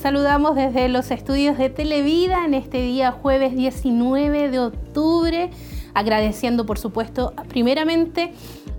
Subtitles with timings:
[0.00, 5.50] Saludamos desde los estudios de Televida en este día jueves 19 de octubre,
[5.92, 8.32] agradeciendo por supuesto primeramente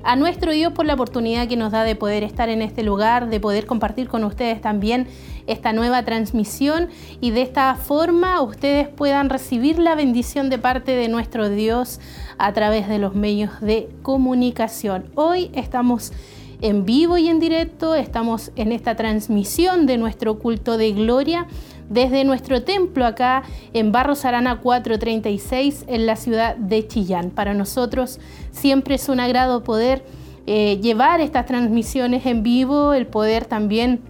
[0.03, 3.29] a nuestro Dios por la oportunidad que nos da de poder estar en este lugar,
[3.29, 5.07] de poder compartir con ustedes también
[5.45, 6.87] esta nueva transmisión
[7.19, 11.99] y de esta forma ustedes puedan recibir la bendición de parte de nuestro Dios
[12.37, 15.11] a través de los medios de comunicación.
[15.15, 16.13] Hoy estamos
[16.61, 17.95] en vivo y en directo.
[17.95, 21.47] Estamos en esta transmisión de nuestro culto de gloria
[21.89, 23.43] desde nuestro templo acá
[23.73, 27.31] en Barros Arana 436 en la ciudad de Chillán.
[27.31, 28.19] Para nosotros
[28.51, 30.05] siempre es un agrado poder
[30.45, 34.01] eh, llevar estas transmisiones en vivo, el poder también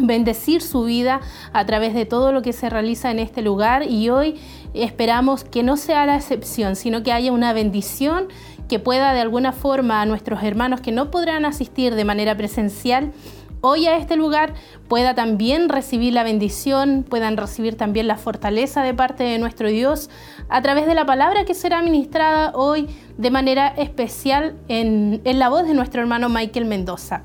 [0.00, 1.20] bendecir su vida
[1.52, 4.36] a través de todo lo que se realiza en este lugar y hoy
[4.74, 8.28] esperamos que no sea la excepción, sino que haya una bendición
[8.72, 13.12] que pueda de alguna forma a nuestros hermanos que no podrán asistir de manera presencial
[13.60, 14.54] hoy a este lugar
[14.88, 20.08] pueda también recibir la bendición, puedan recibir también la fortaleza de parte de nuestro Dios
[20.48, 25.50] a través de la palabra que será ministrada hoy de manera especial en, en la
[25.50, 27.24] voz de nuestro hermano Michael Mendoza.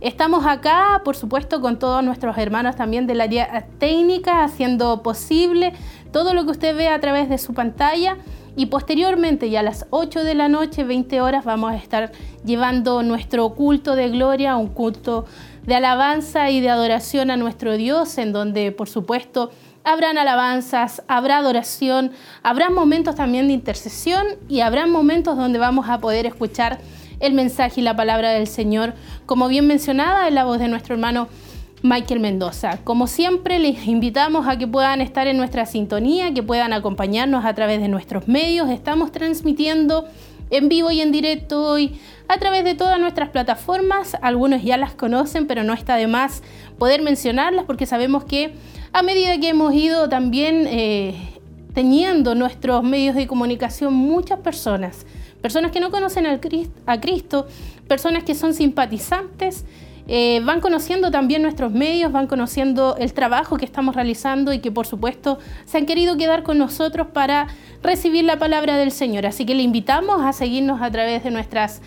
[0.00, 5.72] Estamos acá, por supuesto, con todos nuestros hermanos también del área técnica, haciendo posible
[6.12, 8.18] todo lo que usted ve a través de su pantalla
[8.56, 12.10] y posteriormente, ya a las 8 de la noche, 20 horas, vamos a estar
[12.44, 15.26] llevando nuestro culto de gloria, un culto
[15.66, 19.50] de alabanza y de adoración a nuestro Dios, en donde, por supuesto,
[19.84, 22.12] habrán alabanzas, habrá adoración,
[22.42, 26.78] habrá momentos también de intercesión y habrá momentos donde vamos a poder escuchar
[27.20, 28.94] el mensaje y la palabra del Señor,
[29.26, 31.28] como bien mencionada en la voz de nuestro hermano
[31.86, 32.78] Michael Mendoza.
[32.82, 37.54] Como siempre, les invitamos a que puedan estar en nuestra sintonía, que puedan acompañarnos a
[37.54, 38.68] través de nuestros medios.
[38.70, 40.04] Estamos transmitiendo
[40.50, 41.98] en vivo y en directo hoy
[42.28, 44.16] a través de todas nuestras plataformas.
[44.20, 46.42] Algunos ya las conocen, pero no está de más
[46.76, 48.54] poder mencionarlas porque sabemos que
[48.92, 51.14] a medida que hemos ido también eh,
[51.72, 55.06] teniendo nuestros medios de comunicación, muchas personas,
[55.40, 57.46] personas que no conocen a Cristo,
[57.86, 59.64] personas que son simpatizantes,
[60.08, 64.70] eh, van conociendo también nuestros medios, van conociendo el trabajo que estamos realizando y que
[64.70, 67.48] por supuesto se han querido quedar con nosotros para
[67.82, 69.26] recibir la palabra del Señor.
[69.26, 71.82] Así que le invitamos a seguirnos a través de nuestras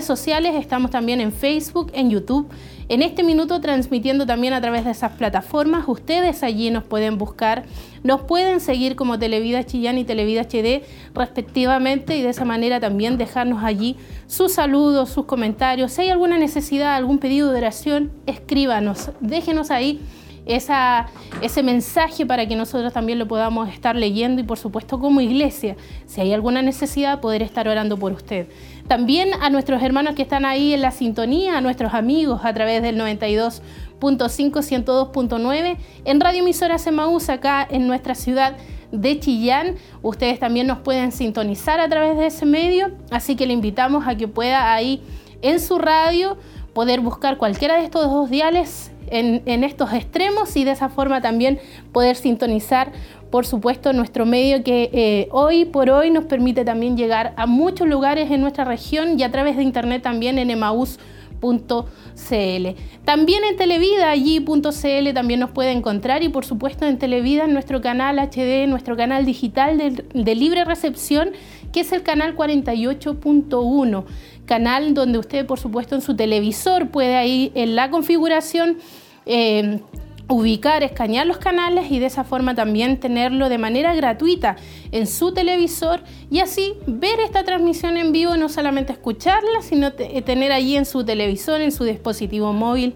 [0.00, 2.48] sociales, estamos también en Facebook, en YouTube.
[2.88, 7.64] En este minuto transmitiendo también a través de esas plataformas, ustedes allí nos pueden buscar,
[8.02, 10.82] nos pueden seguir como Televida Chillán y Televida HD
[11.14, 15.92] respectivamente y de esa manera también dejarnos allí sus saludos, sus comentarios.
[15.92, 20.00] Si hay alguna necesidad, algún pedido de oración, escríbanos, déjenos ahí
[20.46, 21.06] esa,
[21.40, 25.76] ese mensaje para que nosotros también lo podamos estar leyendo y por supuesto como iglesia,
[26.06, 28.48] si hay alguna necesidad, poder estar orando por usted.
[28.88, 32.82] También a nuestros hermanos que están ahí en la sintonía, a nuestros amigos a través
[32.82, 33.60] del 92.5,
[34.00, 38.56] 102.9, en Radio Emisora Semaús acá en nuestra ciudad
[38.92, 39.76] de Chillán.
[40.02, 44.16] Ustedes también nos pueden sintonizar a través de ese medio, así que le invitamos a
[44.16, 45.02] que pueda ahí
[45.40, 46.36] en su radio
[46.74, 51.58] poder buscar cualquiera de estos dos diales en, estos extremos y de esa forma también
[51.92, 52.92] poder sintonizar,
[53.30, 57.88] por supuesto, nuestro medio que eh, hoy por hoy nos permite también llegar a muchos
[57.88, 60.98] lugares en nuestra región y a través de internet también en emaús.cl.
[63.04, 67.80] También en Televida, allí.cl también nos puede encontrar y por supuesto en Televida, en nuestro
[67.80, 71.30] canal HD, nuestro canal digital de, de libre recepción,
[71.72, 74.04] que es el canal 48.1
[74.44, 78.78] canal donde usted, por supuesto, en su televisor puede ahí en la configuración
[79.26, 79.80] eh,
[80.28, 84.56] ubicar, escanear los canales y de esa forma también tenerlo de manera gratuita
[84.90, 86.00] en su televisor
[86.30, 91.04] y así ver esta transmisión en vivo, no solamente escucharla, sino tener allí en su
[91.04, 92.94] televisor, en su dispositivo móvil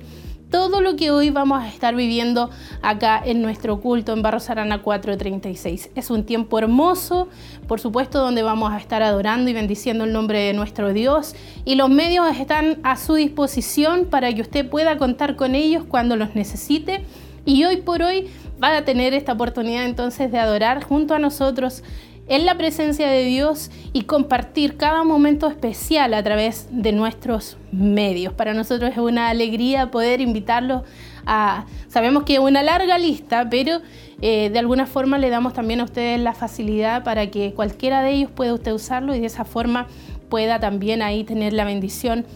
[0.51, 2.51] todo lo que hoy vamos a estar viviendo
[2.83, 5.91] acá en nuestro culto en Barros Arana 436.
[5.95, 7.29] Es un tiempo hermoso,
[7.67, 11.35] por supuesto, donde vamos a estar adorando y bendiciendo el nombre de nuestro Dios
[11.65, 16.17] y los medios están a su disposición para que usted pueda contar con ellos cuando
[16.17, 17.05] los necesite.
[17.45, 18.29] Y hoy por hoy
[18.63, 21.83] va a tener esta oportunidad entonces de adorar junto a nosotros
[22.29, 28.35] en la presencia de Dios y compartir cada momento especial a través de nuestros medios.
[28.35, 30.83] Para nosotros es una alegría poder invitarlos
[31.27, 33.81] a, sabemos que es una larga lista, pero
[34.21, 38.13] eh, de alguna forma le damos también a ustedes la facilidad para que cualquiera de
[38.13, 39.87] ellos pueda usted usarlo y de esa forma
[40.29, 42.27] pueda también ahí tener la bendición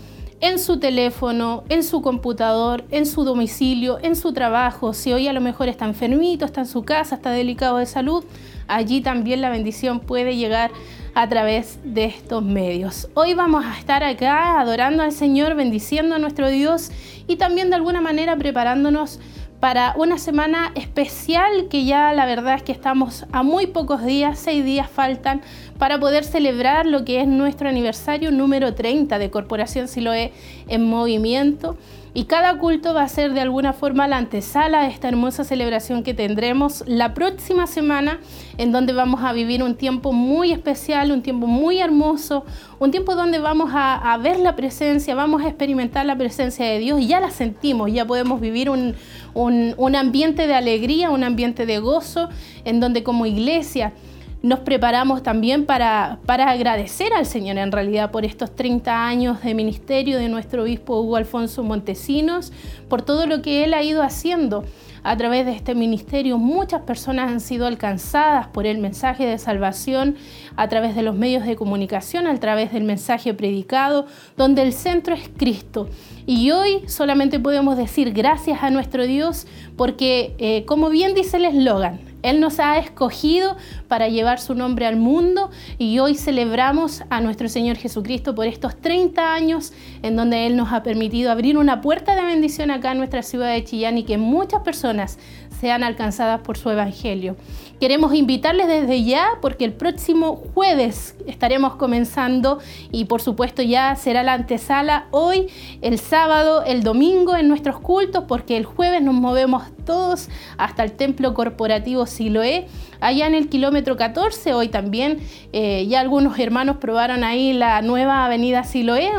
[0.42, 4.92] en su teléfono, en su computador, en su domicilio, en su trabajo.
[4.92, 8.24] Si hoy a lo mejor está enfermito, está en su casa, está delicado de salud,
[8.66, 10.72] allí también la bendición puede llegar
[11.14, 13.08] a través de estos medios.
[13.14, 16.90] Hoy vamos a estar acá adorando al Señor, bendiciendo a nuestro Dios
[17.28, 19.20] y también de alguna manera preparándonos
[19.62, 24.36] para una semana especial que ya la verdad es que estamos a muy pocos días,
[24.40, 25.40] seis días faltan
[25.78, 30.32] para poder celebrar lo que es nuestro aniversario número 30 de Corporación Siloé
[30.66, 31.76] en movimiento.
[32.14, 36.02] Y cada culto va a ser de alguna forma la antesala de esta hermosa celebración
[36.02, 38.18] que tendremos la próxima semana,
[38.58, 42.44] en donde vamos a vivir un tiempo muy especial, un tiempo muy hermoso,
[42.78, 47.00] un tiempo donde vamos a, ver la presencia, vamos a experimentar la presencia de Dios
[47.00, 48.94] y ya la sentimos, ya podemos vivir un,
[49.32, 52.28] un ambiente de alegría, un ambiente de gozo,
[52.66, 53.94] en donde como iglesia
[54.42, 59.54] nos preparamos también para, para, agradecer al Señor en realidad por estos 30 años de
[59.54, 62.52] ministerio de nuestro obispo Hugo Alfonso Montesinos,
[62.88, 64.64] por todo lo que él ha ido haciendo
[65.04, 66.38] a través de este ministerio.
[66.38, 70.16] Muchas personas han sido alcanzadas por el mensaje de salvación
[70.56, 74.06] a través de los medios de comunicación, a través del mensaje predicado,
[74.36, 75.88] donde el centro es Cristo.
[76.26, 79.46] Y hoy solamente podemos decir gracias a nuestro Dios
[79.76, 83.56] porque, eh, como bien dice el eslogan, él nos ha escogido
[83.88, 88.80] para llevar su nombre al mundo y hoy celebramos a nuestro Señor Jesucristo por estos
[88.80, 89.72] 30 años
[90.02, 93.52] en donde Él nos ha permitido abrir una puerta de bendición acá en nuestra ciudad
[93.52, 95.18] de Chillán y que muchas personas
[95.62, 97.36] sean alcanzadas por su Evangelio.
[97.78, 102.58] Queremos invitarles desde ya porque el próximo jueves estaremos comenzando
[102.90, 105.46] y por supuesto ya será la antesala hoy,
[105.80, 110.28] el sábado, el domingo en nuestros cultos porque el jueves nos movemos todos
[110.58, 112.66] hasta el templo corporativo Siloé
[113.02, 114.54] allá en el kilómetro 14.
[114.54, 115.18] Hoy también
[115.52, 119.10] eh, ya algunos hermanos probaron ahí la nueva avenida Siloé,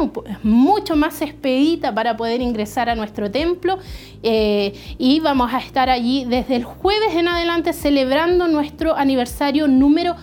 [0.41, 3.77] mucho más expedita para poder ingresar a nuestro templo.
[4.23, 10.15] Eh, y vamos a estar allí desde el jueves en adelante celebrando nuestro aniversario número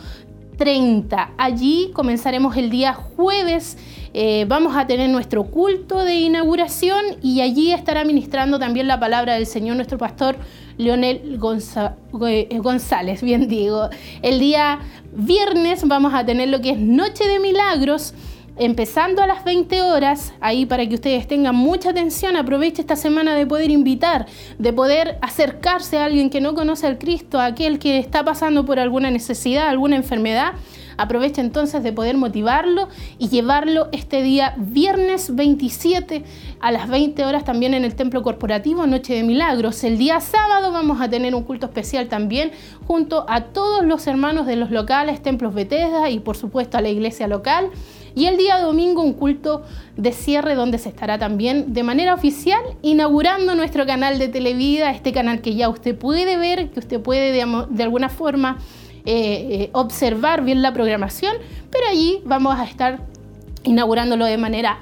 [0.56, 1.33] 30.
[1.39, 3.79] Allí comenzaremos el día jueves.
[4.13, 9.35] Eh, vamos a tener nuestro culto de inauguración y allí estará ministrando también la palabra
[9.35, 10.37] del Señor nuestro pastor
[10.81, 11.38] Leonel
[12.29, 13.91] eh, González, bien digo.
[14.23, 14.81] El día
[15.12, 18.15] viernes vamos a tener lo que es Noche de Milagros
[18.56, 23.35] empezando a las 20 horas, ahí para que ustedes tengan mucha atención, aproveche esta semana
[23.35, 24.27] de poder invitar,
[24.59, 28.67] de poder acercarse a alguien que no conoce al Cristo, a aquel que está pasando
[28.67, 30.53] por alguna necesidad, alguna enfermedad.
[30.97, 32.89] Aproveche entonces de poder motivarlo
[33.19, 36.25] y llevarlo este día viernes 27
[36.61, 39.83] a las 20 horas también en el Templo Corporativo Noche de Milagros.
[39.85, 42.53] El día sábado vamos a tener un culto especial también
[42.87, 46.89] junto a todos los hermanos de los locales, Templos Bethesda y por supuesto a la
[46.89, 47.71] iglesia local.
[48.15, 49.63] Y el día domingo un culto
[49.97, 55.13] de cierre donde se estará también de manera oficial inaugurando nuestro canal de Televida, este
[55.13, 58.59] canal que ya usted puede ver, que usted puede de, alguna forma
[59.05, 61.37] eh, eh, observar bien la programación,
[61.70, 63.00] pero allí vamos a estar
[63.64, 64.79] inaugurándolo de manera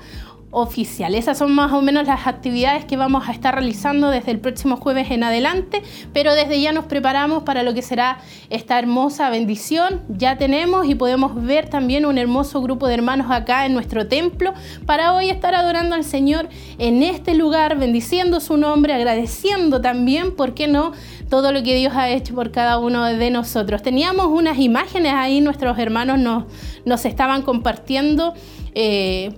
[0.51, 1.15] oficial.
[1.15, 4.77] Esas son más o menos las actividades que vamos a estar realizando desde el próximo
[4.77, 10.01] jueves en adelante, pero desde ya nos preparamos para lo que será esta hermosa bendición.
[10.09, 14.55] Ya tenemos y podemos ver también un hermoso grupo de hermanos acá en nuestro templo
[14.87, 20.55] para hoy estar adorando al Señor en este lugar, bendiciendo su nombre, agradeciendo también, ¿por
[20.55, 20.93] qué no?
[21.29, 23.83] Todo lo que Dios ha hecho por cada uno de nosotros.
[23.83, 26.45] Teníamos unas imágenes ahí, nuestros hermanos nos,
[26.85, 28.35] nos estaban compartiendo
[28.75, 29.33] eh,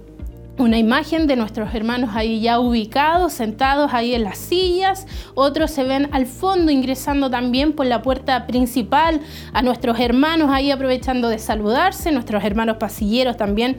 [0.59, 5.06] una imagen de nuestros hermanos ahí ya ubicados, sentados ahí en las sillas.
[5.35, 9.20] Otros se ven al fondo ingresando también por la puerta principal
[9.52, 13.78] a nuestros hermanos ahí aprovechando de saludarse, nuestros hermanos pasilleros también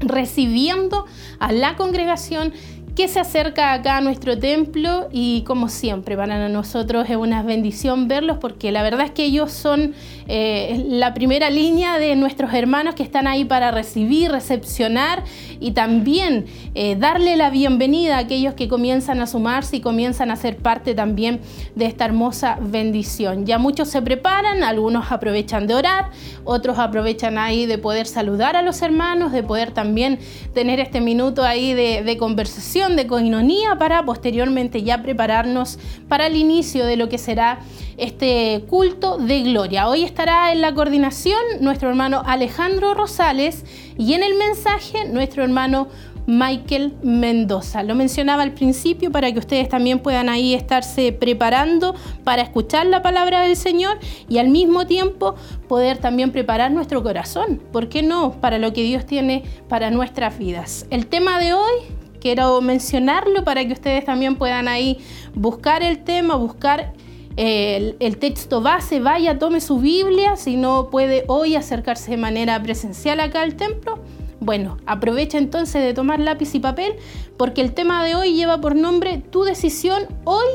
[0.00, 1.06] recibiendo
[1.38, 2.52] a la congregación
[2.98, 8.08] que se acerca acá a nuestro templo y como siempre para nosotros es una bendición
[8.08, 9.94] verlos porque la verdad es que ellos son
[10.28, 15.24] eh, la primera línea de nuestros hermanos que están ahí para recibir, recepcionar
[15.58, 16.44] y también
[16.74, 20.94] eh, darle la bienvenida a aquellos que comienzan a sumarse y comienzan a ser parte
[20.94, 21.40] también
[21.74, 23.46] de esta hermosa bendición.
[23.46, 26.10] Ya muchos se preparan, algunos aprovechan de orar,
[26.44, 30.18] otros aprovechan ahí de poder saludar a los hermanos, de poder también
[30.52, 36.84] tener este minuto ahí de conversación de coinonía para posteriormente ya prepararnos para el inicio
[36.84, 37.60] de lo que será
[37.98, 39.88] este culto de gloria.
[39.88, 43.64] Hoy estará en la coordinación nuestro hermano Alejandro Rosales
[43.98, 45.88] y en el mensaje nuestro hermano
[46.26, 47.82] Michael Mendoza.
[47.82, 53.02] Lo mencionaba al principio para que ustedes también puedan ahí estarse preparando para escuchar la
[53.02, 55.34] palabra del Señor y al mismo tiempo
[55.68, 58.32] poder también preparar nuestro corazón, ¿por qué no?
[58.40, 60.86] Para lo que Dios tiene para nuestras vidas.
[60.90, 61.72] El tema de hoy
[62.20, 64.98] quiero mencionarlo para que ustedes también puedan ahí
[65.34, 66.92] buscar el tema, buscar
[67.38, 73.20] el, texto base, vaya, tome su Biblia, si no puede hoy acercarse de manera presencial
[73.20, 74.00] acá al templo.
[74.40, 76.94] Bueno, aprovecha entonces de tomar lápiz y papel
[77.36, 80.46] porque el tema de hoy lleva por nombre Tu decisión hoy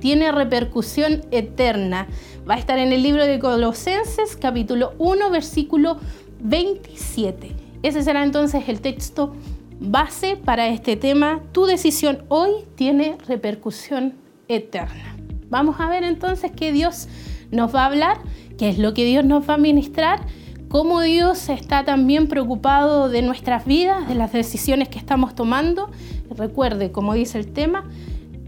[0.00, 2.08] tiene repercusión eterna.
[2.48, 5.98] Va a estar en el libro de Colosenses capítulo 1 versículo
[6.40, 7.52] 27.
[7.84, 9.36] Ese será entonces el texto
[9.78, 11.40] base para este tema.
[11.52, 14.14] Tu decisión hoy tiene repercusión
[14.48, 15.11] eterna.
[15.52, 17.08] Vamos a ver entonces qué Dios
[17.50, 18.16] nos va a hablar,
[18.56, 20.20] qué es lo que Dios nos va a ministrar,
[20.68, 25.90] cómo Dios está también preocupado de nuestras vidas, de las decisiones que estamos tomando.
[26.34, 27.84] Recuerde, como dice el tema,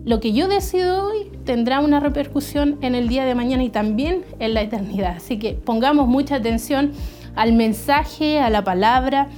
[0.07, 4.25] lo que yo decido hoy tendrá una repercusión en el día de mañana y también
[4.39, 5.17] en la eternidad.
[5.19, 6.93] Así que pongamos mucha atención
[7.37, 9.29] al mensaje, a la palabra,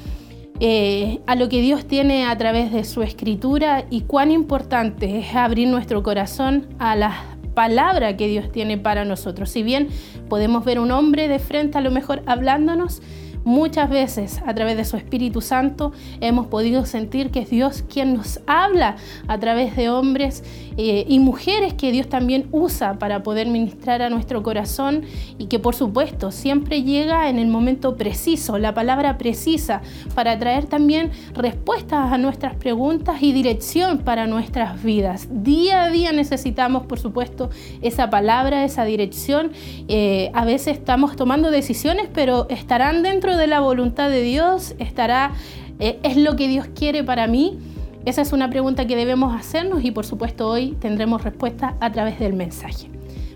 [0.61, 5.35] eh, a lo que Dios tiene a través de su escritura y cuán importante es
[5.35, 9.49] abrir nuestro corazón a la palabra que Dios tiene para nosotros.
[9.49, 9.89] Si bien
[10.29, 13.01] podemos ver un hombre de frente a lo mejor hablándonos,
[13.47, 18.15] Muchas veces a través de su Espíritu Santo hemos podido sentir que es Dios quien
[18.15, 18.97] nos habla
[19.29, 20.43] a través de hombres
[20.77, 25.03] eh, y mujeres que Dios también usa para poder ministrar a nuestro corazón
[25.39, 29.81] y que por supuesto siempre llega en el momento preciso, la palabra precisa,
[30.17, 35.29] para traer también respuestas a nuestras preguntas y dirección para nuestras vidas.
[35.31, 37.51] Día a día necesitamos por supuesto
[37.81, 39.53] esa palabra, esa dirección.
[39.87, 44.75] Eh, a veces estamos tomando decisiones, pero estarán dentro de la voluntad de Dios?
[44.79, 45.33] ¿Estará,
[45.79, 47.59] eh, es lo que Dios quiere para mí?
[48.05, 52.19] Esa es una pregunta que debemos hacernos y por supuesto hoy tendremos respuesta a través
[52.19, 52.89] del mensaje.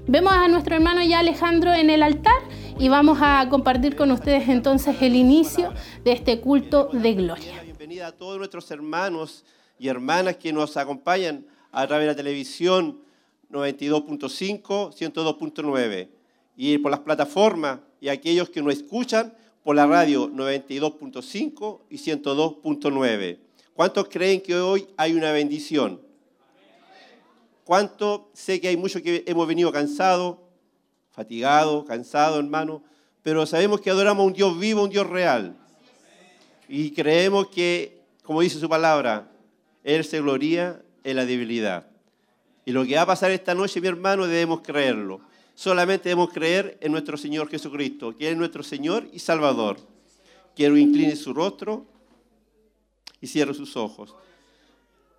[0.06, 2.40] Vemos a nuestro hermano ya Alejandro en el altar
[2.78, 5.72] y vamos a compartir con ustedes entonces el inicio
[6.04, 7.62] de este culto de gloria.
[7.62, 9.44] Bienvenida a todos nuestros hermanos
[9.78, 13.00] y hermanas que nos acompañan a través de la televisión
[13.50, 16.08] 92.5, 102.9
[16.56, 23.38] y por las plataformas y aquellos que nos escuchan por la radio 92.5 y 102.9.
[23.74, 26.00] ¿Cuántos creen que hoy hay una bendición?
[27.64, 28.22] ¿Cuántos?
[28.32, 30.38] Sé que hay muchos que hemos venido cansados,
[31.10, 32.82] fatigados, cansados, hermano,
[33.22, 35.56] pero sabemos que adoramos a un Dios vivo, un Dios real.
[36.68, 39.30] Y creemos que, como dice su palabra,
[39.84, 41.86] Él se gloria en la debilidad.
[42.64, 45.20] Y lo que va a pasar esta noche, mi hermano, debemos creerlo
[45.60, 49.76] solamente debemos creer en nuestro Señor Jesucristo, que es nuestro Señor y Salvador.
[50.56, 51.84] Quiero incline su rostro
[53.20, 54.14] y cierre sus ojos.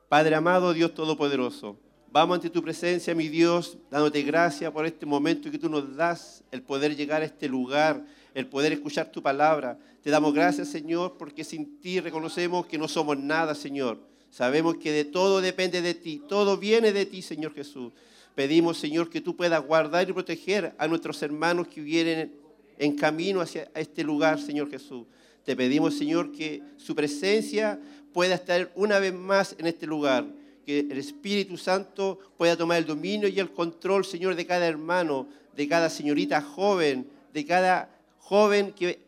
[0.10, 1.78] Padre amado, Dios Todopoderoso,
[2.12, 6.44] vamos ante tu presencia, mi Dios, dándote gracias por este momento que tú nos das,
[6.50, 9.78] el poder llegar a este lugar, el poder escuchar tu palabra.
[10.02, 14.00] Te damos gracias, Señor, porque sin ti reconocemos que no somos nada, Señor.
[14.32, 17.94] Sabemos que de todo depende de ti, todo viene de ti, Señor Jesús.
[18.36, 22.34] Pedimos, Señor, que tú puedas guardar y proteger a nuestros hermanos que vienen
[22.78, 25.06] en camino hacia este lugar, Señor Jesús.
[25.44, 27.80] Te pedimos, Señor, que su presencia
[28.14, 30.26] pueda estar una vez más en este lugar,
[30.66, 35.28] que el Espíritu Santo pueda tomar el dominio y el control, Señor, de cada hermano,
[35.56, 39.00] de cada señorita joven, de cada joven que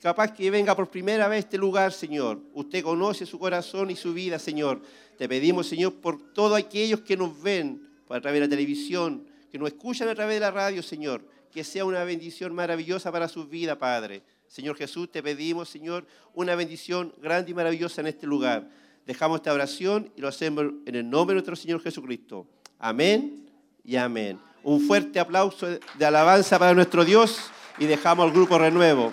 [0.00, 2.40] capaz que venga por primera vez a este lugar, Señor.
[2.54, 4.80] Usted conoce su corazón y su vida, Señor.
[5.18, 9.58] Te pedimos, Señor, por todos aquellos que nos ven, a través de la televisión, que
[9.58, 11.24] nos escuchan a través de la radio, Señor.
[11.52, 14.22] Que sea una bendición maravillosa para su vida, Padre.
[14.46, 18.68] Señor Jesús, te pedimos, Señor, una bendición grande y maravillosa en este lugar.
[19.06, 22.46] Dejamos esta oración y lo hacemos en el nombre de nuestro Señor Jesucristo.
[22.78, 23.48] Amén
[23.84, 24.38] y amén.
[24.62, 29.12] Un fuerte aplauso de alabanza para nuestro Dios y dejamos al grupo renuevo.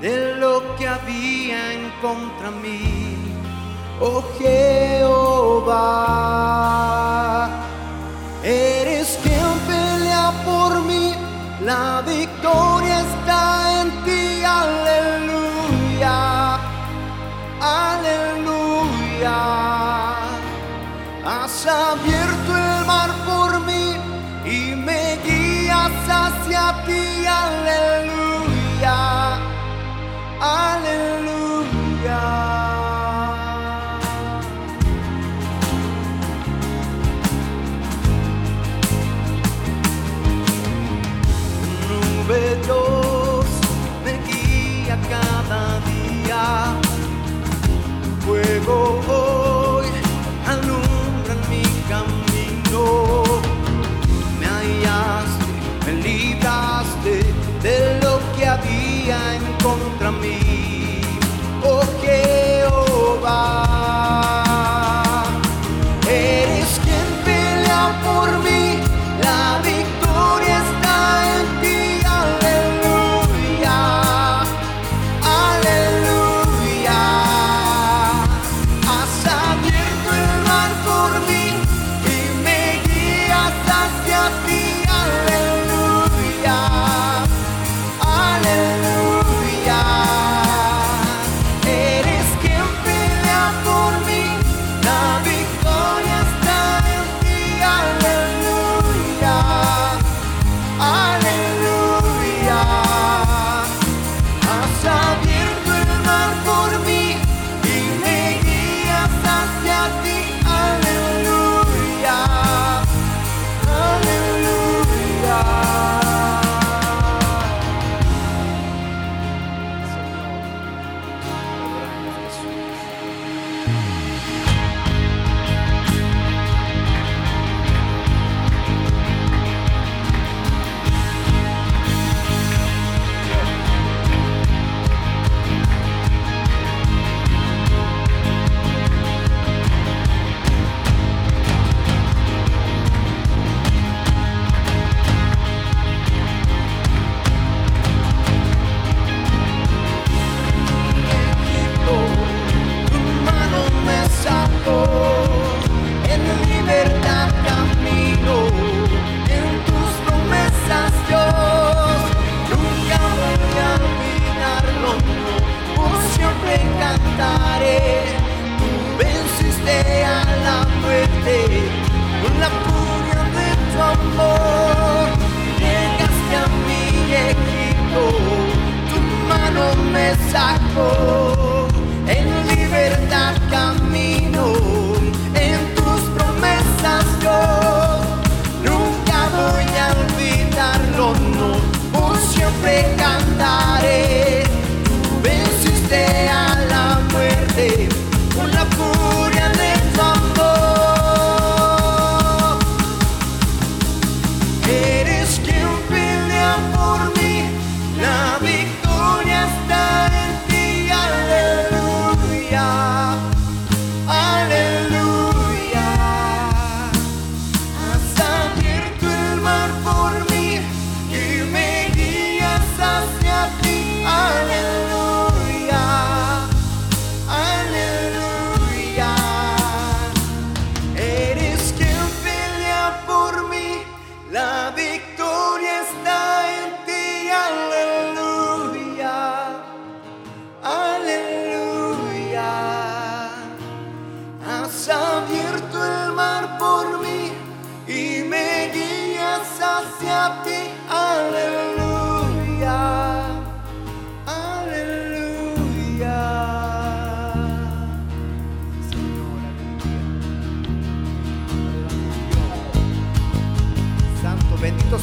[0.00, 3.16] De lo que había en contra mí,
[4.00, 5.90] oh Jehová.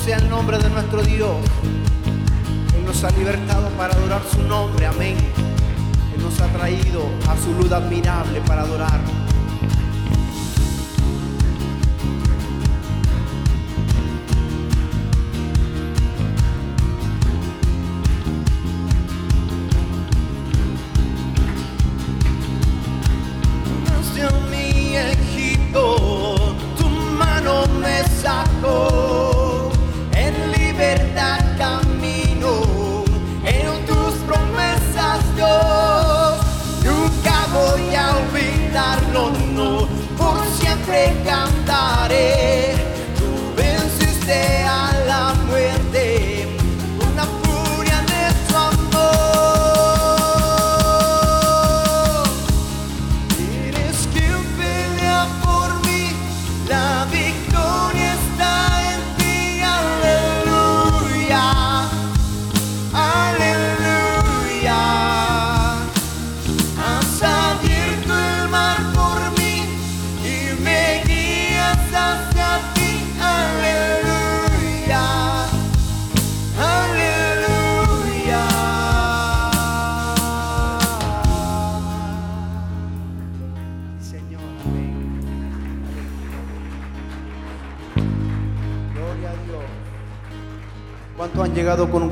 [0.03, 1.37] sea el nombre de nuestro Dios.
[2.75, 5.15] Él nos ha libertado para adorar su nombre, amén.
[6.15, 8.99] Él nos ha traído a su luz admirable para adorar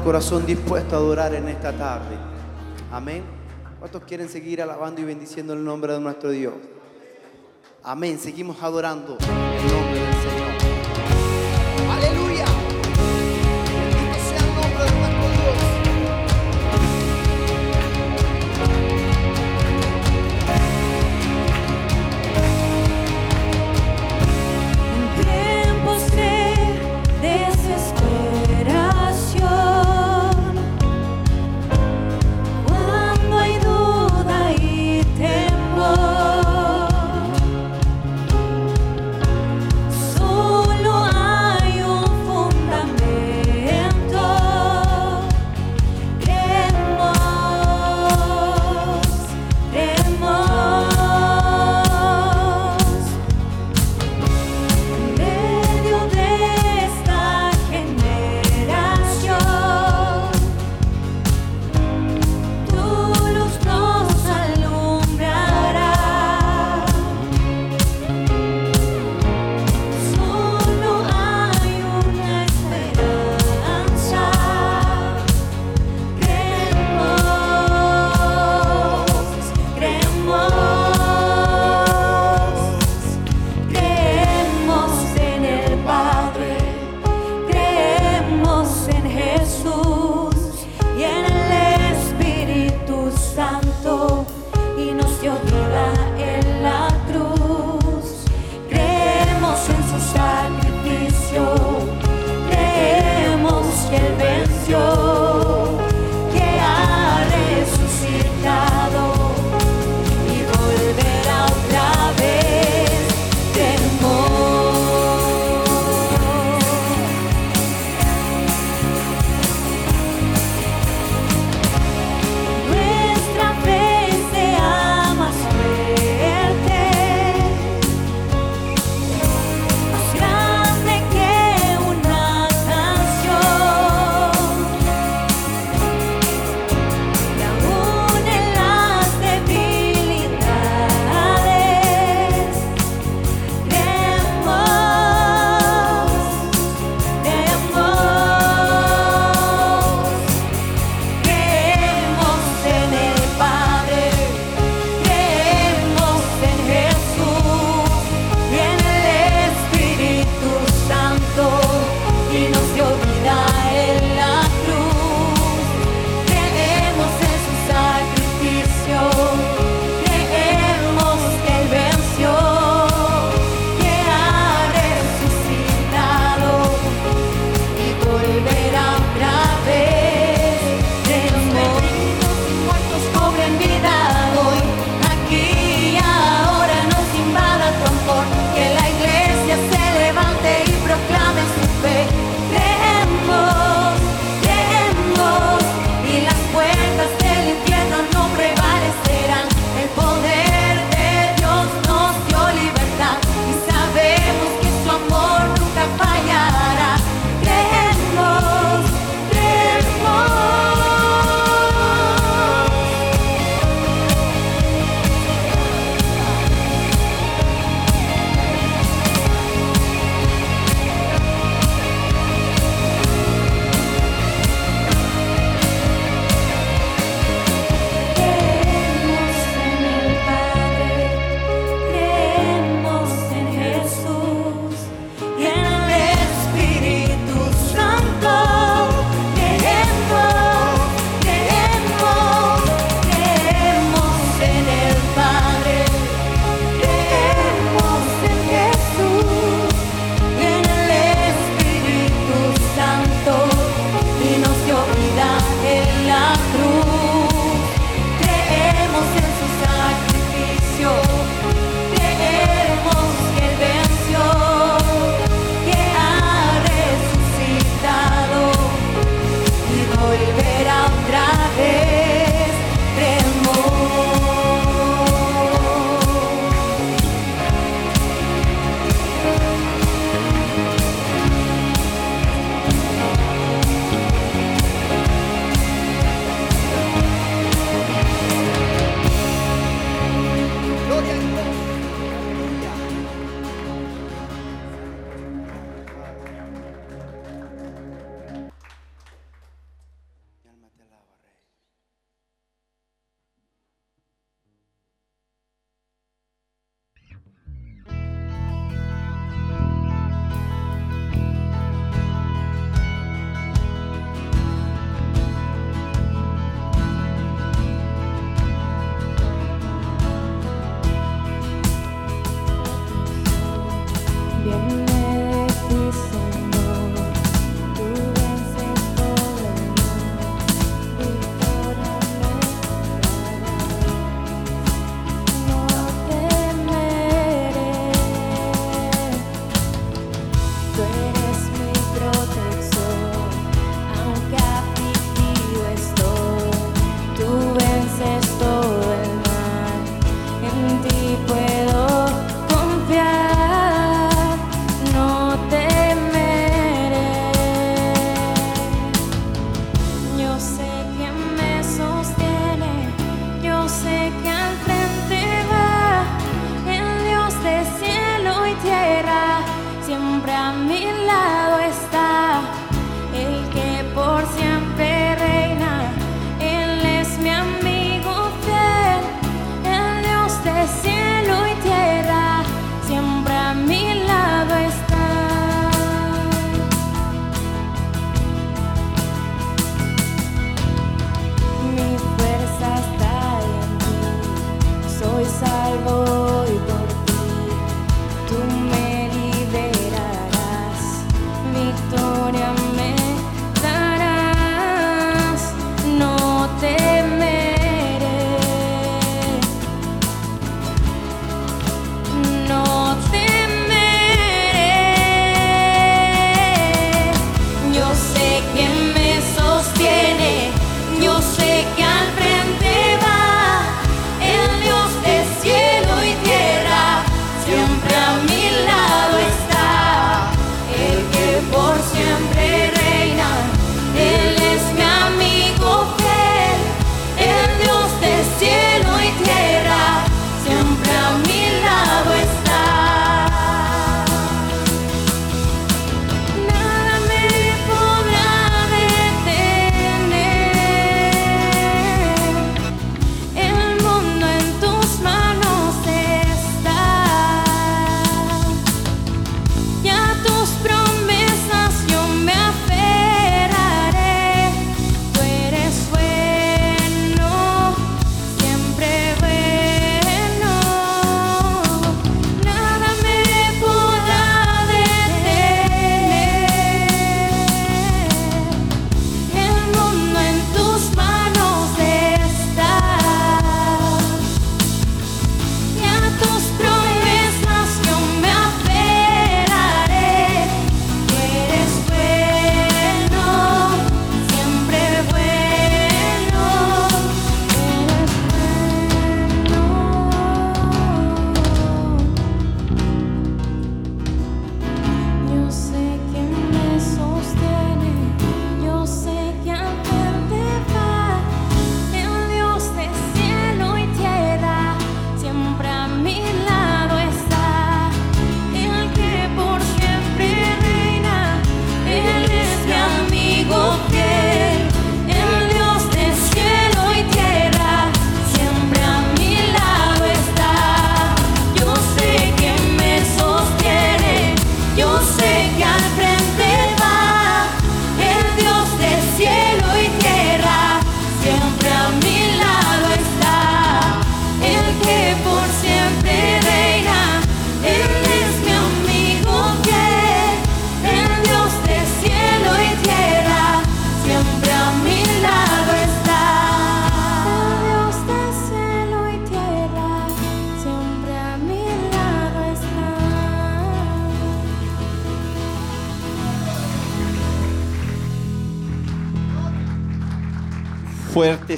[0.06, 2.16] corazón dispuesto a adorar en esta tarde?
[2.92, 3.24] Amén.
[3.80, 6.54] ¿Cuántos quieren seguir alabando y bendiciendo el nombre de nuestro Dios?
[7.84, 8.20] Amén.
[8.20, 10.45] Seguimos adorando el nombre del Señor.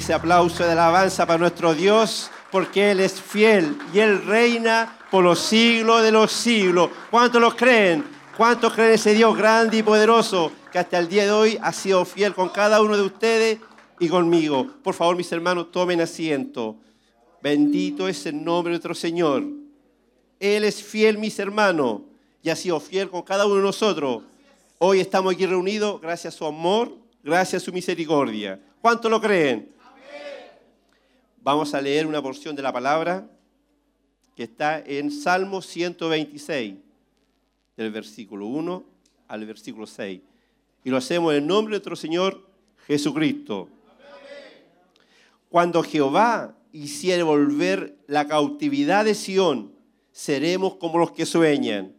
[0.08, 5.22] Ese aplauso de alabanza para nuestro Dios, porque Él es fiel y Él reina por
[5.22, 6.88] los siglos de los siglos.
[7.10, 8.02] ¿Cuántos lo creen?
[8.34, 12.06] ¿Cuántos creen ese Dios grande y poderoso que hasta el día de hoy ha sido
[12.06, 13.58] fiel con cada uno de ustedes
[14.00, 14.68] y conmigo?
[14.82, 16.76] Por favor, mis hermanos, tomen asiento.
[17.42, 19.44] Bendito es el nombre de nuestro Señor.
[20.40, 22.00] Él es fiel, mis hermanos,
[22.42, 24.22] y ha sido fiel con cada uno de nosotros.
[24.78, 28.58] Hoy estamos aquí reunidos gracias a su amor, gracias a su misericordia.
[28.80, 29.76] ¿Cuántos lo creen?
[31.48, 33.26] Vamos a leer una porción de la palabra
[34.36, 36.74] que está en Salmo 126,
[37.74, 38.84] del versículo 1
[39.28, 40.20] al versículo 6.
[40.84, 42.46] Y lo hacemos en el nombre de nuestro Señor
[42.86, 43.70] Jesucristo.
[45.48, 49.72] Cuando Jehová hiciere volver la cautividad de Sión,
[50.12, 51.94] seremos como los que sueñan.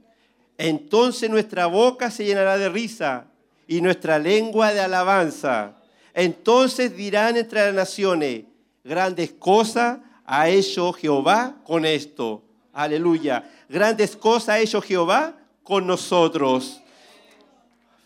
[0.59, 3.25] Entonces nuestra boca se llenará de risa
[3.67, 5.81] y nuestra lengua de alabanza.
[6.13, 8.43] Entonces dirán entre las naciones,
[8.83, 12.43] grandes cosas ha hecho Jehová con esto.
[12.73, 13.49] Aleluya.
[13.67, 16.81] Grandes cosas ha hecho Jehová con nosotros.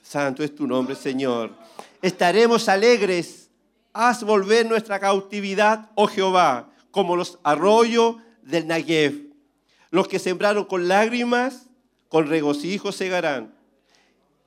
[0.01, 1.51] Santo es tu nombre, Señor.
[2.01, 3.49] Estaremos alegres.
[3.93, 9.33] Haz volver nuestra cautividad, oh Jehová, como los arroyos del Negev.
[9.91, 11.67] Los que sembraron con lágrimas,
[12.09, 13.53] con regocijo segarán.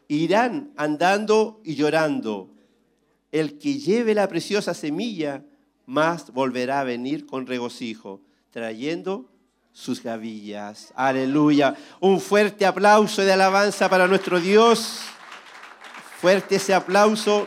[0.08, 2.50] Irán andando y llorando.
[3.32, 5.44] El que lleve la preciosa semilla,
[5.86, 8.20] más volverá a venir con regocijo,
[8.50, 9.30] trayendo
[9.72, 10.92] sus gavillas.
[10.96, 11.76] Aleluya.
[12.00, 15.00] Un fuerte aplauso de alabanza para nuestro Dios.
[16.20, 17.46] Fuerte ese aplauso.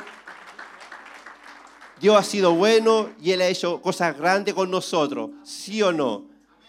[1.99, 6.25] Dios ha sido bueno y Él ha hecho cosas grandes con nosotros, ¿sí o no?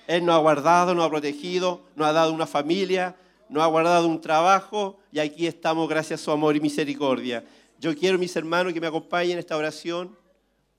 [0.09, 3.15] Él nos ha guardado, nos ha protegido, nos ha dado una familia,
[3.49, 7.45] nos ha guardado un trabajo y aquí estamos gracias a su amor y misericordia.
[7.79, 10.17] Yo quiero, mis hermanos, que me acompañen en esta oración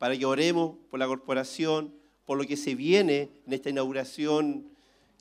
[0.02, 1.94] para que oremos por la corporación,
[2.26, 4.66] por lo que se viene en esta inauguración,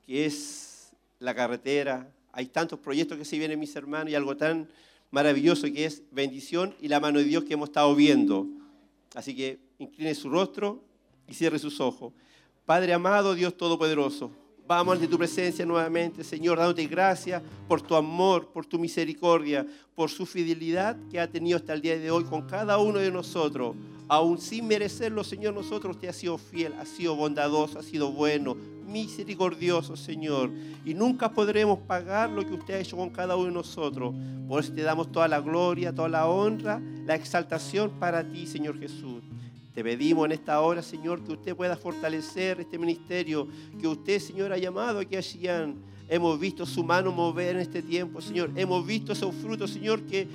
[0.07, 2.11] que es la carretera.
[2.33, 4.71] Hay tantos proyectos que se vienen, mis hermanos, y algo tan
[5.11, 8.47] maravilloso que es bendición y la mano de Dios que hemos estado viendo.
[9.15, 10.83] Así que incline su rostro
[11.29, 12.15] y cierre sus ojos.
[12.65, 14.31] Padre amado, Dios Todopoderoso,
[14.67, 20.09] vamos ante tu presencia nuevamente, Señor, dándote gracias por tu amor, por tu misericordia, por
[20.09, 23.77] su fidelidad que ha tenido hasta el día de hoy con cada uno de nosotros.
[24.11, 28.57] Aún sin merecerlo, Señor, nosotros te has sido fiel, has sido bondadoso, has sido bueno,
[28.85, 30.51] misericordioso, Señor.
[30.85, 34.13] Y nunca podremos pagar lo que usted ha hecho con cada uno de nosotros.
[34.49, 38.81] Por eso te damos toda la gloria, toda la honra, la exaltación para ti, Señor
[38.81, 39.23] Jesús.
[39.73, 43.47] Te pedimos en esta hora, Señor, que usted pueda fortalecer este ministerio,
[43.81, 45.73] que usted, Señor, ha llamado aquí a.
[46.09, 48.51] Hemos visto su mano mover en este tiempo, Señor.
[48.57, 50.27] Hemos visto esos frutos, Señor, que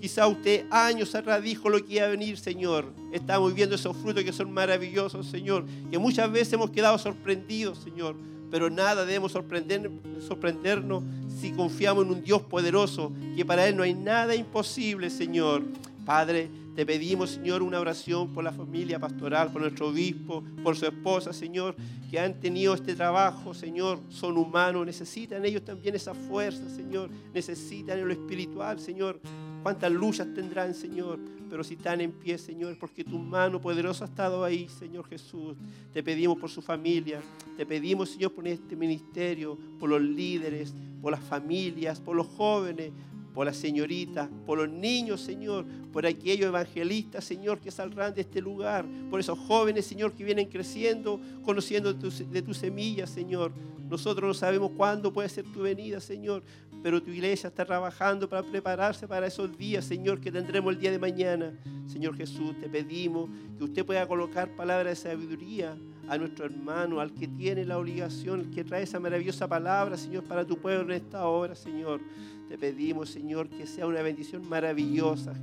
[0.00, 2.92] quizá usted años atrás dijo lo que iba a venir, Señor.
[3.12, 5.64] Estamos viendo esos frutos que son maravillosos, Señor.
[5.90, 8.16] Que muchas veces hemos quedado sorprendidos, Señor.
[8.50, 9.90] Pero nada debemos sorprender,
[10.26, 11.02] sorprendernos
[11.40, 15.64] si confiamos en un Dios poderoso, que para Él no hay nada imposible, Señor.
[16.04, 20.84] Padre, te pedimos, Señor, una oración por la familia pastoral, por nuestro obispo, por su
[20.86, 21.74] esposa, Señor,
[22.10, 28.06] que han tenido este trabajo, Señor, son humanos, necesitan ellos también esa fuerza, Señor, necesitan
[28.06, 29.18] lo espiritual, Señor.
[29.66, 31.18] Cuántas luchas tendrán, Señor,
[31.50, 35.56] pero si están en pie, Señor, porque tu mano poderosa ha estado ahí, Señor Jesús.
[35.92, 37.20] Te pedimos por su familia,
[37.56, 42.92] te pedimos, Señor, por este ministerio, por los líderes, por las familias, por los jóvenes,
[43.36, 48.40] por las señoritas, por los niños, Señor, por aquellos evangelistas, Señor, que saldrán de este
[48.40, 53.52] lugar, por esos jóvenes, Señor, que vienen creciendo, conociendo de tu, de tu semilla, Señor.
[53.90, 56.42] Nosotros no sabemos cuándo puede ser tu venida, Señor,
[56.82, 60.90] pero tu iglesia está trabajando para prepararse para esos días, Señor, que tendremos el día
[60.90, 61.52] de mañana.
[61.86, 65.76] Señor Jesús, te pedimos que usted pueda colocar palabras de sabiduría
[66.08, 70.24] a nuestro hermano, al que tiene la obligación, el que trae esa maravillosa palabra, Señor,
[70.24, 72.00] para tu pueblo en esta hora, Señor.
[72.48, 75.34] Te pedimos, Señor, que sea una bendición maravillosa,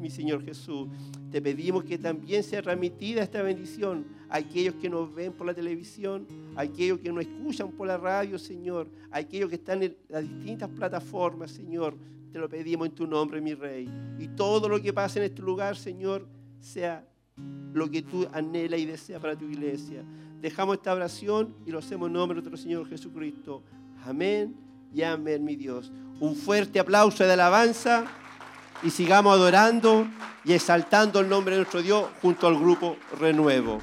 [0.00, 0.88] mi Señor Jesús.
[1.30, 5.54] Te pedimos que también sea remitida esta bendición a aquellos que nos ven por la
[5.54, 9.96] televisión, a aquellos que nos escuchan por la radio, Señor, a aquellos que están en
[10.08, 11.96] las distintas plataformas, Señor.
[12.32, 13.88] Te lo pedimos en tu nombre, mi Rey.
[14.18, 16.26] Y todo lo que pase en este lugar, Señor,
[16.60, 17.06] sea
[17.72, 20.04] lo que tú anhelas y deseas para tu iglesia.
[20.40, 23.62] Dejamos esta oración y lo hacemos en nombre de nuestro Señor Jesucristo.
[24.04, 24.54] Amén
[24.94, 25.92] y amén, mi Dios.
[26.20, 28.04] Un fuerte aplauso de alabanza
[28.82, 30.06] y sigamos adorando
[30.44, 33.80] y exaltando el nombre de nuestro Dios junto al grupo Renuevo.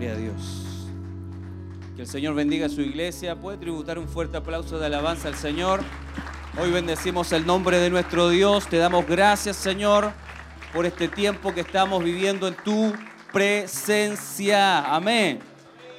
[0.00, 0.86] Gloria a Dios.
[1.94, 3.36] Que el Señor bendiga a su iglesia.
[3.36, 5.82] Puede tributar un fuerte aplauso de alabanza al Señor.
[6.58, 8.66] Hoy bendecimos el nombre de nuestro Dios.
[8.66, 10.10] Te damos gracias, Señor,
[10.72, 12.94] por este tiempo que estamos viviendo en tu
[13.30, 14.86] presencia.
[14.94, 15.40] Amén.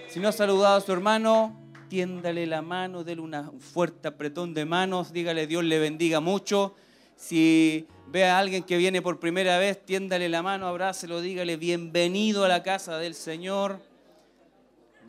[0.09, 1.55] Si no ha saludado a su hermano,
[1.87, 6.73] tiéndale la mano, déle una- un fuerte apretón de manos, dígale Dios le bendiga mucho.
[7.15, 12.43] Si ve a alguien que viene por primera vez, tiéndale la mano, abrácelo, dígale bienvenido
[12.43, 13.90] a la casa del Señor.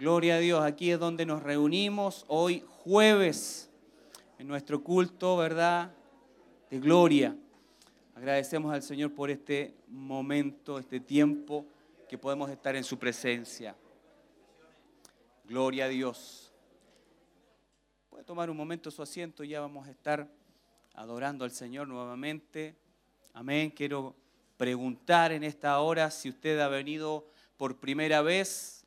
[0.03, 3.71] Gloria a Dios, aquí es donde nos reunimos hoy jueves
[4.37, 5.95] en nuestro culto, ¿verdad?
[6.69, 7.37] De gloria.
[8.17, 11.67] Agradecemos al Señor por este momento, este tiempo
[12.09, 13.77] que podemos estar en su presencia.
[15.45, 16.53] Gloria a Dios.
[18.11, 20.29] Puede tomar un momento su asiento, ya vamos a estar
[20.95, 22.75] adorando al Señor nuevamente.
[23.35, 23.71] Amén.
[23.71, 24.17] Quiero
[24.57, 28.82] preguntar en esta hora si usted ha venido por primera vez.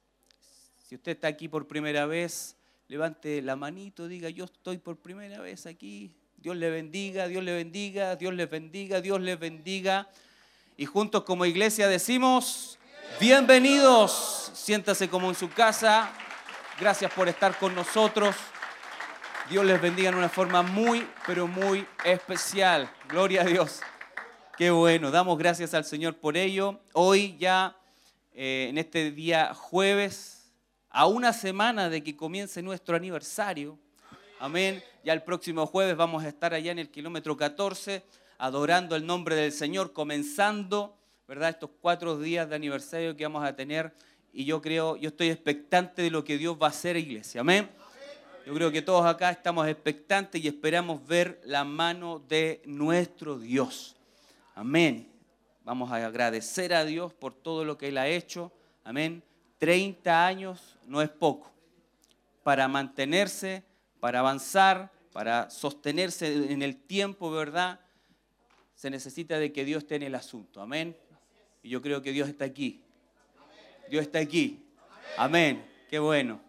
[0.96, 2.56] Si usted está aquí por primera vez,
[2.88, 6.16] levante la manito, diga, yo estoy por primera vez aquí.
[6.38, 10.08] Dios le bendiga, Dios le bendiga, Dios les bendiga, Dios les bendiga.
[10.78, 12.80] Y juntos como iglesia decimos,
[13.20, 16.14] bienvenidos, siéntase como en su casa.
[16.80, 18.34] Gracias por estar con nosotros.
[19.50, 22.90] Dios les bendiga en una forma muy, pero muy especial.
[23.10, 23.82] Gloria a Dios.
[24.58, 26.80] Qué bueno, damos gracias al Señor por ello.
[26.94, 27.76] Hoy ya,
[28.32, 30.35] eh, en este día jueves,
[30.96, 33.78] a una semana de que comience nuestro aniversario,
[34.40, 38.02] amén, ya el próximo jueves vamos a estar allá en el kilómetro 14,
[38.38, 41.50] adorando el nombre del Señor, comenzando, ¿verdad?
[41.50, 43.94] Estos cuatro días de aniversario que vamos a tener.
[44.32, 47.70] Y yo creo, yo estoy expectante de lo que Dios va a hacer, iglesia, amén.
[48.46, 53.98] Yo creo que todos acá estamos expectantes y esperamos ver la mano de nuestro Dios.
[54.54, 55.12] Amén.
[55.66, 58.54] Vamos a agradecer a Dios por todo lo que Él ha hecho.
[58.86, 59.22] Amén.
[59.58, 61.52] 30 años no es poco.
[62.44, 63.64] Para mantenerse,
[64.00, 67.80] para avanzar, para sostenerse en el tiempo, ¿verdad?
[68.76, 70.62] Se necesita de que Dios esté en el asunto.
[70.62, 70.96] Amén.
[71.64, 72.84] Y yo creo que Dios está aquí.
[73.90, 74.64] Dios está aquí.
[75.18, 75.66] Amén.
[75.90, 76.42] Qué bueno.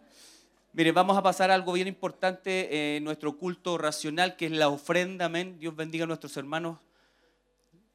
[0.73, 4.69] Mire, vamos a pasar a algo bien importante en nuestro culto racional, que es la
[4.69, 5.25] ofrenda.
[5.25, 5.59] Amén.
[5.59, 6.79] Dios bendiga a nuestros hermanos,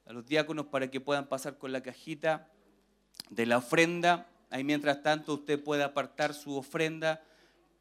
[0.08, 2.50] a los diáconos, para que puedan pasar con la cajita
[3.30, 4.31] de la ofrenda.
[4.52, 7.24] Ahí mientras tanto usted puede apartar su ofrenda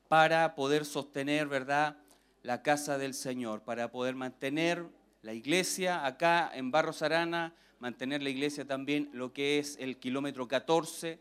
[0.08, 1.96] para poder sostener, ¿verdad?,
[2.42, 4.86] la casa del Señor, para poder mantener
[5.20, 10.48] la iglesia acá en Barros Arana, mantener la iglesia también lo que es el kilómetro
[10.48, 11.18] 14,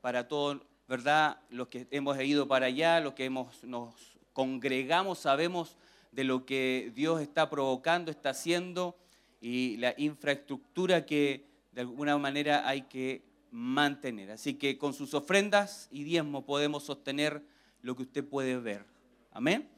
[0.00, 3.94] para todos, ¿verdad?, los que hemos ido para allá, los que hemos, nos
[4.32, 5.76] congregamos, sabemos
[6.10, 8.96] de lo que Dios está provocando, está haciendo
[9.40, 14.30] y la infraestructura que de alguna manera hay que mantener.
[14.30, 17.42] Así que con sus ofrendas y diezmo podemos sostener
[17.82, 18.84] lo que usted puede ver.
[19.32, 19.68] Amén.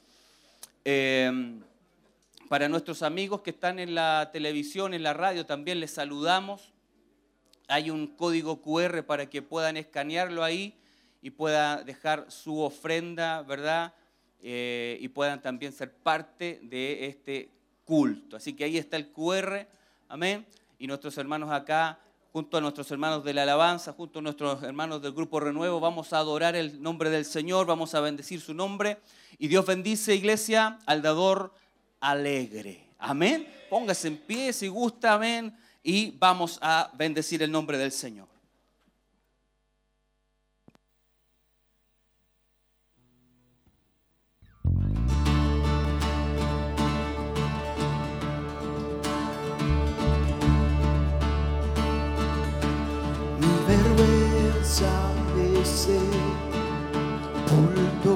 [0.84, 1.60] Eh,
[2.50, 6.72] para nuestros amigos que están en la televisión, en la radio, también les saludamos.
[7.68, 10.74] Hay un código QR para que puedan escanearlo ahí
[11.22, 13.94] y puedan dejar su ofrenda, ¿verdad?
[14.40, 17.50] Eh, y puedan también ser parte de este
[17.84, 18.36] culto.
[18.36, 19.68] Así que ahí está el QR,
[20.08, 20.44] amén.
[20.76, 22.00] Y nuestros hermanos acá,
[22.32, 26.12] junto a nuestros hermanos de la alabanza, junto a nuestros hermanos del grupo Renuevo, vamos
[26.12, 28.98] a adorar el nombre del Señor, vamos a bendecir su nombre.
[29.38, 31.52] Y Dios bendice, iglesia, al dador
[32.00, 32.86] alegre.
[32.98, 33.46] Amén.
[33.68, 35.56] Póngase en pie si gusta, amén.
[35.82, 38.29] Y vamos a bendecir el nombre del Señor.
[55.60, 56.10] De ser
[57.48, 58.14] pulto.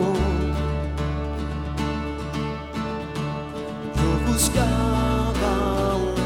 [3.98, 5.52] Yo buscaba
[5.96, 6.22] un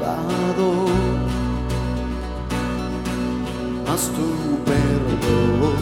[0.00, 0.90] salvador,
[3.86, 4.28] mas tu
[4.68, 5.78] perdón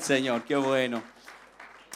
[0.09, 1.03] Señor, qué bueno.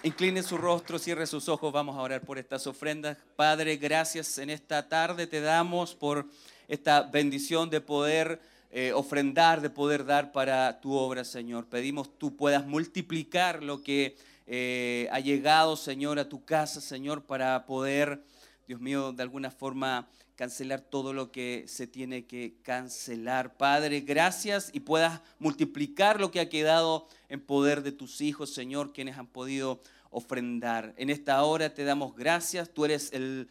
[0.02, 3.16] Incline su rostro, cierre sus ojos, vamos a orar por estas ofrendas.
[3.36, 6.26] Padre, gracias en esta tarde, te damos por
[6.68, 8.38] esta bendición de poder
[8.70, 11.64] eh, ofrendar, de poder dar para tu obra, Señor.
[11.68, 14.14] Pedimos tú puedas multiplicar lo que
[14.46, 18.22] eh, ha llegado, Señor, a tu casa, Señor, para poder,
[18.68, 20.06] Dios mío, de alguna forma
[20.36, 23.56] cancelar todo lo que se tiene que cancelar.
[23.56, 28.92] Padre, gracias y puedas multiplicar lo que ha quedado en poder de tus hijos, Señor,
[28.92, 29.80] quienes han podido
[30.10, 30.94] ofrendar.
[30.96, 33.48] En esta hora te damos gracias, tú eres el,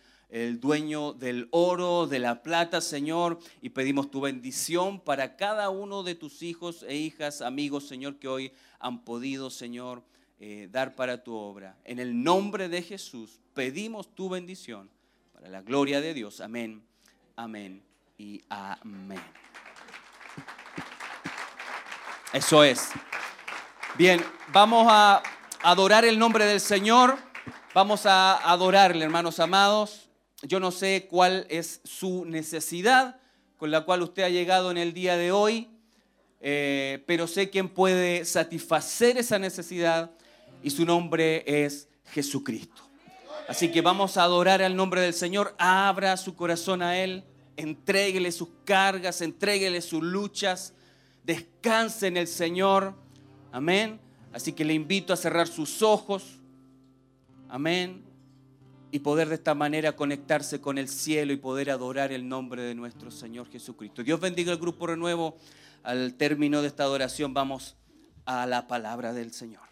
[0.62, 6.16] dueño del oro, de la plata, Señor, y pedimos tu bendición para cada uno de
[6.16, 10.04] tus hijos e hijas, amigos, Señor, que hoy han podido, Señor,
[10.40, 11.78] eh, dar para tu obra.
[11.84, 14.90] En el nombre de Jesús pedimos tu bendición
[15.42, 16.39] para la gloria de Dios.
[16.39, 16.84] Amén,
[17.36, 17.82] amén
[18.16, 19.20] y amén.
[22.32, 22.89] Eso es.
[23.98, 24.24] Bien,
[24.54, 25.24] vamos a
[25.64, 27.18] adorar el nombre del Señor.
[27.74, 30.10] Vamos a adorarle, hermanos amados.
[30.44, 33.20] Yo no sé cuál es su necesidad
[33.58, 35.70] con la cual usted ha llegado en el día de hoy,
[36.39, 40.12] eh, pero sé quién puede satisfacer esa necesidad
[40.62, 42.91] y su nombre es Jesucristo.
[43.52, 45.54] Así que vamos a adorar al nombre del Señor.
[45.58, 47.26] Abra su corazón a Él,
[47.58, 50.74] entréguele sus cargas, entréguele sus luchas,
[51.26, 52.95] descanse en el Señor.
[53.52, 53.99] Amén.
[54.32, 56.39] Así que le invito a cerrar sus ojos.
[57.49, 58.06] Amén.
[58.89, 62.74] Y poder de esta manera conectarse con el cielo y poder adorar el nombre de
[62.74, 64.02] nuestro Señor Jesucristo.
[64.02, 65.36] Dios bendiga el grupo renuevo.
[65.84, 67.76] Al término de esta adoración vamos
[68.24, 69.70] a la palabra del Señor.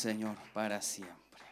[0.00, 1.44] Señor para siempre.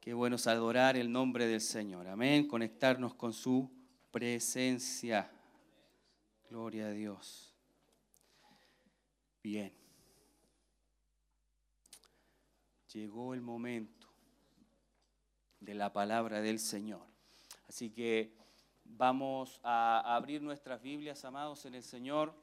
[0.00, 2.08] Qué bueno es adorar el nombre del Señor.
[2.08, 2.48] Amén.
[2.48, 3.70] Conectarnos con su
[4.10, 5.30] presencia.
[6.48, 7.54] Gloria a Dios.
[9.42, 9.70] Bien.
[12.94, 14.08] Llegó el momento
[15.60, 17.04] de la palabra del Señor.
[17.68, 18.34] Así que
[18.82, 22.34] vamos a abrir nuestras Biblias, amados en el Señor.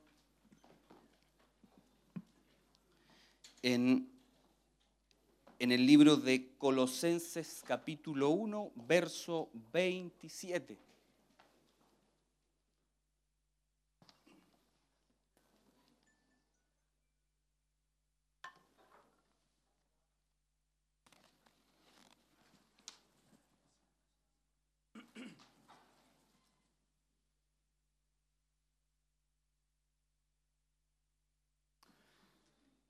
[3.63, 4.14] En,
[5.65, 10.77] en el libro de Colosenses capítulo 1, verso 27.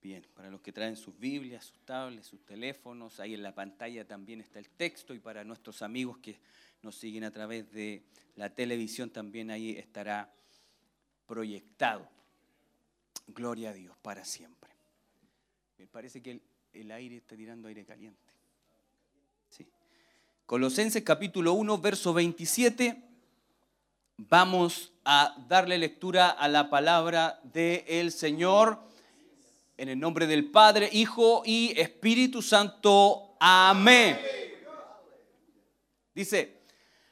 [0.06, 4.06] Bien, para los que traen sus Biblias, sus tablets, sus teléfonos, ahí en la pantalla
[4.06, 6.38] también está el texto y para nuestros amigos que
[6.84, 8.04] nos siguen a través de
[8.36, 10.32] la televisión también ahí estará
[11.26, 12.08] proyectado.
[13.30, 14.70] Gloria a Dios para siempre.
[15.80, 16.40] Me parece que
[16.74, 18.30] el, aire está tirando aire caliente.
[19.50, 19.66] Sí.
[20.46, 23.02] Colosenses capítulo 1, verso 27.
[24.18, 28.94] Vamos a darle lectura a la palabra del Señor.
[29.78, 33.36] En el nombre del Padre, Hijo y Espíritu Santo.
[33.40, 34.18] Amén.
[36.14, 36.62] Dice,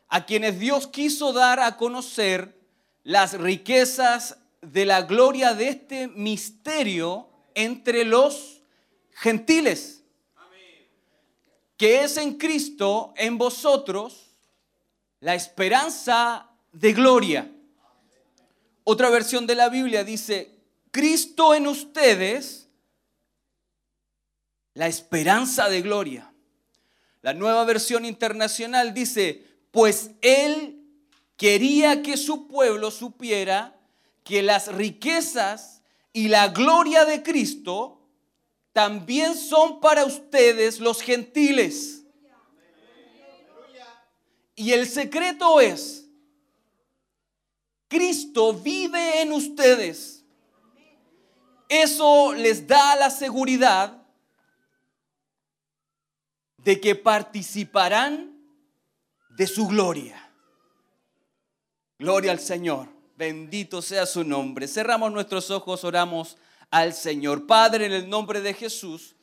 [0.07, 2.57] a quienes Dios quiso dar a conocer
[3.03, 8.61] las riquezas de la gloria de este misterio entre los
[9.11, 10.03] gentiles,
[11.75, 14.29] que es en Cristo, en vosotros,
[15.19, 17.51] la esperanza de gloria.
[18.85, 20.52] Otra versión de la Biblia dice,
[20.93, 22.69] Cristo en ustedes,
[24.75, 26.31] la esperanza de gloria.
[27.23, 30.85] La nueva versión internacional dice, pues Él
[31.35, 33.75] quería que su pueblo supiera
[34.23, 35.81] que las riquezas
[36.13, 38.07] y la gloria de Cristo
[38.71, 42.03] también son para ustedes los gentiles.
[44.53, 46.07] Y el secreto es,
[47.87, 50.22] Cristo vive en ustedes.
[51.69, 54.03] Eso les da la seguridad
[56.57, 58.37] de que participarán
[59.29, 60.31] de su gloria.
[61.99, 62.89] Gloria al Señor.
[63.15, 64.67] Bendito sea su nombre.
[64.67, 66.37] Cerramos nuestros ojos, oramos
[66.71, 67.45] al Señor.
[67.45, 69.15] Padre, en el nombre de Jesús,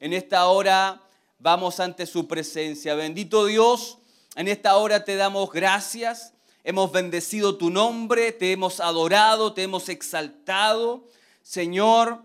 [0.00, 1.02] en esta hora
[1.38, 2.94] vamos ante su presencia.
[2.94, 3.98] Bendito Dios,
[4.34, 6.32] en esta hora te damos gracias.
[6.64, 11.04] Hemos bendecido tu nombre, te hemos adorado, te hemos exaltado.
[11.44, 12.22] Señor,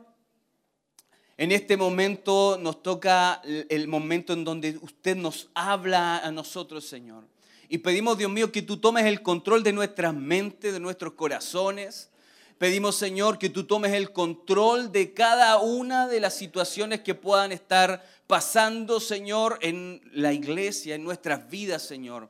[1.35, 7.25] en este momento nos toca el momento en donde usted nos habla a nosotros, Señor.
[7.67, 12.09] Y pedimos, Dios mío, que tú tomes el control de nuestras mentes, de nuestros corazones.
[12.57, 17.51] Pedimos, Señor, que tú tomes el control de cada una de las situaciones que puedan
[17.51, 22.29] estar pasando, Señor, en la iglesia, en nuestras vidas, Señor.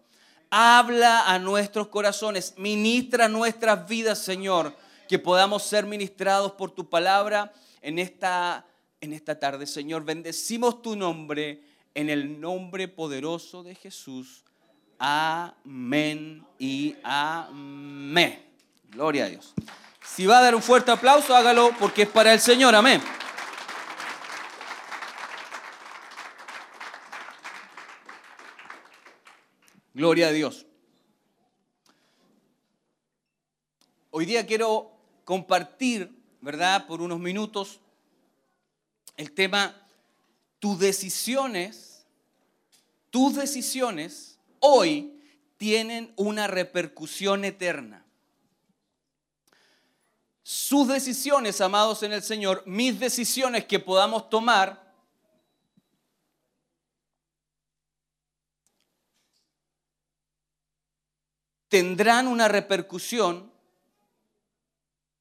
[0.49, 7.51] Habla a nuestros corazones, ministra nuestras vidas, Señor que podamos ser ministrados por tu palabra
[7.81, 8.63] en esta,
[9.01, 9.65] en esta tarde.
[9.65, 11.63] Señor, bendecimos tu nombre
[11.95, 14.43] en el nombre poderoso de Jesús.
[14.99, 18.39] Amén y amén.
[18.89, 19.55] Gloria a Dios.
[20.05, 22.75] Si va a dar un fuerte aplauso, hágalo porque es para el Señor.
[22.75, 23.01] Amén.
[29.95, 30.67] Gloria a Dios.
[34.11, 34.98] Hoy día quiero
[35.29, 36.11] compartir,
[36.41, 36.87] ¿verdad?
[36.87, 37.79] Por unos minutos
[39.15, 39.79] el tema,
[40.57, 42.03] tus decisiones,
[43.11, 45.21] tus decisiones hoy
[45.57, 48.03] tienen una repercusión eterna.
[50.41, 54.95] Sus decisiones, amados en el Señor, mis decisiones que podamos tomar,
[61.67, 63.48] tendrán una repercusión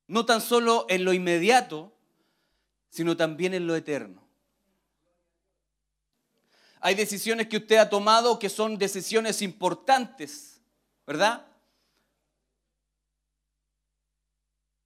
[0.08, 1.92] no tan solo en lo inmediato,
[2.90, 4.26] sino también en lo eterno.
[6.80, 10.60] Hay decisiones que usted ha tomado que son decisiones importantes,
[11.06, 11.46] ¿verdad?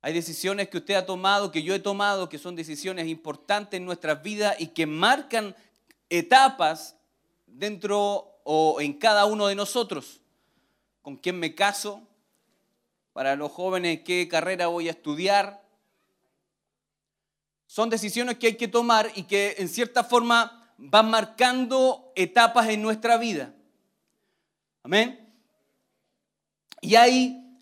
[0.01, 3.85] Hay decisiones que usted ha tomado, que yo he tomado, que son decisiones importantes en
[3.85, 5.55] nuestras vidas y que marcan
[6.11, 6.97] etapas
[7.47, 10.21] dentro o en cada uno de nosotros.
[11.03, 12.03] ¿Con quién me caso?
[13.13, 15.63] Para los jóvenes qué carrera voy a estudiar.
[17.67, 22.83] son decisiones que hay que tomar y que en cierta forma van marcando etapas en
[22.83, 23.55] nuestra vida.
[24.83, 25.33] Amén.
[26.83, 27.59] Y hay,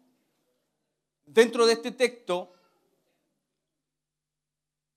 [1.27, 2.53] dentro de este texto,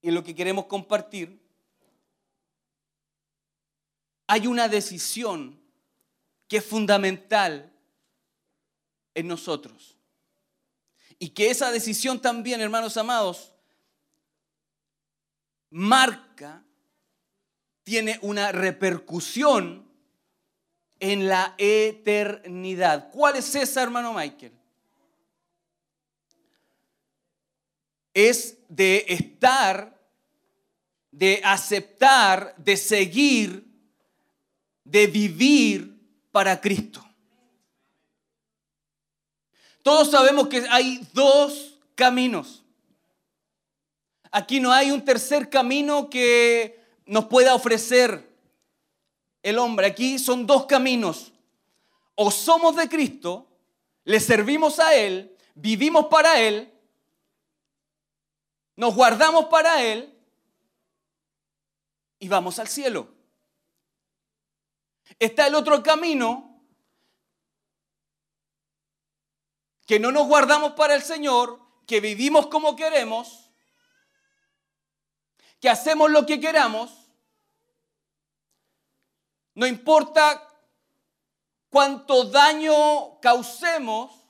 [0.02, 1.42] y lo que queremos compartir,
[4.28, 5.62] hay una decisión
[6.48, 7.72] que es fundamental
[9.14, 9.93] en nosotros.
[11.24, 13.54] Y que esa decisión también, hermanos amados,
[15.70, 16.66] marca,
[17.84, 19.90] tiene una repercusión
[21.00, 23.10] en la eternidad.
[23.10, 24.52] ¿Cuál es esa, hermano Michael?
[28.14, 29.98] Es de estar,
[31.10, 33.66] de aceptar, de seguir,
[34.84, 36.02] de vivir
[36.34, 37.02] para Cristo.
[39.84, 42.64] Todos sabemos que hay dos caminos.
[44.32, 48.34] Aquí no hay un tercer camino que nos pueda ofrecer
[49.44, 49.86] el hombre.
[49.86, 51.34] Aquí son dos caminos.
[52.16, 53.46] O somos de Cristo,
[54.06, 56.72] le servimos a Él, vivimos para Él,
[58.76, 60.14] nos guardamos para Él
[62.20, 63.10] y vamos al cielo.
[65.20, 66.53] Está el otro camino
[69.86, 73.52] que no nos guardamos para el Señor, que vivimos como queremos,
[75.60, 76.92] que hacemos lo que queramos,
[79.56, 80.50] no importa
[81.70, 84.24] cuánto daño causemos,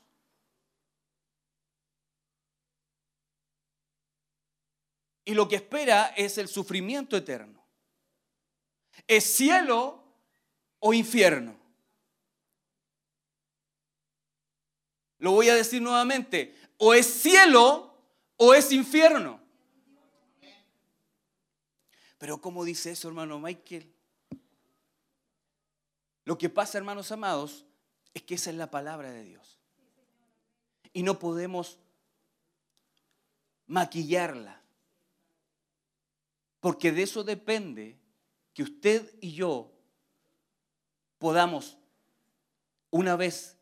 [5.24, 7.64] y lo que espera es el sufrimiento eterno.
[9.06, 10.04] ¿Es cielo
[10.78, 11.63] o infierno?
[15.24, 16.54] Lo voy a decir nuevamente.
[16.76, 17.96] O es cielo
[18.36, 19.40] o es infierno.
[22.18, 23.90] Pero ¿cómo dice eso, hermano Michael?
[26.26, 27.64] Lo que pasa, hermanos amados,
[28.12, 29.58] es que esa es la palabra de Dios.
[30.92, 31.78] Y no podemos
[33.66, 34.60] maquillarla.
[36.60, 37.98] Porque de eso depende
[38.52, 39.72] que usted y yo
[41.16, 41.78] podamos,
[42.90, 43.56] una vez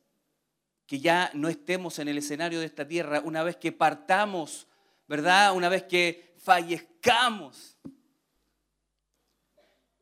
[0.93, 4.66] que ya no estemos en el escenario de esta tierra, una vez que partamos,
[5.09, 5.55] ¿verdad?
[5.55, 7.78] Una vez que fallezcamos.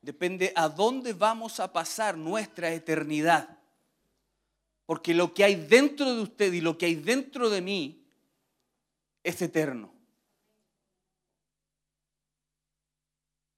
[0.02, 3.56] Depende a dónde vamos a pasar nuestra eternidad.
[4.84, 8.04] Porque lo que hay dentro de usted y lo que hay dentro de mí
[9.22, 9.94] es eterno.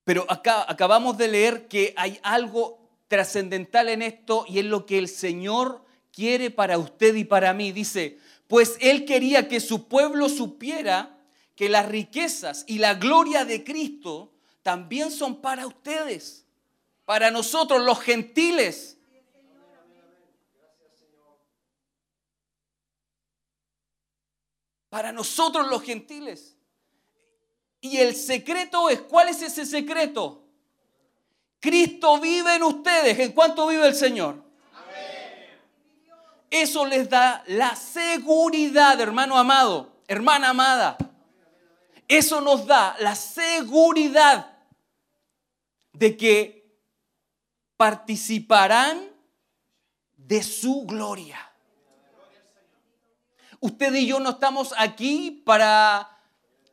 [0.04, 4.98] Pero acá acabamos de leer que hay algo trascendental en esto y es lo que
[4.98, 7.72] el Señor quiere para usted y para mí.
[7.72, 11.18] Dice, pues Él quería que su pueblo supiera
[11.56, 14.32] que las riquezas y la gloria de Cristo
[14.62, 16.44] también son para ustedes,
[17.04, 18.98] para nosotros los gentiles.
[24.88, 26.54] Para nosotros los gentiles.
[27.80, 30.44] Y el secreto es, ¿cuál es ese secreto?
[31.58, 33.18] Cristo vive en ustedes.
[33.18, 34.41] ¿En cuánto vive el Señor?
[36.52, 40.98] Eso les da la seguridad, hermano amado, hermana amada.
[42.06, 44.58] Eso nos da la seguridad
[45.94, 46.78] de que
[47.78, 49.08] participarán
[50.14, 51.38] de su gloria.
[53.58, 56.20] Usted y yo no estamos aquí para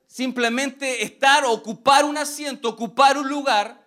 [0.07, 3.81] simplemente estar, ocupar un asiento, ocupar un lugar,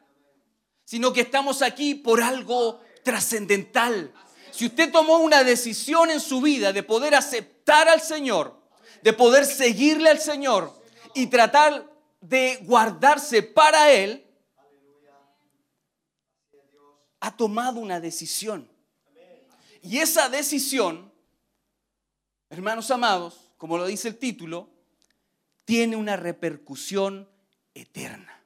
[0.87, 4.15] sino que estamos aquí por algo trascendental
[4.53, 8.55] si usted tomó una decisión en su vida de poder aceptar al Señor,
[9.03, 10.79] de poder seguirle al Señor
[11.15, 14.27] y tratar de guardarse para Él,
[17.21, 18.69] ha tomado una decisión.
[19.81, 21.13] Y esa decisión,
[22.51, 24.69] hermanos amados, como lo dice el título,
[25.65, 27.29] tiene una repercusión
[27.75, 28.45] eterna.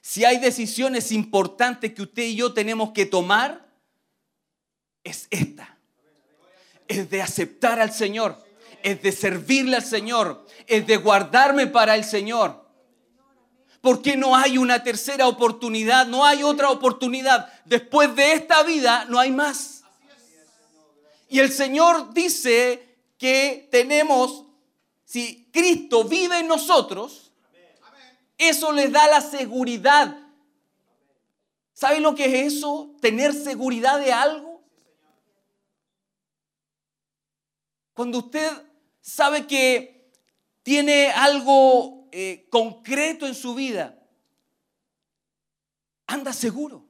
[0.00, 3.63] Si hay decisiones importantes que usted y yo tenemos que tomar,
[5.04, 5.78] es esta.
[6.88, 8.36] Es de aceptar al Señor,
[8.82, 12.64] es de servirle al Señor, es de guardarme para el Señor.
[13.80, 17.52] Porque no hay una tercera oportunidad, no hay otra oportunidad.
[17.66, 19.84] Después de esta vida no hay más.
[21.28, 24.44] Y el Señor dice que tenemos,
[25.04, 27.32] si Cristo vive en nosotros,
[28.38, 30.16] eso les da la seguridad.
[31.72, 32.90] ¿Sabe lo que es eso?
[33.00, 34.43] Tener seguridad de algo.
[37.94, 38.50] Cuando usted
[39.00, 40.10] sabe que
[40.62, 43.98] tiene algo eh, concreto en su vida,
[46.06, 46.84] anda seguro.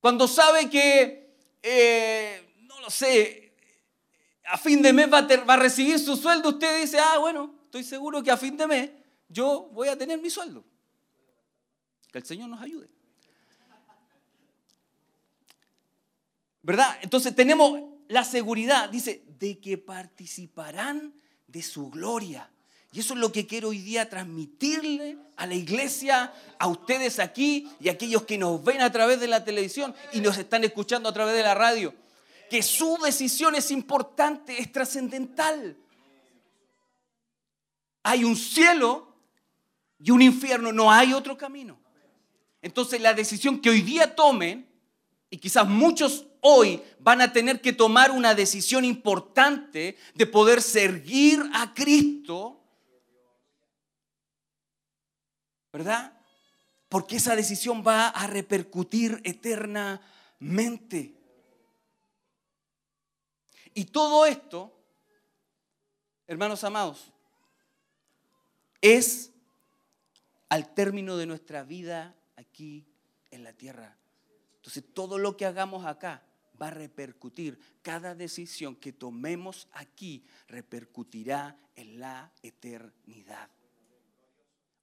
[0.00, 3.54] Cuando sabe que, eh, no lo sé,
[4.44, 7.54] a fin de mes va a, va a recibir su sueldo, usted dice, ah, bueno,
[7.64, 8.90] estoy seguro que a fin de mes
[9.28, 10.64] yo voy a tener mi sueldo.
[12.12, 12.88] Que el Señor nos ayude.
[16.62, 16.98] ¿Verdad?
[17.02, 21.14] Entonces tenemos la seguridad, dice, de que participarán
[21.46, 22.50] de su gloria.
[22.92, 27.68] Y eso es lo que quiero hoy día transmitirle a la iglesia, a ustedes aquí
[27.78, 31.08] y a aquellos que nos ven a través de la televisión y nos están escuchando
[31.08, 31.94] a través de la radio.
[32.48, 35.76] Que su decisión es importante, es trascendental.
[38.02, 39.14] Hay un cielo
[39.98, 41.78] y un infierno, no hay otro camino.
[42.62, 44.66] Entonces la decisión que hoy día tomen,
[45.28, 51.42] y quizás muchos hoy van a tener que tomar una decisión importante de poder seguir
[51.52, 52.62] a Cristo,
[55.72, 56.16] ¿verdad?
[56.88, 61.16] Porque esa decisión va a repercutir eternamente.
[63.74, 64.72] Y todo esto,
[66.28, 67.12] hermanos amados,
[68.80, 69.32] es
[70.48, 72.86] al término de nuestra vida aquí
[73.32, 73.98] en la tierra.
[74.58, 76.22] Entonces, todo lo que hagamos acá
[76.60, 77.58] va a repercutir.
[77.82, 83.50] Cada decisión que tomemos aquí repercutirá en la eternidad.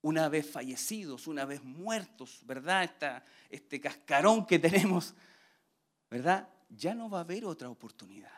[0.02, 3.24] Una vez fallecidos, una vez muertos, ¿verdad?
[3.50, 5.16] Este cascarón que tenemos,
[6.10, 6.50] ¿verdad?
[6.70, 8.32] Ya no va a haber otra oportunidad.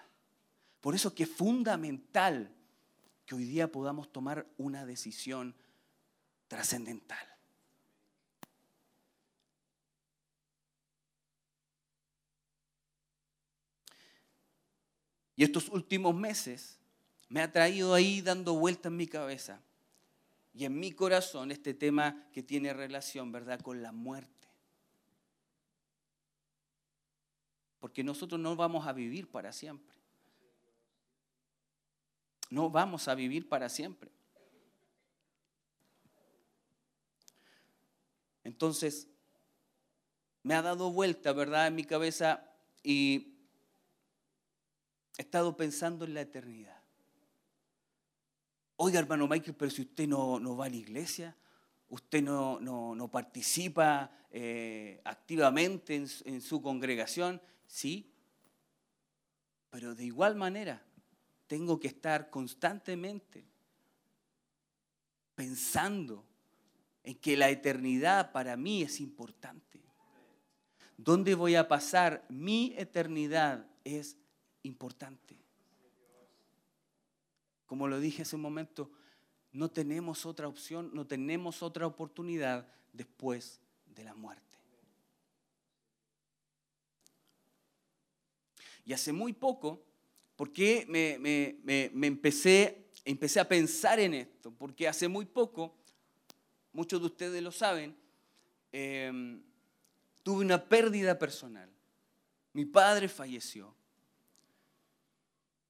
[0.79, 2.53] Por eso que es fundamental
[3.25, 5.55] que hoy día podamos tomar una decisión
[6.47, 7.34] trascendental.
[15.35, 16.79] Y estos últimos meses
[17.27, 19.61] me ha traído ahí dando vuelta en mi cabeza
[20.53, 24.31] y en mi corazón este tema que tiene relación, ¿verdad?, con la muerte.
[27.79, 29.95] Porque nosotros no vamos a vivir para siempre.
[32.49, 34.11] No vamos a vivir para siempre.
[38.43, 39.07] Entonces,
[40.43, 42.49] me ha dado vuelta, ¿verdad?, en mi cabeza
[42.81, 43.34] y
[45.17, 46.81] he estado pensando en la eternidad.
[48.77, 51.35] Oiga, hermano Michael, pero si usted no, no va a la iglesia,
[51.89, 58.11] usted no, no- no participa eh, activamente en, en su congregación, sí,
[59.69, 60.83] pero de igual manera
[61.47, 63.45] tengo que estar constantemente
[65.35, 66.25] pensando
[67.03, 69.81] en que la eternidad para mí es importante.
[70.97, 74.17] ¿Dónde voy a pasar mi eternidad es
[74.65, 75.37] importante?
[77.65, 78.91] Como lo dije hace un momento,
[79.51, 84.43] no tenemos otra opción, no tenemos otra oportunidad después de la muerte.
[88.85, 89.83] Y hace muy poco,
[90.35, 94.51] ¿por qué me, me- me- me empecé, empecé a pensar en esto?
[94.51, 95.75] Porque hace muy poco,
[96.71, 97.95] muchos de ustedes lo saben,
[98.71, 99.41] eh,
[100.21, 101.69] tuve una pérdida personal.
[102.53, 103.73] Mi padre falleció.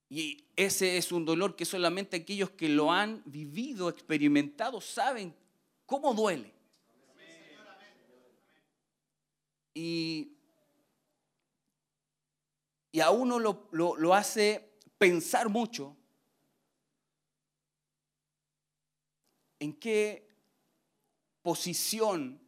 [0.10, 5.36] Y ese es un dolor que solamente aquellos que lo han vivido, experimentado, saben
[5.86, 6.54] cómo duele.
[9.74, 10.32] Y,
[12.92, 15.98] y a uno lo, lo- lo hace pensar mucho
[19.60, 20.28] en qué
[21.42, 22.40] posición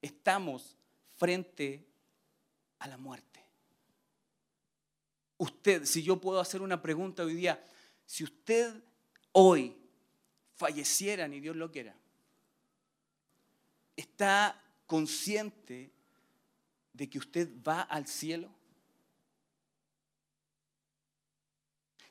[0.00, 0.76] estamos
[1.16, 1.86] frente
[2.78, 3.27] a la muerte.
[5.38, 7.64] Usted, si yo puedo hacer una pregunta hoy día,
[8.04, 8.74] si usted
[9.32, 9.76] hoy
[10.56, 11.94] falleciera, ni Dios lo quiera,
[13.96, 15.92] ¿está consciente
[16.92, 18.50] de que usted va al cielo?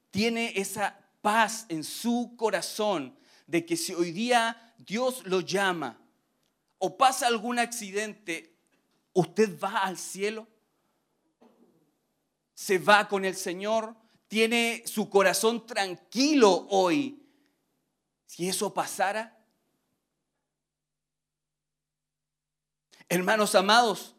[0.09, 5.99] ¿Tiene esa paz en su corazón de que si hoy día Dios lo llama
[6.77, 8.55] o pasa algún accidente,
[9.11, 10.47] usted va al cielo?
[12.57, 13.95] Se va con el Señor,
[14.27, 17.21] tiene su corazón tranquilo hoy.
[18.25, 19.37] Si eso pasara,
[23.07, 24.15] hermanos amados,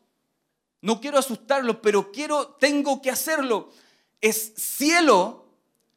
[0.81, 3.73] no quiero asustarlos, pero quiero, tengo que hacerlo.
[4.21, 5.49] Es cielo,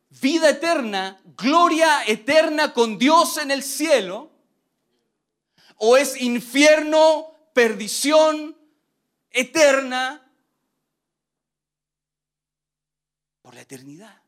[0.09, 4.31] vida eterna, gloria eterna con Dios en el cielo,
[5.75, 8.57] o es infierno, perdición
[9.29, 10.27] eterna
[13.51, 14.23] por la eternidad.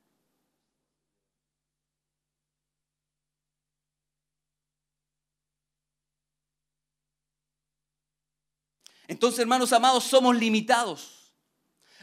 [9.07, 11.33] Entonces, hermanos amados, somos limitados.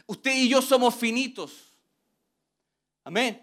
[0.07, 1.75] Usted y yo somos finitos.
[3.03, 3.39] Amén.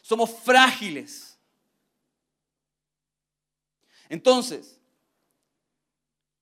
[0.00, 1.38] Somos frágiles.
[4.08, 4.80] Entonces,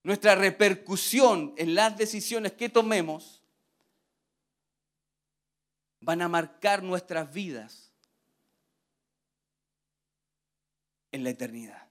[0.05, 3.38] nuestra repercusión en las decisiones que tomemos
[6.01, 7.93] van a marcar nuestras vidas
[11.13, 11.89] en la eternidad.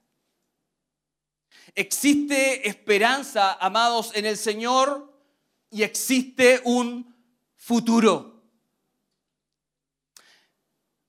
[1.76, 5.14] Existe esperanza, amados, en el Señor
[5.70, 7.16] y existe un
[7.56, 8.42] futuro.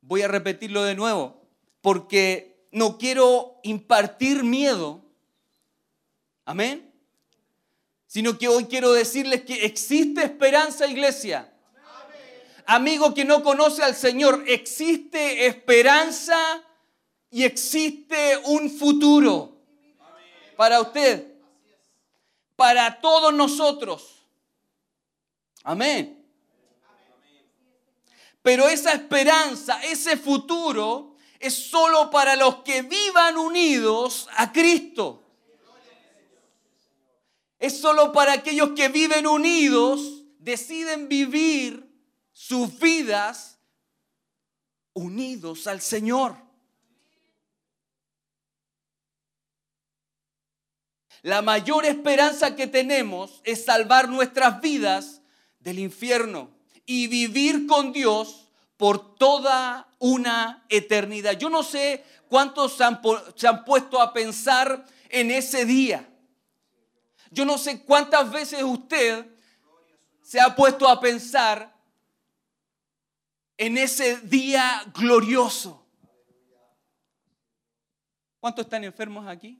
[0.00, 1.42] Voy a repetirlo de nuevo,
[1.80, 5.04] porque no quiero impartir miedo.
[6.44, 6.92] Amén.
[8.06, 11.52] Sino que hoy quiero decirles que existe esperanza, iglesia.
[12.70, 16.62] Amigo que no conoce al Señor, existe esperanza
[17.30, 19.56] y existe un futuro
[20.54, 21.32] para usted,
[22.56, 24.26] para todos nosotros.
[25.64, 26.22] Amén.
[28.42, 35.22] Pero esa esperanza, ese futuro, es solo para los que vivan unidos a Cristo.
[37.58, 41.87] Es solo para aquellos que viven unidos, deciden vivir
[42.38, 43.58] sus vidas
[44.92, 46.36] unidos al Señor.
[51.22, 55.20] La mayor esperanza que tenemos es salvar nuestras vidas
[55.58, 56.48] del infierno
[56.86, 58.46] y vivir con Dios
[58.76, 61.36] por toda una eternidad.
[61.36, 63.00] Yo no sé cuántos se han,
[63.34, 66.08] se han puesto a pensar en ese día.
[67.32, 69.26] Yo no sé cuántas veces usted
[70.22, 71.77] se ha puesto a pensar
[73.58, 75.84] en ese día glorioso.
[78.40, 79.58] ¿Cuántos están enfermos aquí?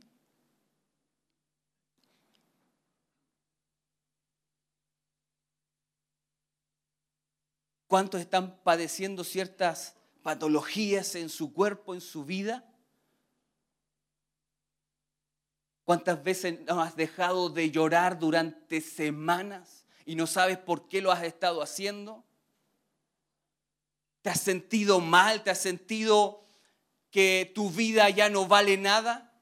[7.89, 12.65] ¿Cuántos están padeciendo ciertas patologías en su cuerpo, en su vida?
[15.85, 21.11] ¿Cuántas veces no has dejado de llorar durante semanas y no sabes por qué lo
[21.11, 22.28] has estado haciendo?
[24.23, 25.43] ¿Te has sentido mal?
[25.43, 26.45] ¿Te has sentido
[27.11, 29.33] que tu vida ya no vale nada?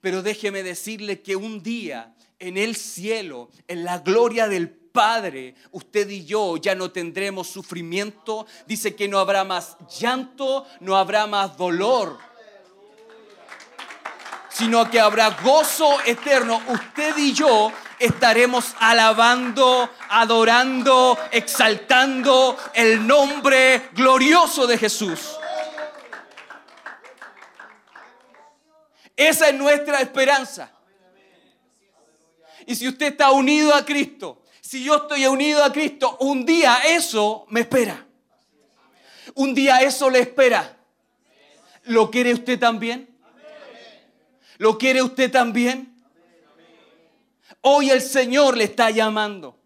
[0.00, 6.08] Pero déjeme decirle que un día en el cielo, en la gloria del Padre, usted
[6.08, 8.46] y yo ya no tendremos sufrimiento.
[8.66, 12.18] Dice que no habrá más llanto, no habrá más dolor,
[14.50, 16.62] sino que habrá gozo eterno.
[16.68, 25.36] Usted y yo estaremos alabando, adorando, exaltando el nombre glorioso de Jesús.
[29.16, 30.70] Esa es nuestra esperanza.
[32.66, 36.78] Y si usted está unido a Cristo, si yo estoy unido a Cristo, un día
[36.86, 38.06] eso me espera.
[39.34, 40.76] Un día eso le espera.
[41.84, 43.08] ¿Lo quiere usted también?
[44.58, 45.93] ¿Lo quiere usted también?
[47.60, 49.58] Hoy el Señor le está llamando.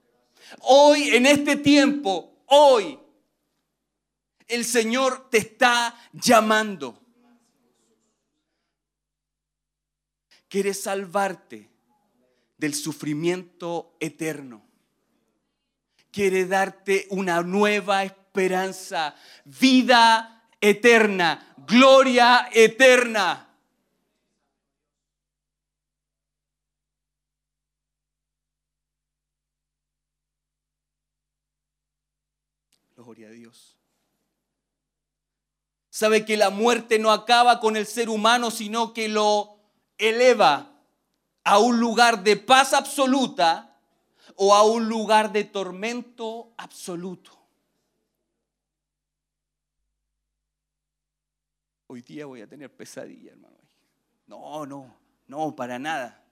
[0.61, 2.99] Hoy, en este tiempo, hoy,
[4.47, 7.01] el Señor te está llamando.
[10.49, 11.69] Quiere salvarte
[12.57, 14.69] del sufrimiento eterno
[16.11, 19.15] quiere darte una nueva esperanza,
[19.45, 23.48] vida eterna, gloria eterna.
[33.09, 33.75] Gloria a Dios.
[35.89, 39.61] Sabe que la muerte no acaba con el ser humano, sino que lo
[39.97, 40.79] eleva
[41.43, 43.81] a un lugar de paz absoluta
[44.37, 47.31] o a un lugar de tormento absoluto.
[51.87, 53.57] Hoy día voy a tener pesadilla, hermano.
[54.27, 54.95] No, no,
[55.29, 56.23] no, para nada.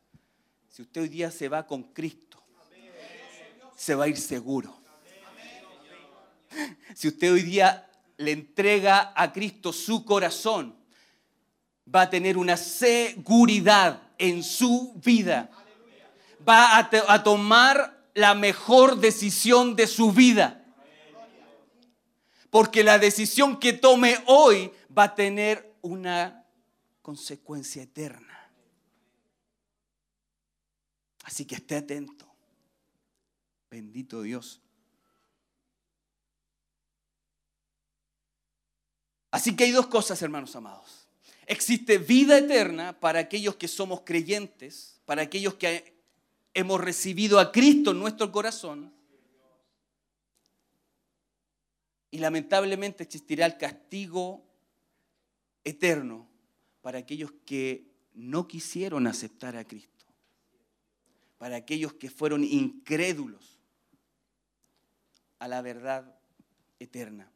[0.68, 2.38] Si usted hoy día se va con Cristo,
[3.74, 4.84] se va a ir seguro.
[6.94, 10.76] Si usted hoy día le entrega a Cristo su corazón,
[11.92, 15.50] va a tener una seguridad en su vida.
[16.46, 20.64] Va a, tomar la mejor decisión de su vida.
[22.50, 26.46] Porque la decisión que tome hoy va a tener una
[27.02, 28.50] consecuencia eterna.
[31.24, 32.26] Así que esté atento.
[33.68, 34.62] Bendito Dios.
[39.36, 41.06] Así que hay dos cosas, hermanos amados.
[41.46, 45.94] Existe vida eterna para aquellos que somos creyentes, para aquellos que
[46.54, 48.94] hemos recibido a Cristo en nuestro corazón,
[52.10, 54.42] y lamentablemente existirá el castigo
[55.64, 56.26] eterno
[56.80, 60.06] para aquellos que no quisieron aceptar a Cristo,
[61.36, 63.60] para aquellos que fueron incrédulos
[65.40, 66.18] a la verdad
[66.78, 67.30] eterna.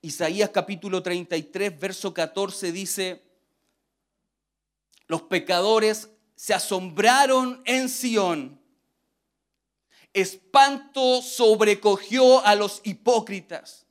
[0.00, 3.22] Isaías capítulo 33, verso 14 dice,
[5.06, 8.60] los pecadores se asombraron en Sión,
[10.14, 13.86] espanto sobrecogió a los hipócritas.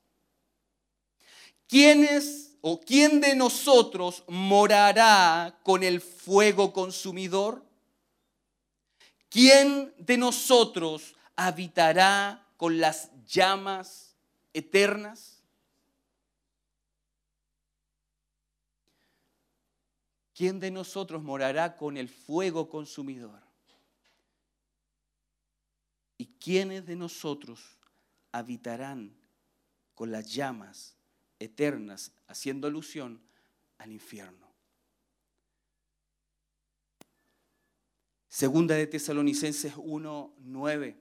[1.67, 7.65] ¿Quiénes o quién de nosotros morará con el fuego consumidor?
[9.29, 14.15] ¿Quién de nosotros habitará con las llamas
[14.53, 15.30] eternas?
[20.33, 23.41] ¿Quién de nosotros morará con el fuego consumidor?
[26.17, 27.77] ¿Y quiénes de nosotros
[28.31, 29.13] habitarán
[29.93, 30.95] con las llamas
[31.39, 33.21] eternas, haciendo alusión
[33.77, 34.49] al infierno?
[38.29, 40.97] Segunda de Tesalonicenses 1, 9.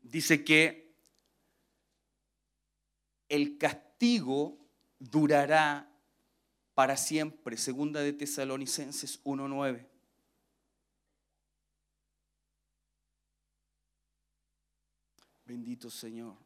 [0.00, 0.94] Dice que
[3.28, 3.87] el castigo
[4.98, 5.88] durará
[6.74, 7.56] para siempre.
[7.56, 9.86] Segunda de Tesalonicenses 1.9.
[15.44, 16.36] Bendito Señor.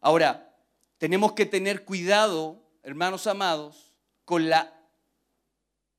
[0.00, 0.56] Ahora,
[0.98, 3.94] tenemos que tener cuidado, hermanos amados,
[4.24, 4.72] con la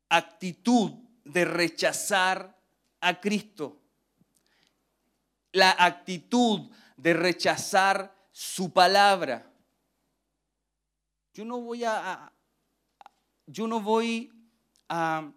[0.09, 0.91] actitud
[1.23, 2.57] de rechazar
[3.01, 3.79] a Cristo.
[5.51, 9.46] La actitud de rechazar su palabra.
[11.37, 12.33] Yo no voy a,
[13.45, 14.33] yo no voy
[14.89, 15.31] a,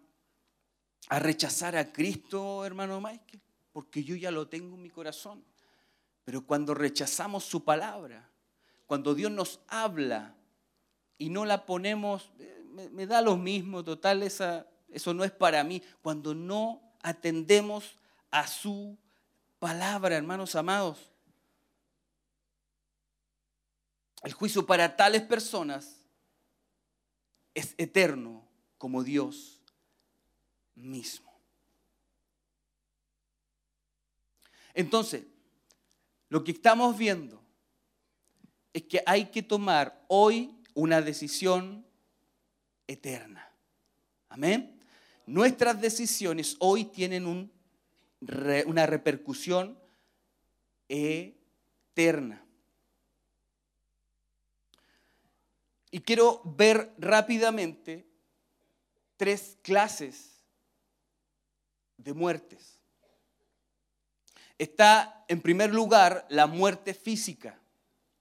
[1.11, 5.45] rechazar a Cristo, hermano Michael, porque yo ya lo tengo en mi corazón.
[6.25, 8.31] Pero cuando rechazamos su palabra,
[8.87, 10.35] cuando Dios nos habla
[11.19, 15.83] y no la ponemos, eh, me, da lo mismo, total, eso no es para mí.
[16.01, 17.99] Cuando no atendemos
[18.31, 18.97] a su
[19.59, 21.10] palabra, hermanos amados,
[24.23, 25.97] El juicio para tales personas
[27.55, 28.47] es eterno
[28.79, 29.61] como Dios
[30.75, 31.31] mismo.
[34.75, 35.25] Entonces,
[36.29, 37.43] lo que estamos viendo
[38.73, 41.85] es que hay que tomar hoy una decisión
[42.87, 43.51] eterna.
[44.29, 44.81] Amén.
[45.27, 47.51] Nuestras decisiones hoy tienen
[48.67, 49.79] una repercusión
[50.89, 52.45] eterna.
[55.91, 58.07] Y quiero ver rápidamente
[59.17, 60.45] tres clases
[61.97, 62.81] de muertes.
[64.59, 67.59] Está en primer lugar la muerte física.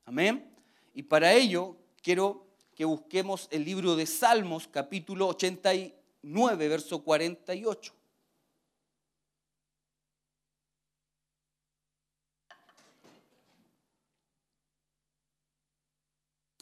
[0.05, 0.49] Amén.
[0.93, 7.98] Y para ello quiero que busquemos el libro de Salmos capítulo 89, verso 48.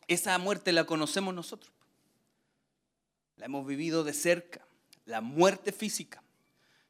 [0.07, 1.71] Esa muerte la conocemos nosotros.
[3.35, 4.65] La hemos vivido de cerca.
[5.05, 6.23] La muerte física.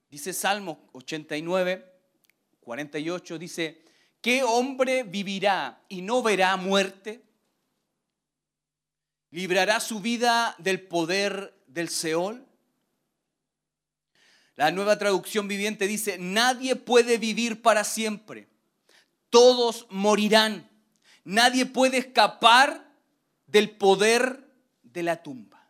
[0.09, 1.93] Dice Salmo 89,
[2.61, 3.83] 48, dice,
[4.21, 7.21] ¿qué hombre vivirá y no verá muerte?
[9.31, 12.45] ¿Librará su vida del poder del Seol?
[14.55, 18.47] La nueva traducción viviente dice, nadie puede vivir para siempre.
[19.29, 20.69] Todos morirán.
[21.23, 22.86] Nadie puede escapar
[23.47, 24.47] del poder
[24.83, 25.67] de la tumba.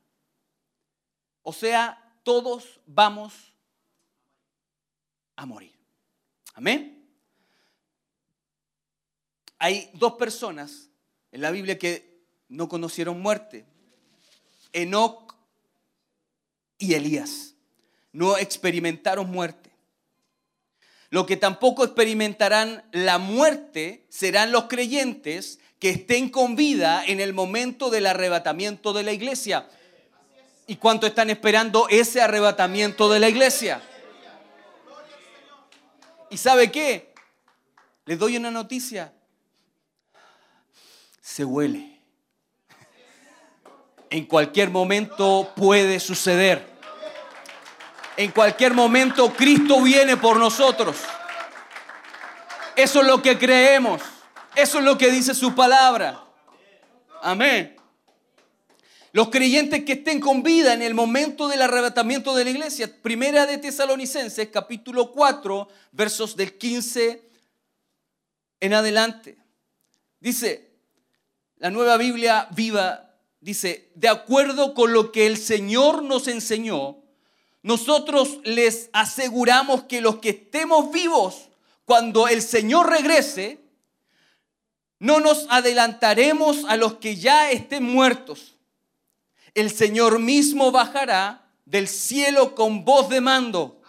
[1.43, 3.53] O sea, todos vamos
[5.35, 5.73] a morir.
[6.55, 7.07] Amén.
[9.59, 10.89] Hay dos personas
[11.31, 13.65] en la Biblia que no conocieron muerte.
[14.73, 15.35] Enoc
[16.77, 17.55] y Elías.
[18.11, 19.71] No experimentaron muerte.
[21.09, 27.33] Lo que tampoco experimentarán la muerte serán los creyentes que estén con vida en el
[27.33, 29.67] momento del arrebatamiento de la iglesia.
[30.65, 33.81] ¿Y cuánto están esperando ese arrebatamiento de la iglesia?
[36.29, 37.13] ¿Y sabe qué?
[38.05, 39.13] Les doy una noticia.
[41.21, 42.01] Se huele.
[44.09, 46.65] En cualquier momento puede suceder.
[48.15, 50.97] En cualquier momento Cristo viene por nosotros.
[52.75, 54.01] Eso es lo que creemos.
[54.57, 56.25] Eso es lo que dice su palabra.
[57.21, 57.75] Amén.
[59.11, 62.91] Los creyentes que estén con vida en el momento del arrebatamiento de la iglesia.
[63.03, 67.21] Primera de Tesalonicenses, capítulo 4, versos del 15
[68.59, 69.37] en adelante.
[70.19, 70.71] Dice,
[71.57, 76.97] la nueva Biblia viva, dice, de acuerdo con lo que el Señor nos enseñó,
[77.61, 81.49] nosotros les aseguramos que los que estemos vivos
[81.85, 83.66] cuando el Señor regrese,
[84.99, 88.55] no nos adelantaremos a los que ya estén muertos.
[89.53, 93.81] El Señor mismo bajará del cielo con voz de mando.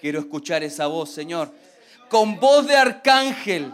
[0.00, 1.50] Quiero escuchar esa voz, Señor.
[2.08, 3.72] Con voz de arcángel,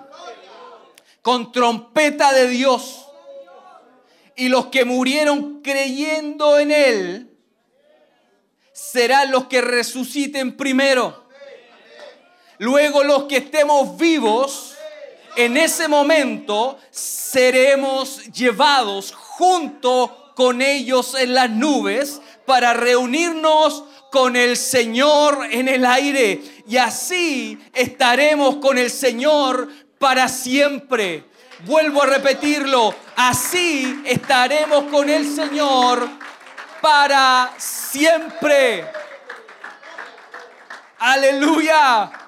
[1.23, 3.07] con trompeta de Dios.
[4.37, 7.31] Y los que murieron creyendo en Él
[8.73, 11.25] serán los que resuciten primero.
[12.59, 14.70] Luego los que estemos vivos,
[15.37, 24.57] en ese momento seremos llevados junto con ellos en las nubes para reunirnos con el
[24.57, 26.41] Señor en el aire.
[26.67, 31.25] Y así estaremos con el Señor para siempre.
[31.67, 36.09] Vuelvo a repetirlo, así estaremos con el Señor
[36.81, 38.91] para siempre.
[40.99, 42.20] Aleluya.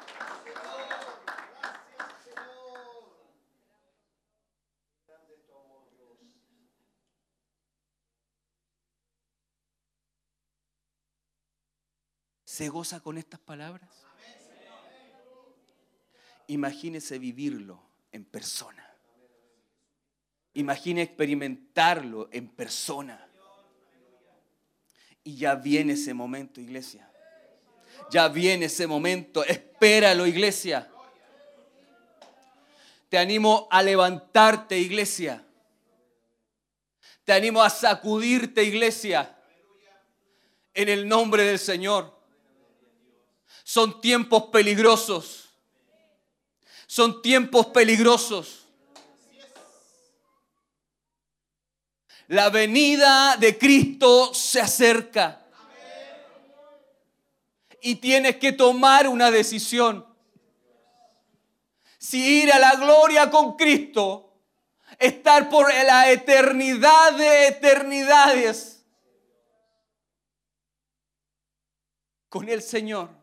[12.63, 13.91] ¿Se goza con estas palabras?
[16.47, 17.83] Imagínese vivirlo
[18.13, 18.89] en persona.
[20.55, 23.27] Imagine experimentarlo en persona.
[25.25, 27.11] Y ya viene ese momento, iglesia.
[28.13, 29.43] Ya viene ese momento.
[29.43, 30.89] Espéralo, iglesia.
[33.09, 35.45] Te animo a levantarte, iglesia.
[37.25, 39.37] Te animo a sacudirte, iglesia.
[40.73, 42.12] En el nombre del Señor.
[43.73, 45.49] Son tiempos peligrosos.
[46.87, 48.67] Son tiempos peligrosos.
[52.29, 55.47] La venida de Cristo se acerca.
[57.81, 60.07] Y tienes que tomar una decisión.
[61.97, 64.35] Si ir a la gloria con Cristo,
[64.99, 68.85] estar por la eternidad de eternidades
[72.29, 73.22] con el Señor.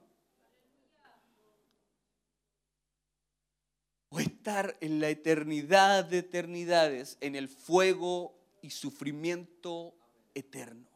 [4.10, 9.96] O estar en la eternidad de eternidades, en el fuego y sufrimiento
[10.34, 10.90] eterno.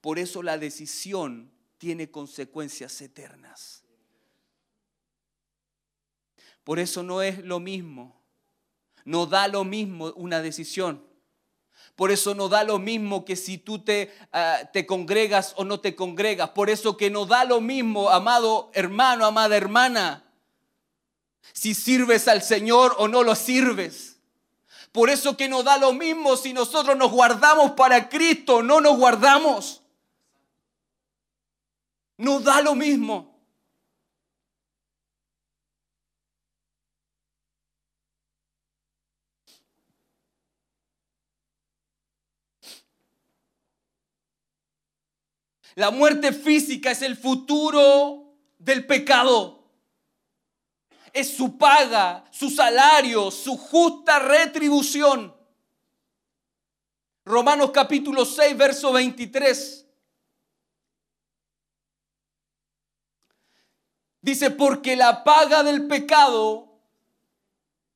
[0.00, 3.84] Por eso la decisión tiene consecuencias eternas.
[6.64, 8.20] Por eso no es lo mismo,
[9.04, 11.02] no da lo mismo una decisión.
[11.96, 15.80] Por eso no da lo mismo que si tú te, ah, te congregas o no
[15.80, 16.50] te congregas.
[16.50, 20.27] Por eso que no da lo mismo, amado hermano, amada hermana,
[21.52, 24.16] si sirves al Señor o no lo sirves.
[24.92, 28.80] Por eso que nos da lo mismo si nosotros nos guardamos para Cristo o no
[28.80, 29.82] nos guardamos.
[32.16, 33.38] Nos da lo mismo.
[45.76, 49.57] La muerte física es el futuro del pecado
[51.18, 55.34] es su paga, su salario, su justa retribución.
[57.24, 59.86] Romanos capítulo 6, verso 23.
[64.20, 66.80] Dice, porque la paga del pecado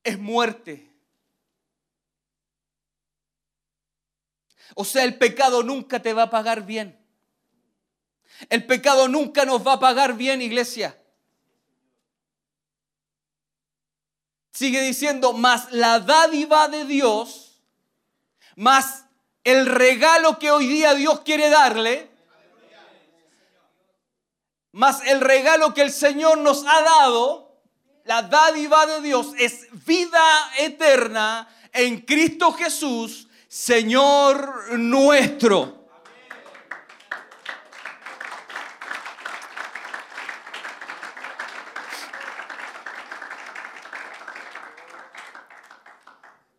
[0.03, 0.91] es muerte.
[4.75, 6.99] O sea, el pecado nunca te va a pagar bien.
[8.49, 11.02] El pecado nunca nos va a pagar bien, iglesia.
[14.53, 17.63] Sigue diciendo, más la dádiva de Dios,
[18.55, 19.07] más
[19.45, 22.11] el regalo que hoy día Dios quiere darle,
[24.73, 27.63] más el regalo que el Señor nos ha dado,
[28.05, 30.23] la dádiva de Dios es vida
[30.59, 35.82] eterna en Cristo Jesús, Señor nuestro.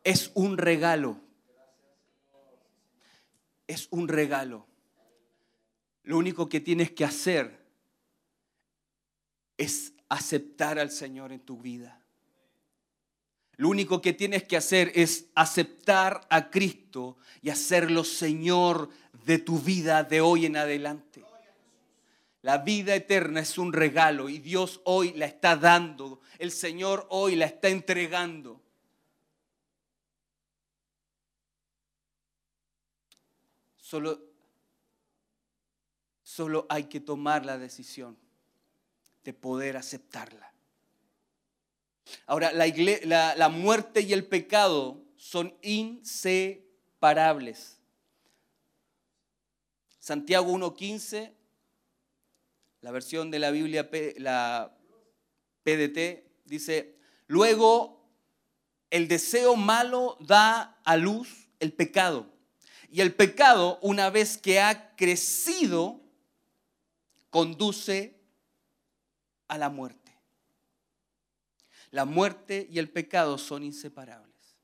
[0.03, 1.19] Es un regalo.
[3.67, 4.67] Es un regalo.
[6.03, 7.63] Lo único que tienes que hacer
[9.57, 12.01] es aceptar al Señor en tu vida.
[13.55, 18.89] Lo único que tienes que hacer es aceptar a Cristo y hacerlo Señor
[19.25, 21.23] de tu vida de hoy en adelante.
[22.41, 26.19] La vida eterna es un regalo y Dios hoy la está dando.
[26.39, 28.62] El Señor hoy la está entregando.
[33.93, 34.19] Solo,
[36.23, 38.17] solo hay que tomar la decisión
[39.23, 40.51] de poder aceptarla.
[42.25, 47.77] Ahora, la, la- muerte y el pecado son inseparables.
[49.99, 51.31] Santiago 1.15,
[52.81, 53.87] la versión de la Biblia,
[54.17, 54.75] la
[55.61, 56.97] PDT, dice,
[57.27, 58.09] luego
[58.89, 62.32] el deseo malo da a luz el pecado.
[62.93, 65.99] Y el pecado, una vez que ha crecido,
[67.31, 68.21] conduce
[69.47, 70.15] a la muerte.
[71.89, 74.55] La muerte y el pecado son inseparables.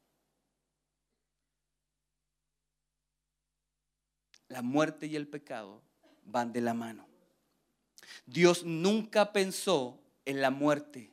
[4.48, 5.82] La muerte y el pecado
[6.24, 7.08] van de la mano.
[8.28, 11.12] Dios nunca pensó en la muerte,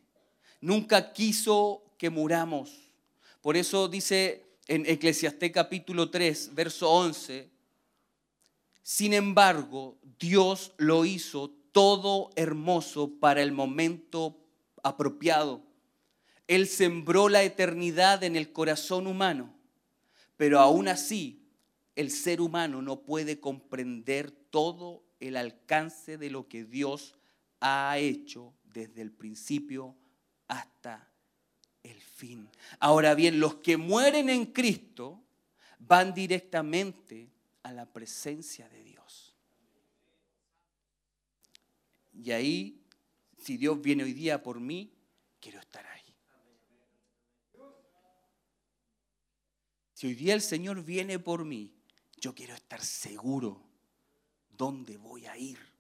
[0.61, 2.91] nunca quiso que muramos.
[3.41, 7.51] Por eso dice en Eclesiastés capítulo 3, verso 11,
[8.83, 14.39] sin embargo, Dios lo hizo todo hermoso para el momento
[14.83, 15.63] apropiado.
[16.47, 19.53] Él sembró la eternidad en el corazón humano,
[20.37, 21.43] pero aún así
[21.97, 27.15] el ser humano no puede comprender todo el alcance de lo que Dios
[27.61, 29.97] ha hecho desde el principio
[30.47, 31.11] hasta
[31.91, 32.49] el fin.
[32.79, 35.23] Ahora bien, los que mueren en Cristo
[35.79, 37.29] van directamente
[37.63, 39.35] a la presencia de Dios.
[42.13, 42.81] Y ahí,
[43.39, 44.93] si Dios viene hoy día por mí,
[45.41, 46.03] quiero estar ahí.
[49.93, 51.73] Si hoy día el Señor viene por mí,
[52.19, 53.63] yo quiero estar seguro
[54.51, 55.76] dónde voy a ir.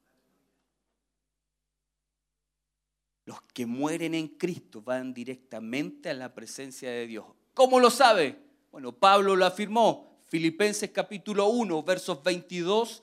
[3.26, 7.26] Los que mueren en Cristo van directamente a la presencia de Dios.
[7.54, 8.38] ¿Cómo lo sabe?
[8.70, 10.22] Bueno, Pablo lo afirmó.
[10.26, 13.02] Filipenses capítulo 1, versos 22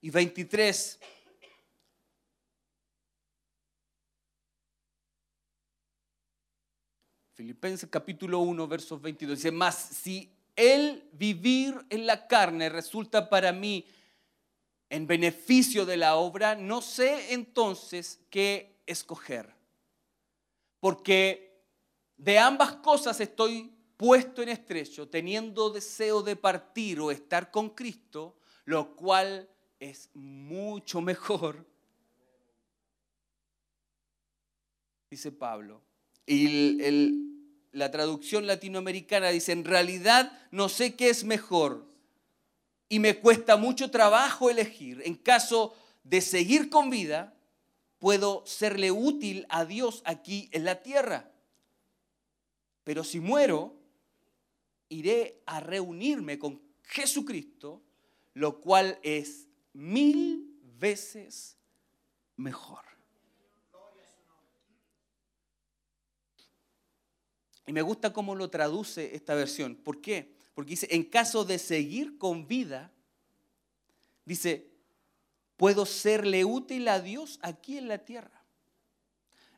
[0.00, 0.98] y 23.
[7.34, 9.36] Filipenses capítulo 1, versos 22.
[9.36, 13.84] Dice, más si el vivir en la carne resulta para mí
[14.88, 19.54] en beneficio de la obra, no sé entonces qué escoger.
[20.80, 21.62] Porque
[22.16, 28.38] de ambas cosas estoy puesto en estrecho, teniendo deseo de partir o estar con Cristo,
[28.64, 29.48] lo cual
[29.78, 31.66] es mucho mejor,
[35.10, 35.82] dice Pablo.
[36.26, 37.26] Y el-
[37.72, 41.86] la traducción latinoamericana dice, en realidad no sé qué es mejor
[42.88, 45.02] y me cuesta mucho trabajo elegir.
[45.04, 47.34] En caso de seguir con vida,
[48.00, 51.30] puedo serle útil a Dios aquí en la tierra.
[52.82, 53.76] Pero si muero,
[54.88, 57.82] iré a reunirme con Jesucristo,
[58.34, 61.56] lo cual es mil veces
[62.36, 62.80] mejor.
[67.66, 69.76] Y me gusta cómo lo traduce esta versión.
[69.76, 70.34] ¿Por qué?
[70.54, 72.90] Porque dice, en caso de seguir con vida,
[74.24, 74.69] dice,
[75.60, 78.42] puedo serle útil a Dios aquí en la tierra.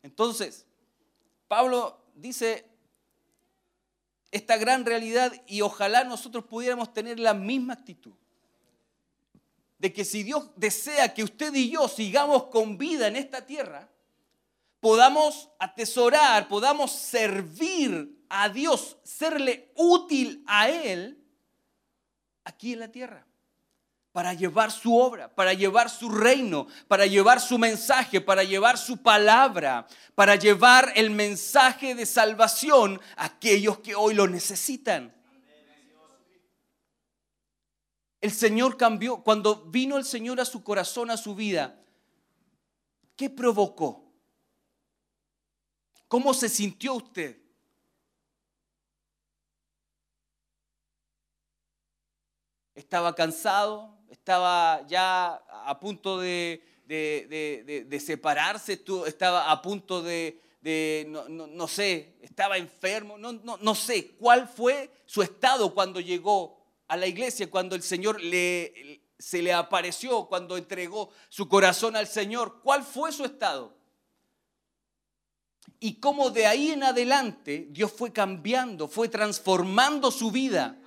[0.03, 0.67] Entonces,
[1.47, 2.67] Pablo dice
[4.33, 8.15] esta gran realidad y ojalá nosotros pudiéramos tener la misma actitud.
[9.79, 13.89] De que si Dios desea que usted y yo sigamos con vida en esta tierra,
[14.81, 21.25] podamos atesorar, podamos servir a Dios, serle útil a Él
[22.43, 23.25] aquí en la tierra,
[24.13, 28.99] para llevar su obra, para llevar su reino, para llevar su mensaje, para llevar su
[28.99, 35.15] palabra, para llevar el mensaje de salvación a aquellos que hoy lo necesitan.
[38.21, 41.83] El Señor cambió, cuando vino el Señor a su corazón, a su vida,
[43.17, 44.13] ¿qué provocó?
[46.07, 47.43] ¿Cómo se sintió usted?
[52.75, 55.35] Estaba cansado, estaba ya
[55.65, 60.39] a punto de, de- de- de- separarse, estaba a punto de,
[61.09, 65.99] no, no- no sé, estaba enfermo, no, no- no sé cuál fue su estado cuando
[65.99, 71.97] llegó a la iglesia, cuando el Señor le, se le apareció, cuando entregó su corazón
[71.97, 72.61] al Señor.
[72.63, 73.75] ¿Cuál fue su estado?
[75.81, 80.79] Y cómo de ahí en adelante Dios fue cambiando, fue transformando su vida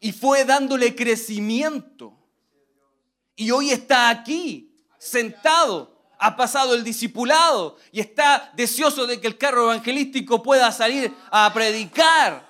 [0.00, 2.16] y fue dándole crecimiento.
[3.36, 9.38] Y hoy está aquí, sentado, ha pasado el discipulado y está deseoso de que el
[9.38, 12.48] carro evangelístico pueda salir a predicar.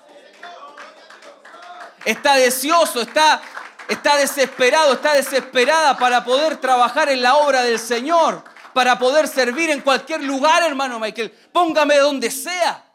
[2.04, 3.42] Está deseoso, está,
[3.88, 9.70] está desesperado, está desesperada para poder trabajar en la obra del Señor, para poder servir
[9.70, 11.30] en cualquier lugar, hermano Michael.
[11.52, 12.90] Póngame donde sea.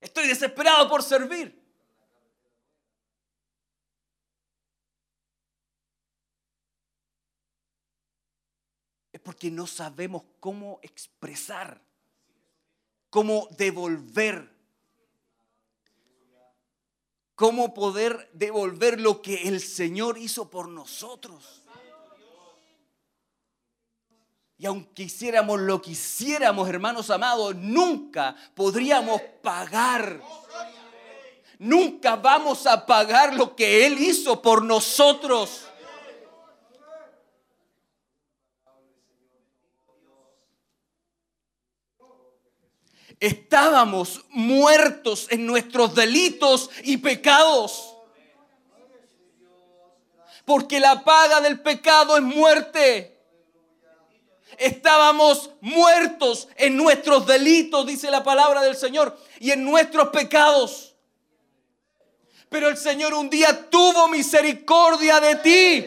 [0.00, 1.59] Estoy desesperado por servir.
[9.22, 11.80] Porque no sabemos cómo expresar,
[13.10, 14.50] cómo devolver,
[17.34, 21.60] cómo poder devolver lo que el Señor hizo por nosotros.
[24.60, 30.20] Y aunque hiciéramos lo que hiciéramos, hermanos amados, nunca podríamos pagar.
[31.58, 35.64] Nunca vamos a pagar lo que Él hizo por nosotros.
[43.20, 47.94] Estábamos muertos en nuestros delitos y pecados.
[50.46, 53.18] Porque la paga del pecado es muerte.
[54.56, 60.94] Estábamos muertos en nuestros delitos, dice la palabra del Señor, y en nuestros pecados.
[62.48, 65.86] Pero el Señor un día tuvo misericordia de ti.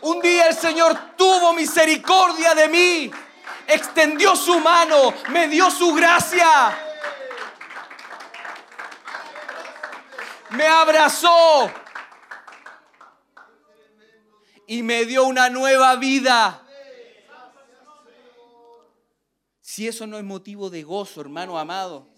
[0.00, 3.10] Un día el Señor tuvo misericordia de mí
[3.68, 6.76] extendió su mano, me dio su gracia.
[10.50, 11.70] Me abrazó
[14.66, 16.64] y me dio una nueva vida.
[19.60, 22.08] Si eso no es motivo de gozo, hermano amado.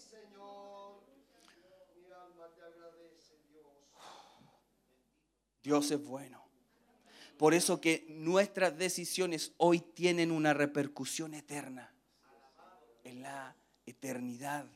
[5.62, 6.40] Dios es bueno.
[7.41, 11.91] Por eso que nuestras decisiones hoy tienen una repercusión eterna
[13.03, 13.57] en la
[13.87, 14.67] eternidad.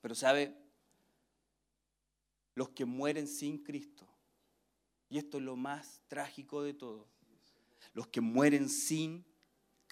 [0.00, 0.54] Pero sabe,
[2.54, 4.06] los que mueren sin Cristo,
[5.10, 7.08] y esto es lo más trágico de todo,
[7.92, 9.31] los que mueren sin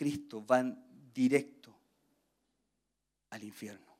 [0.01, 0.83] Cristo van
[1.13, 1.79] directo
[3.29, 3.99] al infierno.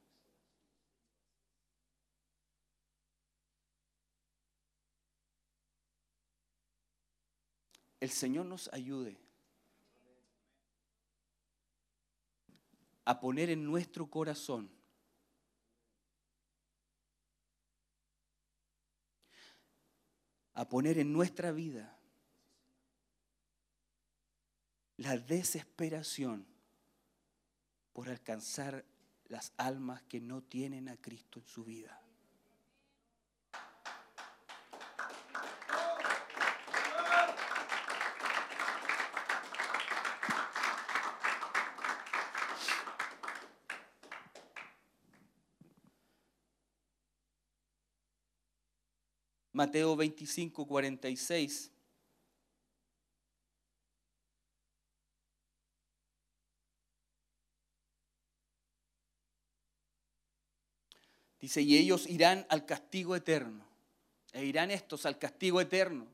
[8.01, 9.19] El Señor nos ayude
[13.05, 14.71] a poner en nuestro corazón
[20.55, 22.00] a poner en nuestra vida
[25.01, 26.47] la desesperación
[27.95, 28.85] por alcanzar
[29.29, 31.99] las almas que no tienen a Cristo en su vida.
[49.53, 51.73] Mateo 25, 46
[61.51, 63.65] Dice, y ellos irán al castigo eterno.
[64.33, 66.07] E irán estos al castigo eterno.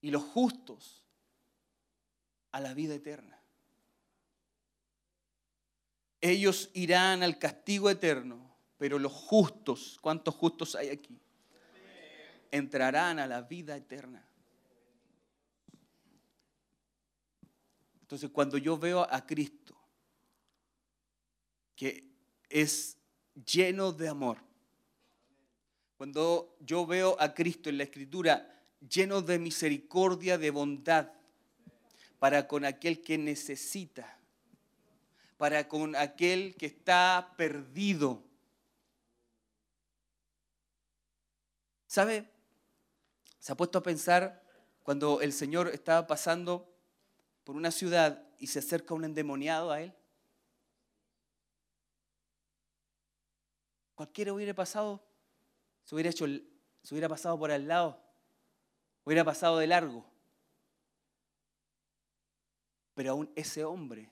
[0.00, 1.02] Y los justos
[2.52, 3.42] a la vida eterna.
[6.20, 11.18] Ellos irán al castigo eterno, pero los justos, ¿cuántos justos hay aquí?
[12.52, 14.24] Entrarán a la vida eterna.
[18.02, 19.76] Entonces, cuando yo veo a Cristo,
[21.74, 22.08] que
[22.48, 22.97] es
[23.44, 24.38] lleno de amor.
[25.96, 28.54] Cuando yo veo a Cristo en la Escritura
[28.88, 31.12] lleno de misericordia, de bondad,
[32.18, 34.18] para con aquel que necesita,
[35.36, 38.22] para con aquel que está perdido.
[41.86, 42.28] ¿Sabe?
[43.38, 44.42] Se ha puesto a pensar
[44.82, 46.68] cuando el Señor estaba pasando
[47.44, 49.94] por una ciudad y se acerca un endemoniado a él.
[53.98, 55.02] Cualquiera hubiera pasado,
[55.82, 58.00] se hubiera, hecho, se hubiera pasado por al lado,
[59.02, 60.06] hubiera pasado de largo.
[62.94, 64.08] Pero aún ese hombre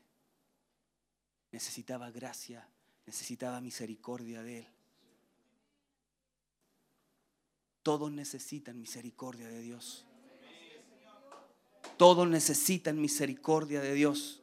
[1.53, 2.69] necesitaba gracia,
[3.07, 4.67] necesitaba misericordia de Él.
[7.85, 10.05] Todos necesitan misericordia de Dios.
[11.97, 14.43] Todos necesitan misericordia de Dios.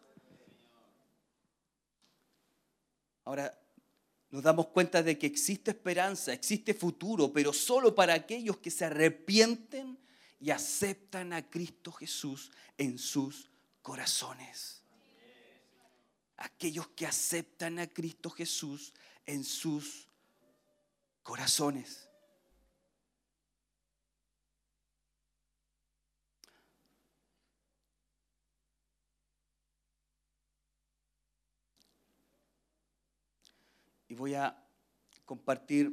[3.26, 3.60] Ahora,
[4.34, 8.84] nos damos cuenta de que existe esperanza, existe futuro, pero solo para aquellos que se
[8.84, 9.96] arrepienten
[10.40, 12.50] y aceptan a Cristo Jesús
[12.80, 13.52] en sus
[13.84, 14.82] corazones.
[16.38, 18.96] Aquellos que aceptan a Cristo Jesús
[19.28, 20.08] en sus
[21.22, 22.10] corazones.
[34.14, 34.56] Y voy a
[35.26, 35.92] compartir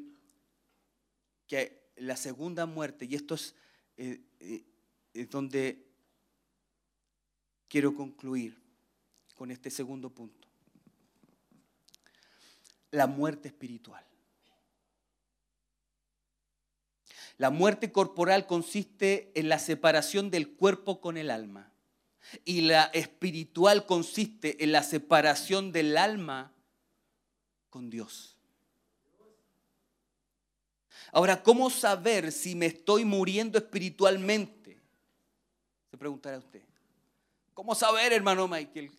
[1.47, 3.55] que la segunda muerte, y esto es,
[3.97, 4.63] eh, eh,
[5.15, 5.87] es donde
[7.67, 8.63] quiero concluir
[9.35, 10.47] con este segundo punto.
[12.91, 14.05] La muerte espiritual.
[17.39, 21.73] La muerte corporal consiste en la separación del cuerpo con el alma.
[22.45, 26.53] Y la espiritual consiste en la separación del alma
[27.71, 28.37] con Dios.
[31.13, 34.79] Ahora, ¿cómo saber si me estoy muriendo espiritualmente?
[35.91, 36.63] Se preguntará usted.
[37.55, 38.91] ¿Cómo saber, hermano Michael,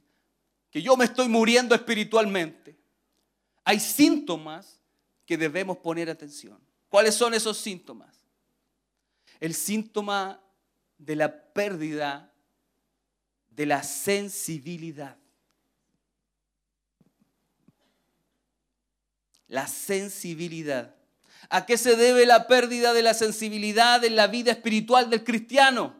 [0.69, 2.77] que yo me estoy muriendo espiritualmente?
[3.63, 4.79] Hay síntomas
[5.25, 6.59] que debemos poner atención.
[6.89, 8.15] ¿Cuáles son esos síntomas?
[9.39, 10.41] El síntoma
[10.97, 12.31] de la pérdida
[13.49, 15.17] de la sensibilidad.
[19.51, 20.95] La sensibilidad.
[21.49, 25.93] ¿A qué se debe la pérdida de la sensibilidad en la vida espiritual del cristiano?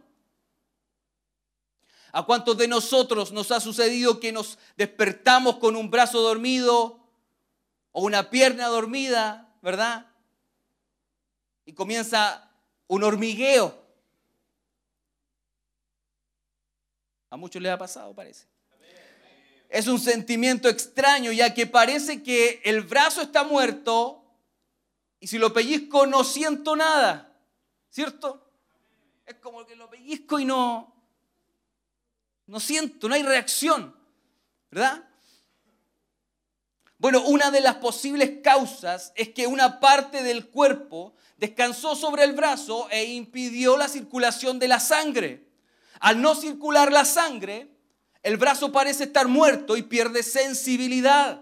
[2.13, 7.05] ¿A cuántos de nosotros nos ha sucedido que nos despertamos con un brazo dormido
[7.91, 10.05] o una pierna dormida, verdad?
[11.65, 12.49] Y comienza
[12.87, 13.77] un hormigueo.
[17.29, 18.50] A muchos les ha pasado, parece
[19.71, 24.21] es un sentimiento extraño, ya que parece que el brazo está muerto
[25.17, 27.33] y si lo pellizco no siento nada,
[27.89, 28.51] ¿cierto?
[29.25, 30.93] Es como que lo pellizco y no,
[32.47, 33.95] no siento, no hay reacción,
[34.69, 35.07] ¿verdad?
[36.97, 42.33] Bueno, una de las posibles causas es que una parte del cuerpo descansó sobre el
[42.33, 45.47] brazo e impidió la circulación de la sangre.
[46.01, 47.70] Al no circular la sangre,
[48.23, 51.41] el brazo parece estar muerto y pierde sensibilidad.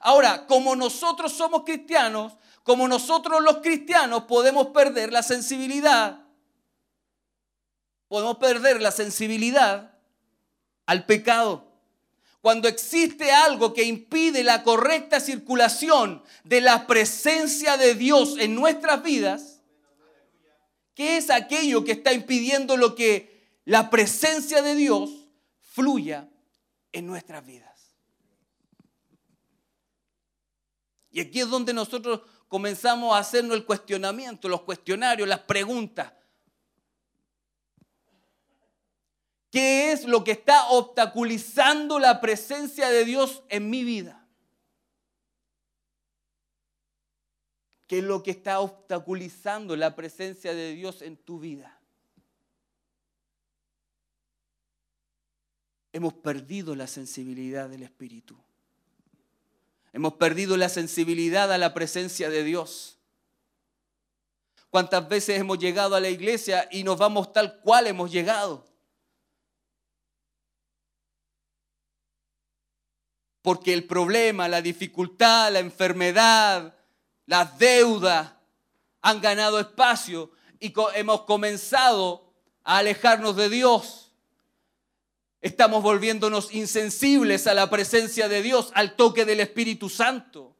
[0.00, 6.24] Ahora, como nosotros somos cristianos, como nosotros los cristianos podemos perder la sensibilidad,
[8.08, 9.98] podemos perder la sensibilidad
[10.86, 11.66] al pecado.
[12.40, 19.02] Cuando existe algo que impide la correcta circulación de la presencia de Dios en nuestras
[19.02, 19.60] vidas,
[20.94, 25.17] ¿qué es aquello que está impidiendo lo que la presencia de Dios
[25.68, 26.28] fluya
[26.92, 27.94] en nuestras vidas.
[31.10, 36.12] Y aquí es donde nosotros comenzamos a hacernos el cuestionamiento, los cuestionarios, las preguntas.
[39.50, 44.26] ¿Qué es lo que está obstaculizando la presencia de Dios en mi vida?
[47.86, 51.77] ¿Qué es lo que está obstaculizando la presencia de Dios en tu vida?
[55.98, 58.36] Hemos perdido la sensibilidad del Espíritu.
[59.92, 62.98] Hemos perdido la sensibilidad a la presencia de Dios.
[64.70, 68.64] ¿Cuántas veces hemos llegado a la iglesia y nos vamos tal cual hemos llegado?
[73.42, 76.76] Porque el problema, la dificultad, la enfermedad,
[77.26, 78.34] las deudas
[79.00, 80.30] han ganado espacio
[80.60, 84.07] y hemos comenzado a alejarnos de Dios.
[85.40, 90.56] Estamos volviéndonos insensibles a la presencia de Dios, al toque del Espíritu Santo.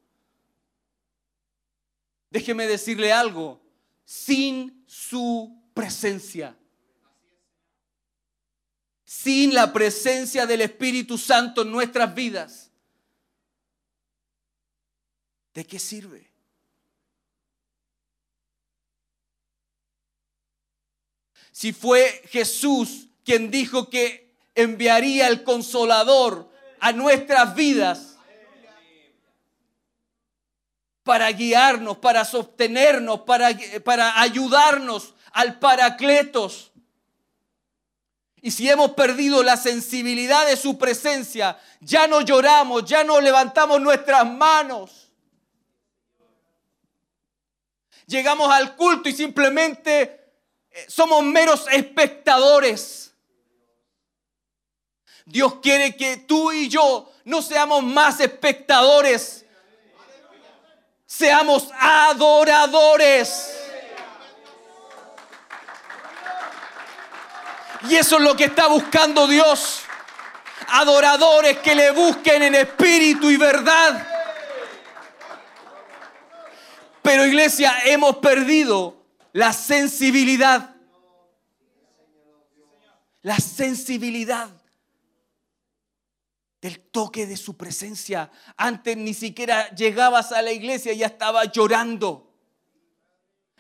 [2.31, 3.61] Déjeme decirle algo,
[4.05, 6.57] sin su presencia,
[9.05, 12.71] sin la presencia del Espíritu Santo en nuestras vidas,
[15.55, 16.31] ¿de qué sirve?
[21.51, 24.28] Si fue Jesús quien dijo que
[24.63, 28.17] enviaría el consolador a nuestras vidas
[31.05, 33.51] para guiarnos, para sostenernos, para,
[33.85, 36.71] para ayudarnos al paracletos.
[38.41, 43.81] Y si hemos perdido la sensibilidad de su presencia, ya no lloramos, ya no levantamos
[43.81, 45.09] nuestras manos.
[48.07, 50.33] Llegamos al culto y simplemente
[50.71, 53.08] eh, somos meros espectadores.
[55.29, 59.45] Dios quiere que tú y yo no seamos más espectadores,
[61.05, 63.55] seamos adoradores.
[67.91, 69.83] Y eso es lo que está buscando Dios.
[70.69, 74.09] Adoradores que le busquen en espíritu y verdad.
[77.03, 80.75] Pero iglesia, hemos perdido la sensibilidad.
[83.21, 84.58] La sensibilidad
[86.61, 88.31] del toque de su presencia.
[88.57, 92.29] Antes ni siquiera llegabas a la iglesia y ya estaba llorando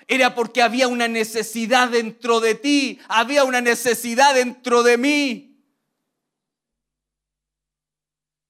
[0.08, 5.62] era porque había una necesidad dentro de ti, había una necesidad dentro de mí.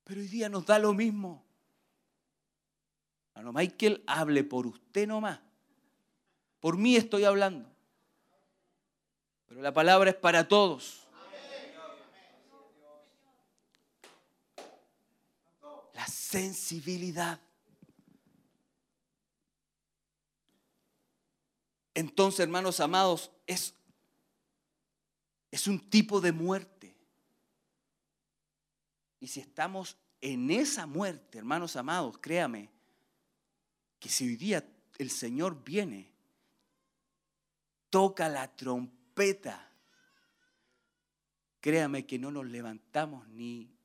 [0.04, 1.44] Pero hoy día nos da lo mismo.
[3.34, 5.40] Hermano Michael, hable por usted nomás.
[6.60, 7.68] Por mí estoy hablando.
[9.46, 11.07] Pero la palabra es para todos.
[16.08, 17.40] Sensibilidad.
[21.98, 23.74] entonces, hermanos amados, es,
[25.50, 26.94] es un tipo de muerte.
[29.18, 32.70] Y si estamos en esa muerte, hermanos amados, créame,
[33.98, 34.64] que si hoy día
[34.98, 36.12] el Señor viene,
[37.90, 39.72] toca la trompeta,
[41.60, 43.76] créame que no nos levantamos ni,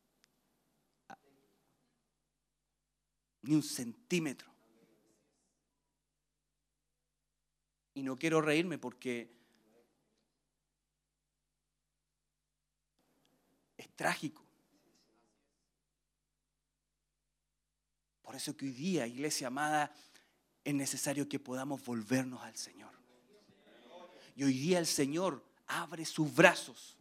[3.44, 4.52] ni un centímetro.
[7.94, 9.30] Y no quiero reírme porque
[13.78, 14.44] es trágico.
[18.24, 19.94] Por eso que hoy día, iglesia amada,
[20.64, 22.92] es necesario que podamos volvernos al Señor.
[24.36, 26.98] Y hoy día el Señor abre sus brazos.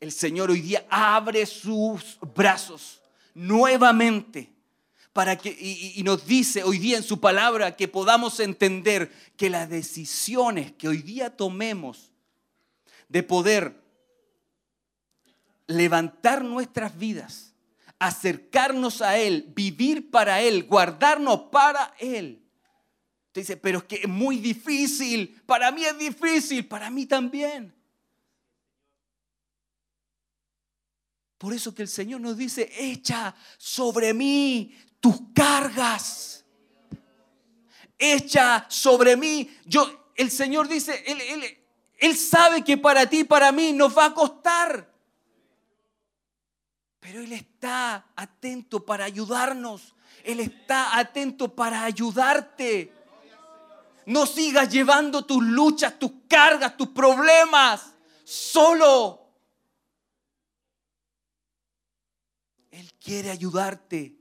[0.00, 3.02] El Señor hoy día abre sus brazos
[3.34, 4.61] nuevamente
[5.12, 9.68] para que, y, nos dice hoy día en su palabra que podamos entender que las
[9.68, 12.12] decisiones que hoy día tomemos
[13.08, 13.82] de poder
[15.66, 17.54] levantar nuestras vidas,
[17.98, 22.42] acercarnos a Él, vivir para Él, guardarnos para Él.
[23.26, 27.74] Usted dice, pero es que es muy difícil, para mí es difícil, para mí también.
[31.42, 36.44] Por eso que el Señor nos dice, echa sobre mí tus cargas.
[37.98, 39.50] Echa sobre mí.
[39.64, 41.20] Yo, el Señor dice, él,
[41.98, 44.88] él sabe que para ti y para mí nos va a costar.
[47.00, 49.96] Pero Él está atento para ayudarnos.
[50.22, 52.92] Él está atento para ayudarte.
[54.06, 57.92] No sigas llevando tus luchas, tus cargas, tus problemas
[58.22, 59.22] solo.
[62.72, 64.18] Él quiere ayudarte.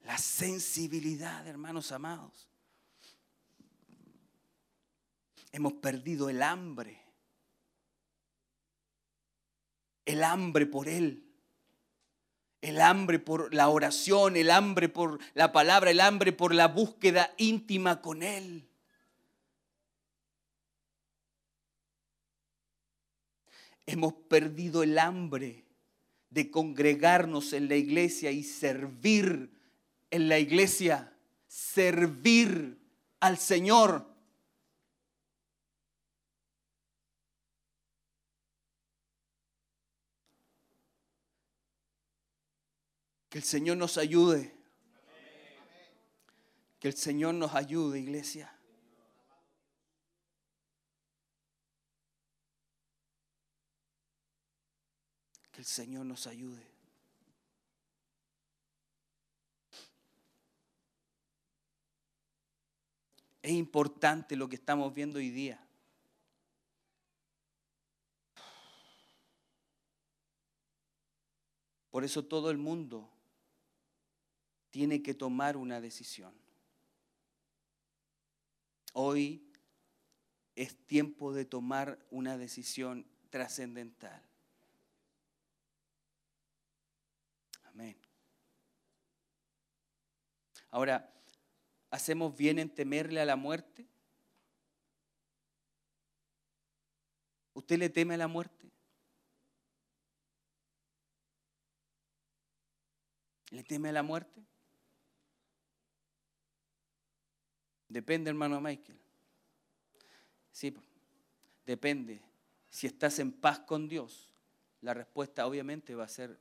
[0.00, 2.48] La sensibilidad, hermanos amados.
[5.50, 7.00] Hemos perdido el hambre.
[10.04, 11.22] El hambre por Él.
[12.60, 17.34] El hambre por la oración, el hambre por la palabra, el hambre por la búsqueda
[17.38, 18.68] íntima con Él.
[23.86, 25.64] Hemos perdido el hambre
[26.30, 29.50] de congregarnos en la iglesia y servir
[30.10, 31.12] en la iglesia,
[31.46, 32.78] servir
[33.20, 34.06] al Señor.
[43.28, 44.54] Que el Señor nos ayude.
[46.78, 48.53] Que el Señor nos ayude, iglesia.
[55.54, 56.74] Que el Señor nos ayude.
[63.40, 65.64] Es importante lo que estamos viendo hoy día.
[71.90, 73.08] Por eso todo el mundo
[74.70, 76.34] tiene que tomar una decisión.
[78.94, 79.46] Hoy
[80.56, 84.20] es tiempo de tomar una decisión trascendental.
[87.64, 87.96] Amén.
[90.74, 91.14] Ahora,
[91.94, 93.86] ¿Hacemos bien en temerle a la muerte?
[97.52, 98.68] ¿Usted le teme a la muerte?
[103.50, 104.44] ¿Le teme a la muerte?
[107.88, 108.98] Depende, hermano Michael.
[110.50, 110.76] Sí,
[111.64, 112.20] depende.
[112.70, 114.34] Si estás en paz con Dios,
[114.80, 116.40] la respuesta obviamente va a ser,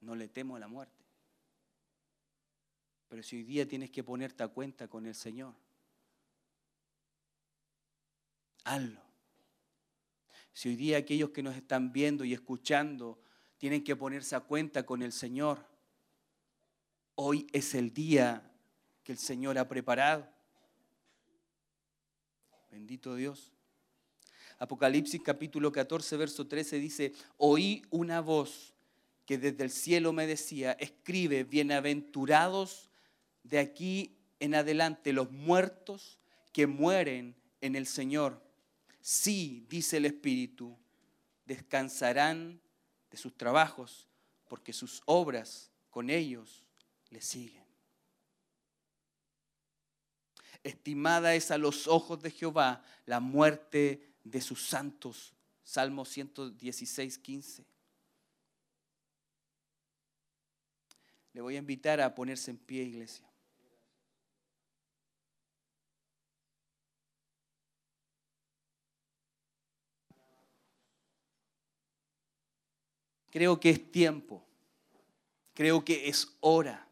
[0.00, 0.95] no le temo a la muerte.
[3.08, 5.54] Pero si hoy día tienes que ponerte a cuenta con el Señor,
[8.64, 9.00] hazlo.
[10.52, 13.18] Si hoy día aquellos que nos están viendo y escuchando
[13.58, 15.64] tienen que ponerse a cuenta con el Señor,
[17.14, 18.50] hoy es el día
[19.04, 20.28] que el Señor ha preparado.
[22.70, 23.52] Bendito Dios.
[24.58, 28.74] Apocalipsis capítulo 14, verso 13 dice, oí una voz
[29.26, 32.90] que desde el cielo me decía, escribe, bienaventurados
[33.48, 36.18] de aquí en adelante los muertos
[36.52, 38.42] que mueren en el Señor.
[39.00, 40.76] Sí, dice el Espíritu,
[41.44, 42.60] descansarán
[43.10, 44.08] de sus trabajos,
[44.48, 46.64] porque sus obras con ellos
[47.10, 47.64] le siguen.
[50.64, 55.34] Estimada es a los ojos de Jehová la muerte de sus santos.
[55.62, 57.64] Salmo 116, 15.
[61.32, 63.25] Le voy a invitar a ponerse en pie, iglesia.
[73.36, 74.42] Creo que es tiempo,
[75.52, 76.88] creo que es hora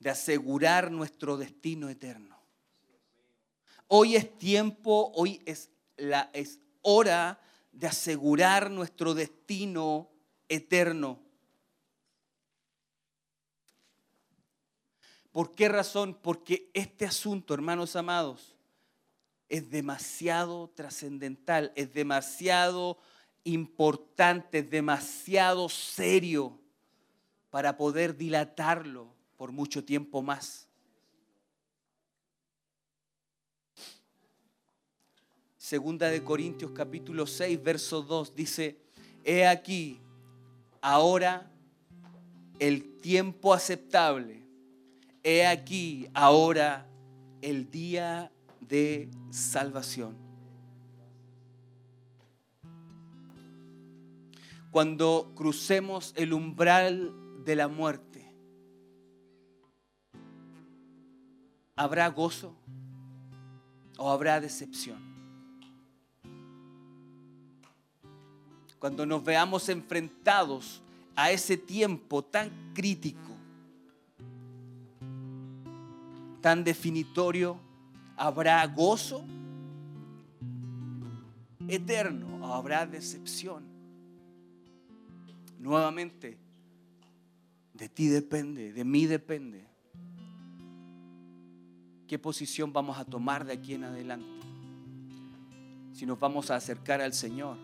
[0.00, 2.36] de asegurar nuestro destino eterno.
[3.86, 7.40] Hoy es tiempo, hoy es, la, es hora
[7.70, 10.10] de asegurar nuestro destino
[10.48, 11.20] eterno.
[15.30, 16.18] ¿Por qué razón?
[16.20, 18.56] Porque este asunto, hermanos amados,
[19.48, 22.98] es demasiado trascendental, es demasiado
[23.46, 26.58] importante, demasiado serio
[27.50, 30.68] para poder dilatarlo por mucho tiempo más.
[35.56, 38.78] Segunda de Corintios capítulo 6, verso 2 dice,
[39.24, 40.00] he aquí
[40.80, 41.50] ahora
[42.58, 44.42] el tiempo aceptable,
[45.22, 46.88] he aquí ahora
[47.42, 50.25] el día de salvación.
[54.76, 57.10] Cuando crucemos el umbral
[57.46, 58.30] de la muerte,
[61.74, 62.54] ¿habrá gozo
[63.96, 64.98] o habrá decepción?
[68.78, 70.82] Cuando nos veamos enfrentados
[71.14, 73.32] a ese tiempo tan crítico,
[76.42, 77.58] tan definitorio,
[78.14, 79.24] ¿habrá gozo
[81.66, 83.75] eterno o habrá decepción?
[85.58, 86.38] Nuevamente,
[87.74, 89.66] de ti depende, de mí depende.
[92.06, 94.26] ¿Qué posición vamos a tomar de aquí en adelante?
[95.92, 97.58] Si nos vamos a acercar al Señor,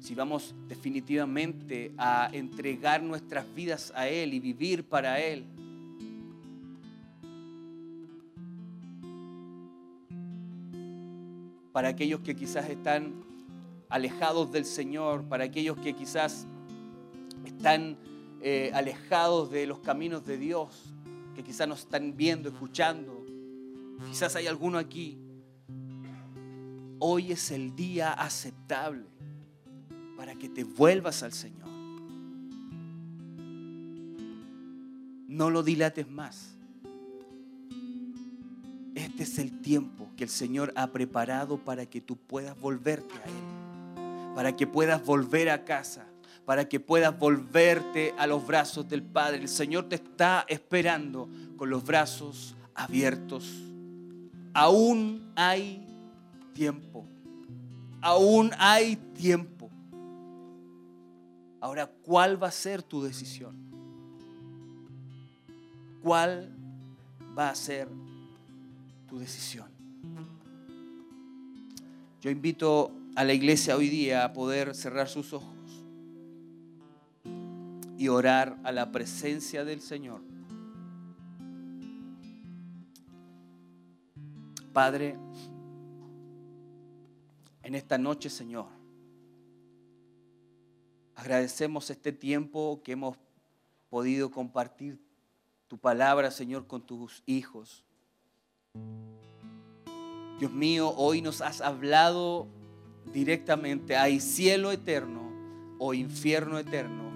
[0.00, 5.44] si vamos definitivamente a entregar nuestras vidas a Él y vivir para Él.
[11.72, 13.22] Para aquellos que quizás están
[13.90, 16.46] alejados del Señor, para aquellos que quizás
[17.60, 17.98] están
[18.40, 20.94] eh, alejados de los caminos de Dios,
[21.34, 23.26] que quizás nos están viendo, escuchando.
[24.08, 25.18] Quizás hay alguno aquí.
[26.98, 29.04] Hoy es el día aceptable
[30.16, 31.68] para que te vuelvas al Señor.
[35.28, 36.56] No lo dilates más.
[38.94, 43.24] Este es el tiempo que el Señor ha preparado para que tú puedas volverte a
[43.24, 46.09] Él, para que puedas volver a casa,
[46.50, 49.38] para que puedas volverte a los brazos del Padre.
[49.38, 53.54] El Señor te está esperando con los brazos abiertos.
[54.52, 55.86] Aún hay
[56.52, 57.06] tiempo.
[58.00, 59.70] Aún hay tiempo.
[61.60, 63.54] Ahora, ¿cuál va a ser tu decisión?
[66.02, 66.52] ¿Cuál
[67.38, 67.86] va a ser
[69.08, 69.68] tu decisión?
[72.20, 75.59] Yo invito a la iglesia hoy día a poder cerrar sus ojos
[78.00, 80.22] y orar a la presencia del Señor.
[84.72, 85.18] Padre,
[87.62, 88.68] en esta noche, Señor,
[91.14, 93.18] agradecemos este tiempo que hemos
[93.90, 94.98] podido compartir
[95.68, 97.84] tu palabra, Señor, con tus hijos.
[100.38, 102.48] Dios mío, hoy nos has hablado
[103.12, 103.98] directamente.
[103.98, 105.20] Hay cielo eterno
[105.78, 107.09] o infierno eterno.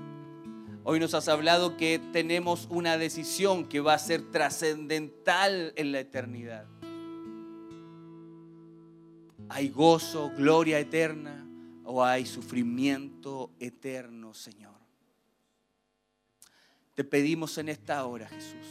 [0.86, 6.00] Hoy nos has hablado que tenemos una decisión que va a ser trascendental en la
[6.00, 6.66] eternidad.
[9.48, 11.48] Hay gozo, gloria eterna
[11.84, 14.74] o hay sufrimiento eterno, Señor.
[16.94, 18.66] Te pedimos en esta hora, Jesús,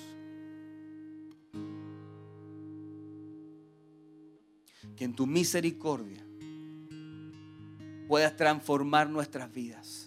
[4.96, 6.24] que en tu misericordia
[8.08, 10.03] puedas transformar nuestras vidas.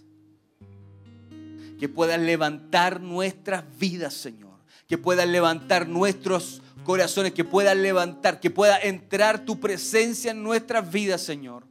[1.79, 4.59] Que puedas levantar nuestras vidas, Señor.
[4.87, 10.91] Que puedas levantar nuestros corazones, que puedas levantar, que pueda entrar tu presencia en nuestras
[10.91, 11.67] vidas, Señor.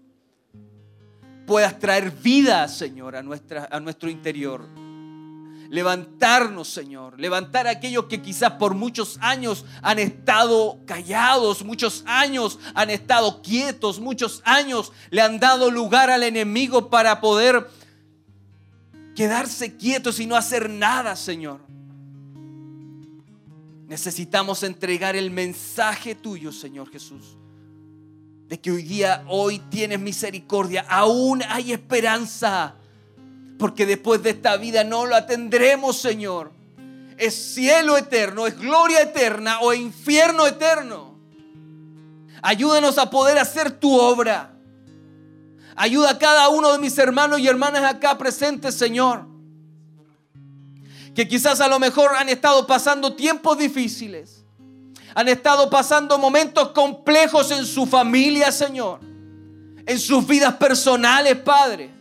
[1.48, 4.68] Puedas traer vida, Señor, a, nuestra, a nuestro interior.
[5.70, 7.20] Levantarnos, Señor.
[7.20, 13.42] Levantar a aquellos que quizás por muchos años han estado callados, muchos años han estado
[13.42, 17.68] quietos, muchos años le han dado lugar al enemigo para poder
[19.16, 21.62] quedarse quietos y no hacer nada, Señor.
[23.88, 27.38] Necesitamos entregar el mensaje tuyo, Señor Jesús.
[28.48, 30.86] De que hoy día, hoy tienes misericordia.
[30.90, 32.76] Aún hay esperanza.
[33.58, 36.52] Porque después de esta vida no lo atendremos, Señor.
[37.18, 41.16] Es cielo eterno, es gloria eterna o infierno eterno.
[42.42, 44.55] Ayúdanos a poder hacer tu obra.
[45.76, 49.28] Ayuda a cada uno de mis hermanos y hermanas acá presentes, Señor.
[51.14, 54.46] Que quizás a lo mejor han estado pasando tiempos difíciles.
[55.14, 59.00] Han estado pasando momentos complejos en su familia, Señor.
[59.86, 61.96] En sus vidas personales, Padre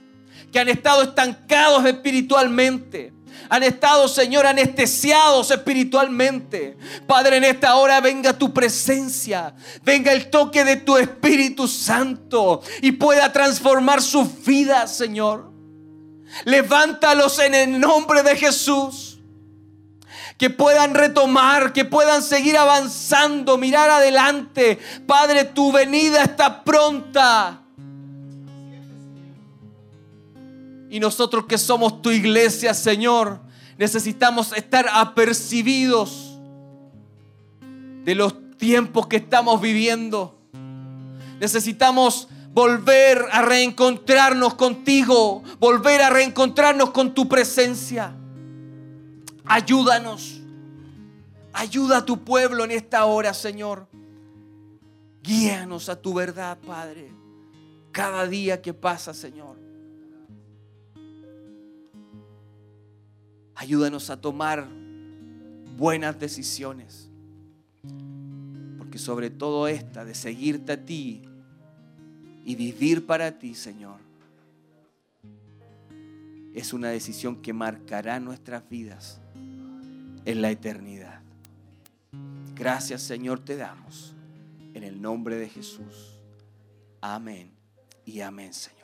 [0.54, 3.12] que han estado estancados espiritualmente.
[3.48, 6.76] Han estado, Señor, anestesiados espiritualmente.
[7.06, 12.92] Padre, en esta hora venga tu presencia, venga el toque de tu Espíritu Santo y
[12.92, 15.52] pueda transformar sus vidas, Señor.
[16.44, 19.10] Levántalos en el nombre de Jesús.
[20.38, 24.78] Que puedan retomar, que puedan seguir avanzando, mirar adelante.
[25.06, 27.63] Padre, tu venida está pronta.
[30.94, 33.40] Y nosotros que somos tu iglesia, Señor,
[33.78, 36.38] necesitamos estar apercibidos
[38.04, 40.38] de los tiempos que estamos viviendo.
[41.40, 48.14] Necesitamos volver a reencontrarnos contigo, volver a reencontrarnos con tu presencia.
[49.46, 50.42] Ayúdanos.
[51.52, 53.88] Ayuda a tu pueblo en esta hora, Señor.
[55.24, 57.10] Guíanos a tu verdad, Padre.
[57.90, 59.63] Cada día que pasa, Señor.
[63.54, 64.68] Ayúdanos a tomar
[65.76, 67.08] buenas decisiones.
[68.78, 71.22] Porque sobre todo esta de seguirte a ti
[72.44, 73.98] y vivir para ti, Señor,
[76.54, 79.20] es una decisión que marcará nuestras vidas
[80.24, 81.20] en la eternidad.
[82.54, 84.14] Gracias, Señor, te damos
[84.74, 86.20] en el nombre de Jesús.
[87.00, 87.50] Amén
[88.04, 88.83] y amén, Señor.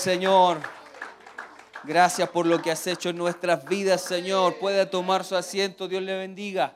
[0.00, 0.62] Señor.
[1.84, 4.58] Gracias por lo que has hecho en nuestras vidas, Señor.
[4.58, 5.88] Puede tomar su asiento.
[5.88, 6.74] Dios le bendiga.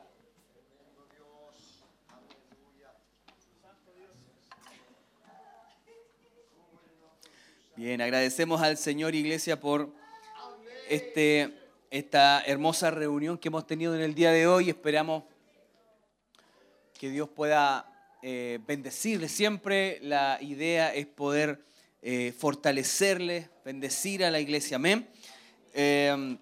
[7.75, 9.89] Bien, agradecemos al Señor Iglesia por
[10.87, 11.57] este,
[11.89, 14.69] esta hermosa reunión que hemos tenido en el día de hoy.
[14.69, 15.23] Esperamos
[16.93, 17.91] que Dios pueda
[18.21, 19.29] eh, bendecirle.
[19.29, 21.65] Siempre la idea es poder
[22.07, 24.75] eh, fortalecerle, bendecir a la iglesia.
[24.75, 25.09] Amén.
[25.73, 26.37] Eh,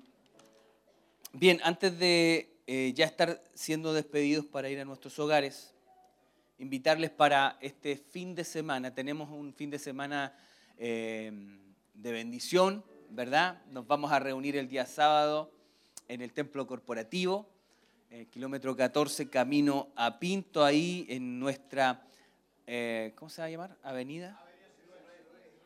[1.31, 5.73] bien, antes de eh, ya estar siendo despedidos para ir a nuestros hogares,
[6.60, 8.94] invitarles para este fin de semana.
[8.94, 10.36] Tenemos un fin de semana
[10.78, 11.31] eh,
[11.94, 13.62] de bendición, ¿verdad?
[13.71, 15.49] Nos vamos a reunir el día sábado
[16.10, 17.49] en el templo corporativo,
[18.12, 22.05] eh, kilómetro 14, camino a Pinto, ahí en nuestra,
[23.15, 23.78] ¿cómo se va a llamar?
[23.81, 24.44] Avenida.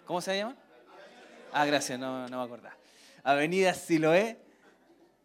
[0.07, 0.55] ¿Cómo se llama?
[1.51, 2.77] Ah, gracias, no, no me acordaba.
[3.23, 4.37] Avenida Siloé,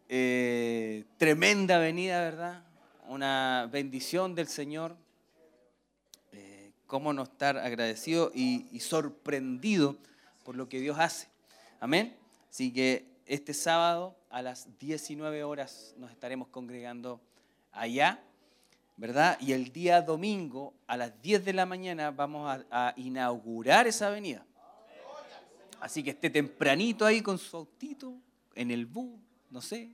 [0.09, 2.65] eh, tremenda avenida, ¿verdad?
[3.07, 4.97] Una bendición del Señor.
[6.33, 9.99] Eh, cómo no estar agradecido y, y sorprendido
[10.43, 11.29] por lo que Dios hace.
[11.79, 12.17] Amén.
[12.51, 17.21] Así que este sábado a las 19 horas nos estaremos congregando
[17.71, 18.21] allá,
[18.97, 19.39] ¿verdad?
[19.41, 24.09] Y el día domingo a las 10 de la mañana vamos a, a inaugurar esa
[24.09, 24.45] avenida.
[25.83, 28.15] Así que esté tempranito ahí con su autito,
[28.55, 29.19] en el bus,
[29.51, 29.91] no sé.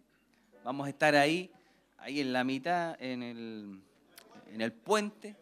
[0.62, 1.50] Vamos a estar ahí,
[1.96, 3.80] ahí en la mitad, en el,
[4.52, 5.34] en el puente,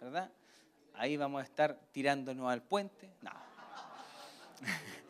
[0.00, 0.30] ¿verdad?
[0.94, 3.10] Ahí vamos a estar tirándonos al puente.
[3.20, 3.30] No.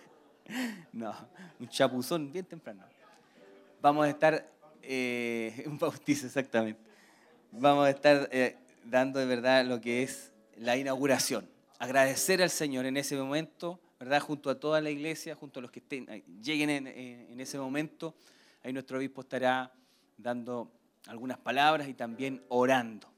[0.92, 1.14] No,
[1.58, 2.82] un chapuzón bien temprano.
[3.80, 4.46] Vamos a estar,
[4.82, 6.82] eh, un bautizo exactamente.
[7.52, 11.48] Vamos a estar eh, dando de verdad lo que es la inauguración.
[11.78, 13.80] Agradecer al Señor en ese momento,
[14.20, 17.41] Junto a toda la iglesia, junto a los que estén, eh, lleguen en, en- en
[17.41, 18.15] ese momento.
[18.62, 19.73] Ahí nuestro obispo estará
[20.16, 20.70] dando
[21.07, 23.08] algunas palabras y también orando,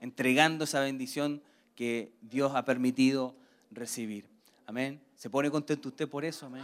[0.00, 1.42] entregando esa bendición
[1.74, 3.34] que Dios ha permitido
[3.70, 4.28] recibir.
[4.66, 5.00] Amén.
[5.16, 6.46] ¿Se pone contento usted por eso?
[6.46, 6.62] Amén.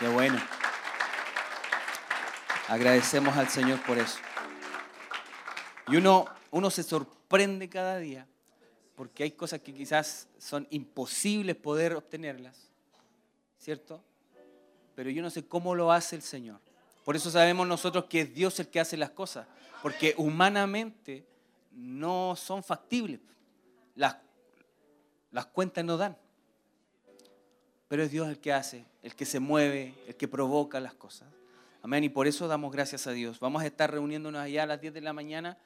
[0.00, 0.38] Qué bueno.
[2.68, 4.18] Agradecemos al Señor por eso.
[5.88, 8.26] Y uno, uno se sorprende cada día
[8.98, 12.68] porque hay cosas que quizás son imposibles poder obtenerlas,
[13.56, 14.02] ¿cierto?
[14.96, 16.58] Pero yo no sé cómo lo hace el Señor.
[17.04, 19.46] Por eso sabemos nosotros que es Dios el que hace las cosas,
[19.82, 21.24] porque humanamente
[21.70, 23.20] no son factibles.
[23.94, 24.16] Las,
[25.30, 26.18] las cuentas no dan.
[27.86, 31.28] Pero es Dios el que hace, el que se mueve, el que provoca las cosas.
[31.82, 32.02] Amén.
[32.02, 33.38] Y por eso damos gracias a Dios.
[33.38, 35.56] Vamos a estar reuniéndonos allá a las 10 de la mañana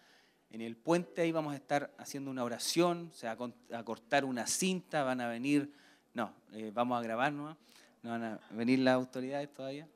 [0.52, 1.22] en el puente.
[1.22, 3.36] Ahí vamos a estar haciendo una oración, se va
[3.72, 5.72] a cortar una cinta, van a venir,
[6.14, 7.56] no, eh, vamos a grabar, ¿no?
[8.02, 9.89] Van a venir las autoridades todavía.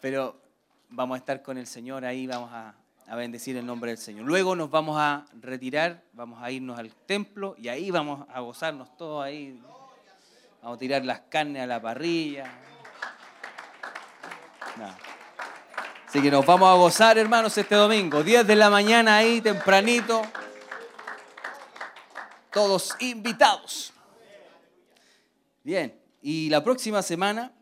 [0.00, 0.40] Pero
[0.88, 2.74] vamos a estar con el Señor ahí, vamos a,
[3.06, 4.24] a bendecir el nombre del Señor.
[4.26, 8.96] Luego nos vamos a retirar, vamos a irnos al templo y ahí vamos a gozarnos
[8.96, 9.60] todos ahí.
[10.62, 12.50] Vamos a tirar las carnes a la parrilla.
[14.76, 15.17] No.
[16.08, 18.22] Así que nos vamos a gozar, hermanos, este domingo.
[18.22, 20.22] 10 de la mañana ahí, tempranito.
[22.50, 23.92] Todos invitados.
[25.62, 27.52] Bien, y la próxima semana,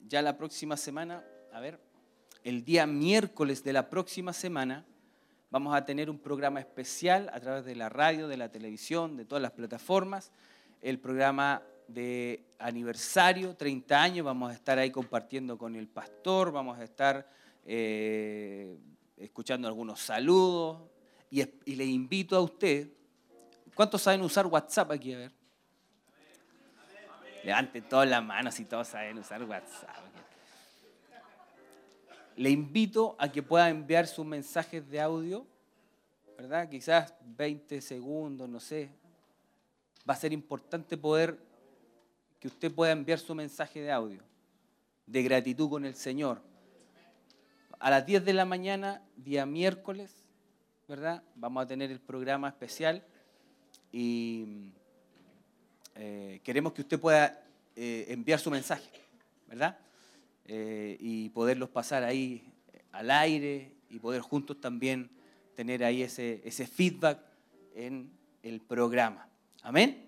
[0.00, 1.78] ya la próxima semana, a ver,
[2.42, 4.84] el día miércoles de la próxima semana,
[5.48, 9.26] vamos a tener un programa especial a través de la radio, de la televisión, de
[9.26, 10.32] todas las plataformas.
[10.82, 16.80] El programa de aniversario, 30 años, vamos a estar ahí compartiendo con el pastor, vamos
[16.80, 18.78] a estar eh,
[19.16, 20.82] escuchando algunos saludos
[21.30, 21.44] y,
[21.74, 22.88] le invito a usted,
[23.74, 25.12] ¿cuántos saben usar WhatsApp aquí?
[25.12, 25.32] A ver.
[27.42, 29.90] Levanten todas las manos si todos saben usar WhatsApp.
[32.36, 35.46] Le invito a que pueda enviar sus mensajes de audio,
[36.36, 36.68] ¿verdad?
[36.68, 38.90] Quizás 20 segundos, no sé.
[40.08, 41.38] Va a ser importante poder
[42.40, 44.22] que usted pueda enviar su mensaje de audio
[45.06, 46.40] de gratitud con el Señor.
[47.84, 50.10] A las 10 de la mañana, día miércoles,
[50.88, 51.22] ¿verdad?
[51.34, 53.04] Vamos a tener el programa especial
[53.92, 54.70] y
[55.94, 57.44] eh, queremos que usted pueda
[57.76, 58.88] eh, enviar su mensaje,
[59.46, 59.76] ¿verdad?
[60.46, 62.50] Eh, y poderlos pasar ahí
[62.90, 65.10] al aire y poder juntos también
[65.54, 67.20] tener ahí ese, ese feedback
[67.74, 68.10] en
[68.42, 69.28] el programa.
[69.60, 70.06] Amén.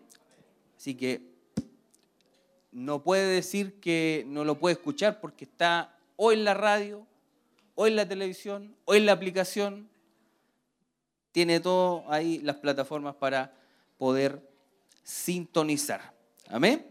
[0.78, 1.20] Así que
[2.72, 7.06] no puede decir que no lo puede escuchar porque está o en la radio,
[7.76, 9.88] o en la televisión, o en la aplicación.
[11.30, 13.54] Tiene todo ahí las plataformas para
[13.98, 14.42] poder
[15.04, 16.12] sintonizar.
[16.48, 16.84] Amén.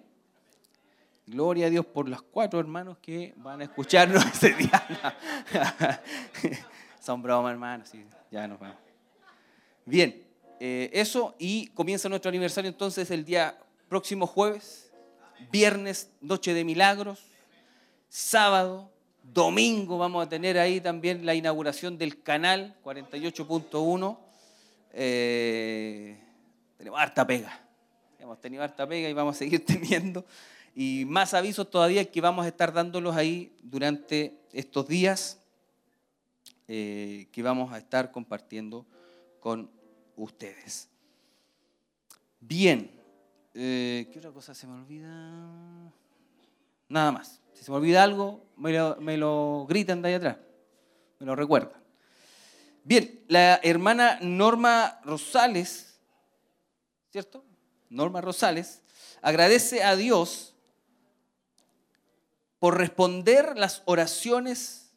[1.25, 4.87] Gloria a Dios por los cuatro hermanos que van a escucharnos ese día.
[7.01, 7.91] Son bromas, hermanos.
[8.31, 8.59] Ya nos.
[9.85, 10.23] Bien,
[10.59, 13.57] eh, eso y comienza nuestro aniversario entonces el día
[13.89, 14.91] próximo jueves,
[15.51, 17.23] viernes, noche de milagros,
[18.07, 18.91] sábado,
[19.33, 24.17] domingo vamos a tener ahí también la inauguración del canal 48.1.
[24.93, 26.17] Eh,
[26.77, 27.61] tenemos harta pega.
[28.19, 30.25] Hemos tenido harta pega y vamos a seguir teniendo.
[30.75, 35.39] Y más avisos todavía que vamos a estar dándolos ahí durante estos días
[36.67, 38.85] eh, que vamos a estar compartiendo
[39.39, 39.69] con
[40.15, 40.89] ustedes.
[42.39, 42.91] Bien,
[43.53, 45.93] eh, ¿qué otra cosa se me olvida?
[46.89, 47.44] Nada más.
[47.55, 50.37] Si se me olvida algo, me lo, gritan de ahí atrás,
[51.19, 51.81] me lo recuerdan.
[52.83, 55.97] Bien, la hermana Norma Rosales,
[57.09, 57.45] ¿cierto?
[57.89, 58.83] Norma Rosales,
[59.21, 60.53] agradece a Dios
[62.59, 64.91] por responder las oraciones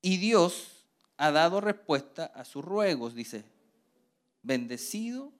[0.00, 3.44] y Dios ha dado respuesta a sus ruegos, dice,
[4.42, 5.32] bendecido,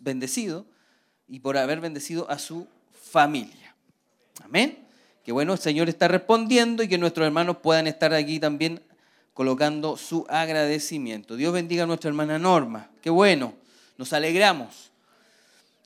[0.00, 0.66] bendecido
[1.30, 3.74] y por haber bendecido a su familia.
[4.42, 4.86] Amén.
[5.24, 8.82] Que bueno, el Señor está respondiendo y que nuestros hermanos puedan estar aquí también
[9.32, 11.36] colocando su agradecimiento.
[11.36, 12.90] Dios bendiga a nuestra hermana Norma.
[13.00, 13.54] Qué bueno,
[13.96, 14.90] nos alegramos.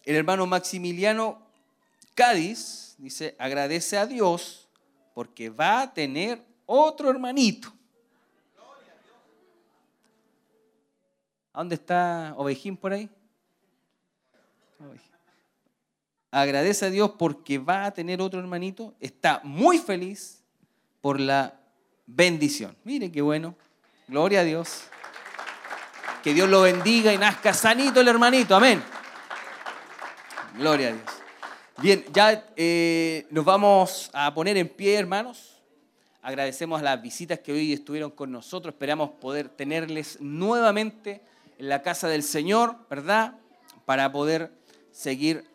[0.05, 1.43] El hermano Maximiliano
[2.15, 4.67] Cádiz dice, agradece a Dios
[5.13, 7.73] porque va a tener otro hermanito.
[11.53, 13.09] ¿A dónde está Ovejín por ahí?
[14.81, 15.14] Ovejín.
[16.37, 18.93] Agradece a Dios porque va a tener otro hermanito.
[18.99, 20.43] Está muy feliz
[21.01, 21.61] por la
[22.07, 22.77] bendición.
[22.83, 23.55] Mire qué bueno.
[24.09, 24.81] Gloria a Dios.
[26.25, 28.57] Que Dios lo bendiga y nazca sanito el hermanito.
[28.57, 28.83] Amén.
[30.57, 31.05] Gloria a Dios.
[31.81, 35.63] Bien, ya eh, nos vamos a poner en pie, hermanos.
[36.21, 38.75] Agradecemos las visitas que hoy estuvieron con nosotros.
[38.75, 41.23] Esperamos poder tenerles nuevamente
[41.59, 43.37] en la casa del Señor, ¿verdad?
[43.85, 44.51] Para poder
[44.91, 45.54] seguir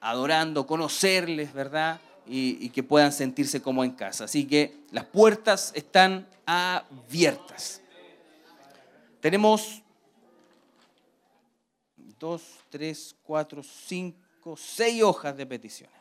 [0.00, 2.00] adorando, conocerles, ¿verdad?
[2.26, 4.24] Y, que puedan sentirse como en casa.
[4.24, 7.80] Así que las puertas están abiertas.
[9.20, 9.82] Tenemos
[12.18, 15.96] dos, tres, cuatro, cinco, seis hojas de peticiones.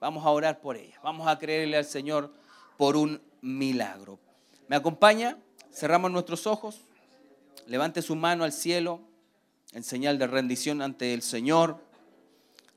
[0.00, 0.98] Vamos a orar por ellas.
[1.02, 2.32] Vamos a creerle al Señor
[2.76, 4.18] por un milagro.
[4.66, 5.38] ¿Me acompaña?
[5.72, 6.80] Cerramos nuestros ojos.
[7.66, 9.00] Levante su mano al cielo
[9.72, 11.78] en señal de rendición ante el Señor,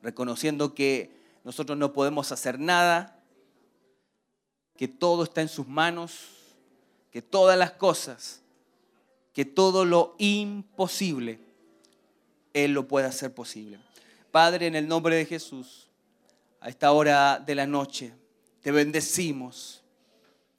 [0.03, 3.23] reconociendo que nosotros no podemos hacer nada,
[4.75, 6.29] que todo está en sus manos,
[7.09, 8.41] que todas las cosas,
[9.33, 11.39] que todo lo imposible,
[12.53, 13.79] Él lo puede hacer posible.
[14.31, 15.89] Padre, en el nombre de Jesús,
[16.59, 18.13] a esta hora de la noche,
[18.61, 19.83] te bendecimos.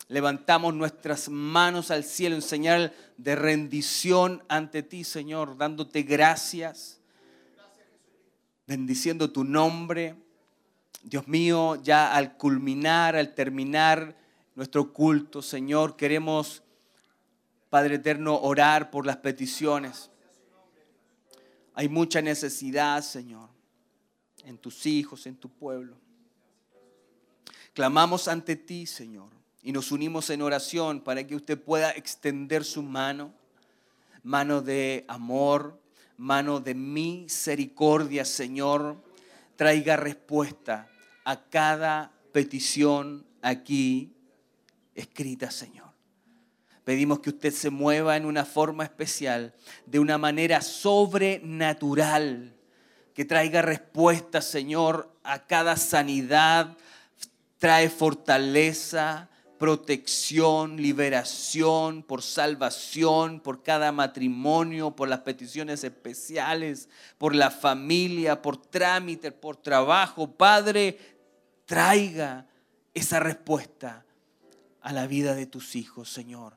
[0.08, 7.00] Levantamos nuestras manos al cielo en señal de rendición ante ti, Señor, dándote gracias,
[8.66, 10.16] bendiciendo tu nombre.
[11.02, 14.16] Dios mío, ya al culminar, al terminar
[14.54, 16.62] nuestro culto, Señor, queremos,
[17.68, 20.10] Padre eterno, orar por las peticiones.
[21.74, 23.48] Hay mucha necesidad, Señor,
[24.44, 25.96] en tus hijos, en tu pueblo.
[27.74, 32.82] Clamamos ante ti, Señor, y nos unimos en oración para que usted pueda extender su
[32.82, 33.34] mano,
[34.22, 35.80] mano de amor,
[36.16, 39.02] mano de misericordia, Señor.
[39.56, 40.88] Traiga respuesta
[41.24, 44.12] a cada petición aquí
[44.94, 45.92] escrita, Señor.
[46.84, 49.54] Pedimos que usted se mueva en una forma especial,
[49.86, 52.54] de una manera sobrenatural,
[53.14, 56.76] que traiga respuesta, Señor, a cada sanidad,
[57.58, 67.50] trae fortaleza, protección, liberación, por salvación, por cada matrimonio, por las peticiones especiales, por la
[67.50, 70.30] familia, por trámites, por trabajo.
[70.30, 70.98] Padre,
[71.66, 72.46] traiga
[72.92, 74.04] esa respuesta
[74.80, 76.56] a la vida de tus hijos, Señor.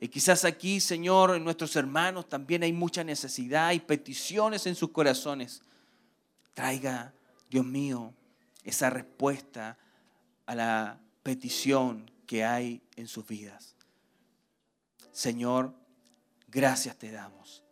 [0.00, 4.90] Y quizás aquí, Señor, en nuestros hermanos también hay mucha necesidad y peticiones en sus
[4.90, 5.62] corazones.
[6.54, 7.12] Traiga,
[7.50, 8.14] Dios mío,
[8.64, 9.76] esa respuesta
[10.46, 13.74] a la petición que hay en sus vidas.
[15.10, 15.74] Señor,
[16.46, 17.64] gracias te damos.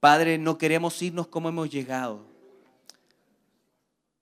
[0.00, 2.26] Padre, no queremos irnos como hemos llegado.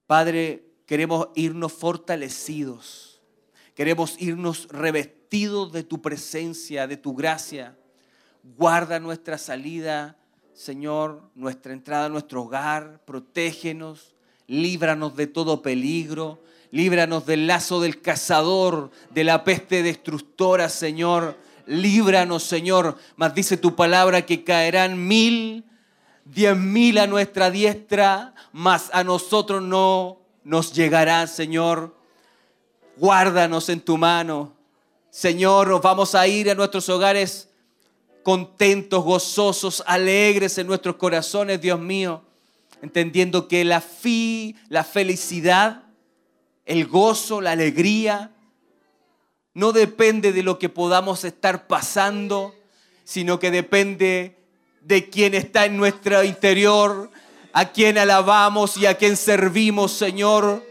[0.06, 3.22] Padre, queremos irnos fortalecidos.
[3.74, 7.74] Queremos irnos revestidos de tu presencia, de tu gracia.
[8.42, 10.18] Guarda nuestra salida
[10.52, 14.14] Señor, nuestra entrada a nuestro hogar, protégenos,
[14.46, 16.42] líbranos de todo peligro,
[16.72, 21.38] líbranos del lazo del cazador, de la peste destructora, Señor.
[21.66, 22.98] Líbranos, Señor.
[23.14, 25.64] Mas dice tu palabra que caerán mil,
[26.24, 31.94] diez mil a nuestra diestra, mas a nosotros no nos llegará, Señor.
[32.96, 34.54] Guárdanos en tu mano.
[35.10, 37.50] Señor, nos vamos a ir a nuestros hogares
[38.22, 42.22] contentos, gozosos, alegres en nuestros corazones, Dios mío,
[42.80, 45.82] entendiendo que la fi, la felicidad,
[46.64, 48.30] el gozo, la alegría,
[49.54, 52.54] no depende de lo que podamos estar pasando,
[53.04, 54.36] sino que depende
[54.80, 57.10] de quien está en nuestro interior,
[57.52, 60.64] a quien alabamos y a quien servimos, Señor.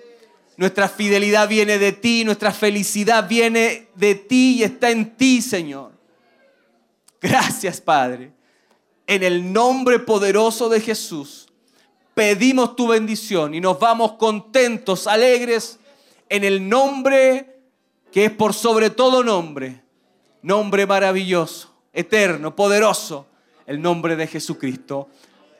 [0.57, 5.91] Nuestra fidelidad viene de ti, nuestra felicidad viene de ti y está en ti, Señor.
[7.21, 8.31] Gracias, Padre.
[9.05, 11.47] En el nombre poderoso de Jesús,
[12.13, 15.79] pedimos tu bendición y nos vamos contentos, alegres,
[16.31, 17.59] en el nombre
[18.09, 19.83] que es por sobre todo nombre,
[20.41, 23.27] nombre maravilloso, eterno, poderoso,
[23.65, 25.09] el nombre de Jesucristo,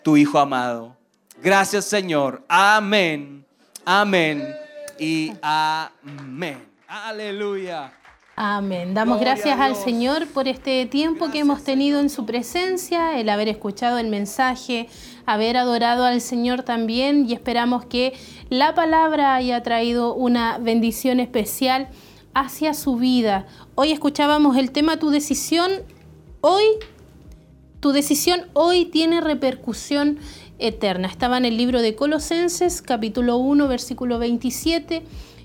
[0.01, 0.95] tu Hijo amado.
[1.43, 2.45] Gracias, Señor.
[2.47, 3.45] Amén,
[3.83, 4.55] amén
[4.97, 6.65] y amén.
[6.87, 8.00] Aleluya.
[8.43, 8.95] Amén.
[8.95, 9.75] Damos Gloria gracias al.
[9.75, 14.89] Señor por este tiempo que hemos tenido en su presencia, el haber escuchado el mensaje,
[15.27, 18.13] haber adorado al Señor también y esperamos que
[18.49, 21.89] la palabra haya traído una bendición especial
[22.33, 23.45] hacia su vida.
[23.75, 25.69] Hoy escuchábamos el tema Tu decisión.
[26.41, 26.63] Hoy,
[27.79, 30.17] tu decisión hoy tiene repercusión
[30.57, 31.07] eterna.
[31.07, 35.03] Estaba en el libro de Colosenses, capítulo 1, versículo 27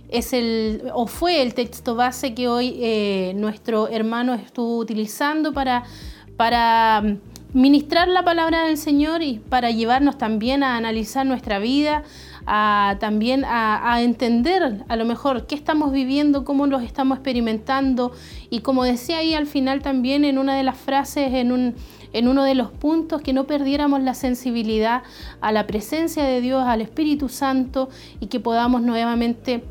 [0.09, 5.85] es el o fue el texto base que hoy eh, nuestro hermano estuvo utilizando para,
[6.36, 12.05] para mm, ministrar la palabra del Señor y para llevarnos también a analizar nuestra vida,
[12.47, 18.12] a, también a, a entender a lo mejor qué estamos viviendo, cómo los estamos experimentando.
[18.51, 21.75] Y como decía ahí al final también en una de las frases, en un,
[22.12, 25.02] en uno de los puntos, que no perdiéramos la sensibilidad
[25.41, 27.89] a la presencia de Dios, al Espíritu Santo
[28.20, 29.65] y que podamos nuevamente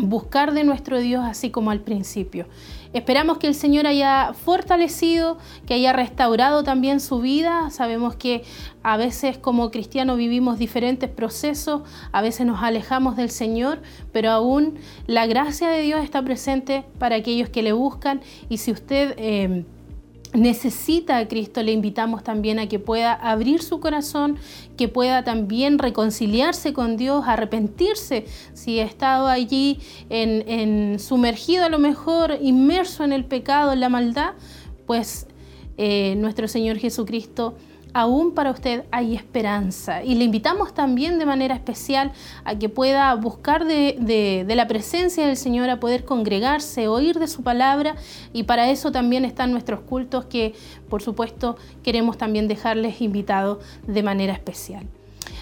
[0.00, 2.46] buscar de nuestro Dios así como al principio.
[2.92, 7.70] Esperamos que el Señor haya fortalecido, que haya restaurado también su vida.
[7.70, 8.44] Sabemos que
[8.82, 14.78] a veces como cristianos vivimos diferentes procesos, a veces nos alejamos del Señor, pero aún
[15.06, 19.14] la gracia de Dios está presente para aquellos que le buscan y si usted...
[19.18, 19.64] eh,
[20.34, 24.38] necesita a Cristo, le invitamos también a que pueda abrir su corazón,
[24.76, 29.78] que pueda también reconciliarse con Dios, arrepentirse si ha estado allí
[30.10, 34.32] en, sumergido a lo mejor, inmerso en el pecado, en la maldad,
[34.86, 35.26] pues
[35.76, 37.54] eh, nuestro Señor Jesucristo
[37.92, 40.02] aún para usted hay esperanza.
[40.02, 42.12] Y le invitamos también de manera especial
[42.44, 47.42] a que pueda buscar de, la presencia del Señor, a poder congregarse, oír de su
[47.42, 47.96] palabra.
[48.32, 50.54] Y para eso también están nuestros cultos que,
[50.88, 54.86] por supuesto, queremos también dejarles invitados de manera especial.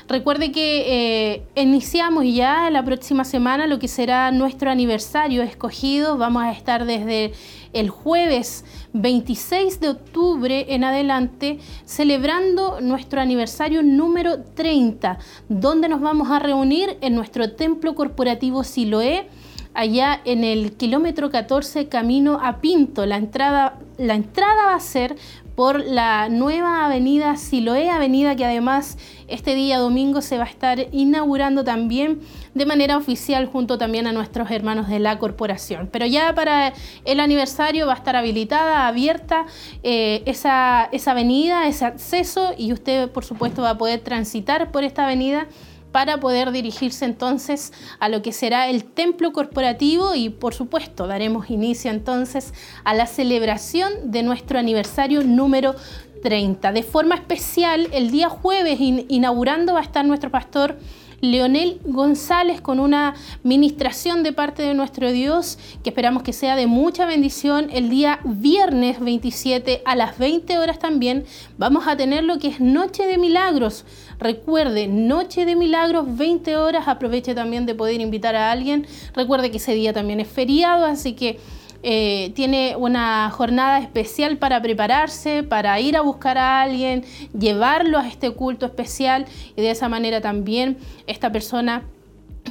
[0.08, 6.16] Recuerde que eh, iniciamos ya la próxima semana lo que será nuestro aniversario escogido.
[6.16, 7.32] Vamos a estar desde
[7.72, 15.18] el jueves 26 de octubre en adelante celebrando nuestro aniversario número 30,
[15.48, 19.26] donde nos vamos a reunir en nuestro templo corporativo Siloé
[19.74, 23.06] allá en el kilómetro 14 camino a Pinto.
[23.06, 25.16] La entrada, la entrada va a ser
[25.56, 28.98] por la nueva avenida Siloé, avenida que además
[29.28, 32.20] este día domingo se va a estar inaugurando también
[32.54, 35.88] de manera oficial junto también a nuestros hermanos de la corporación.
[35.90, 36.72] Pero ya para
[37.04, 39.46] el aniversario va a estar habilitada, abierta
[39.82, 44.84] eh, esa, esa avenida, ese acceso y usted por supuesto va a poder transitar por
[44.84, 45.48] esta avenida
[45.96, 51.48] para poder dirigirse entonces a lo que será el templo corporativo y por supuesto daremos
[51.48, 52.52] inicio entonces
[52.84, 55.74] a la celebración de nuestro aniversario número
[56.20, 56.72] 30.
[56.72, 60.76] De forma especial, el día jueves in inaugurando va a estar nuestro pastor
[61.20, 66.66] Leonel González con una ministración de parte de nuestro Dios que esperamos que sea de
[66.66, 67.68] mucha bendición.
[67.72, 71.24] El día viernes 27 a las 20 horas también
[71.58, 73.84] vamos a tener lo que es Noche de Milagros.
[74.18, 76.88] Recuerde, Noche de Milagros, 20 horas.
[76.88, 78.86] Aproveche también de poder invitar a alguien.
[79.14, 81.38] Recuerde que ese día también es feriado, así que
[81.82, 87.04] eh, tiene una jornada especial para prepararse, para ir a buscar a alguien,
[87.38, 91.84] llevarlo a este culto especial y de esa manera también esta persona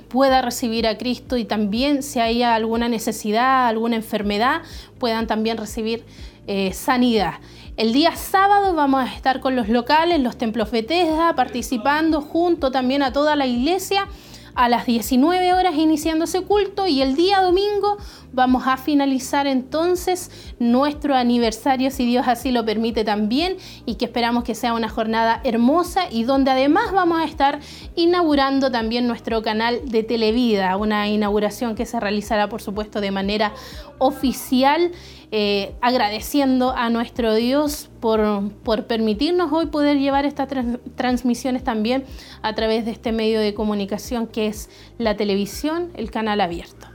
[0.08, 4.62] pueda recibir a Cristo y también si hay alguna necesidad, alguna enfermedad,
[5.00, 6.06] puedan también recibir
[6.48, 7.36] eh, sanidad.
[7.78, 13.04] El día sábado vamos a estar con los locales, los templos Bethesda, participando junto también
[13.04, 14.08] a toda la iglesia
[14.56, 17.98] a las 19 horas iniciando ese culto y el día domingo
[18.32, 24.46] vamos a finalizar entonces nuestro aniversario si Dios así lo permite también y que esperamos
[24.46, 27.60] que sea una jornada hermosa y donde además vamos a estar
[27.96, 33.54] inaugurando también nuestro canal de Televida, una inauguración que se realizará por supuesto de manera
[34.00, 34.92] oficial
[35.38, 40.48] eh, agradeciendo a nuestro Dios por, por, permitirnos hoy poder llevar estas
[40.96, 42.06] transmisiones también
[42.42, 46.95] a través de este medio de comunicación que es la televisión, el canal abierto.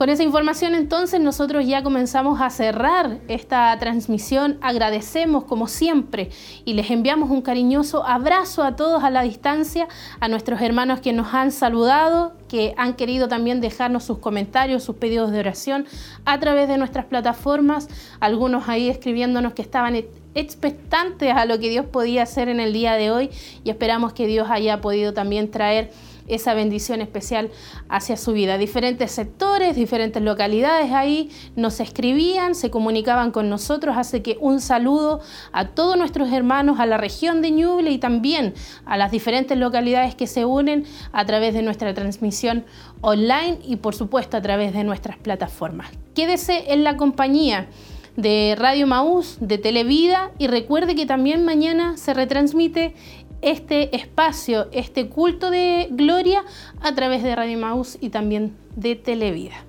[0.00, 4.56] Con esa información entonces nosotros ya comenzamos a cerrar esta transmisión.
[4.62, 6.30] Agradecemos como siempre
[6.64, 9.88] y les enviamos un cariñoso abrazo a todos a la distancia,
[10.18, 14.96] a nuestros hermanos que nos han saludado, que han querido también dejarnos sus comentarios, sus
[14.96, 15.84] pedidos de oración
[16.24, 20.02] a través de nuestras plataformas, algunos ahí escribiéndonos que estaban
[20.34, 23.28] expectantes a lo que Dios podía hacer en el día de hoy
[23.64, 25.90] y esperamos que Dios haya podido también traer
[26.34, 27.50] esa bendición especial
[27.88, 28.58] hacia su vida.
[28.58, 35.20] Diferentes sectores, diferentes localidades ahí nos escribían, se comunicaban con nosotros, hace que un saludo
[35.52, 40.14] a todos nuestros hermanos, a la región de Ñuble y también a las diferentes localidades
[40.14, 42.64] que se unen a través de nuestra transmisión
[43.00, 45.90] online y por supuesto a través de nuestras plataformas.
[46.14, 47.68] Quédese en la compañía
[48.16, 52.94] de Radio Maús, de Televida y recuerde que también mañana se retransmite
[53.42, 56.44] este espacio, este culto de gloria
[56.80, 59.64] a través de Radio Maus y también de Televida.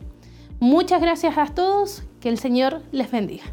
[0.60, 3.46] Muchas gracias a todos, que el Señor les bendiga.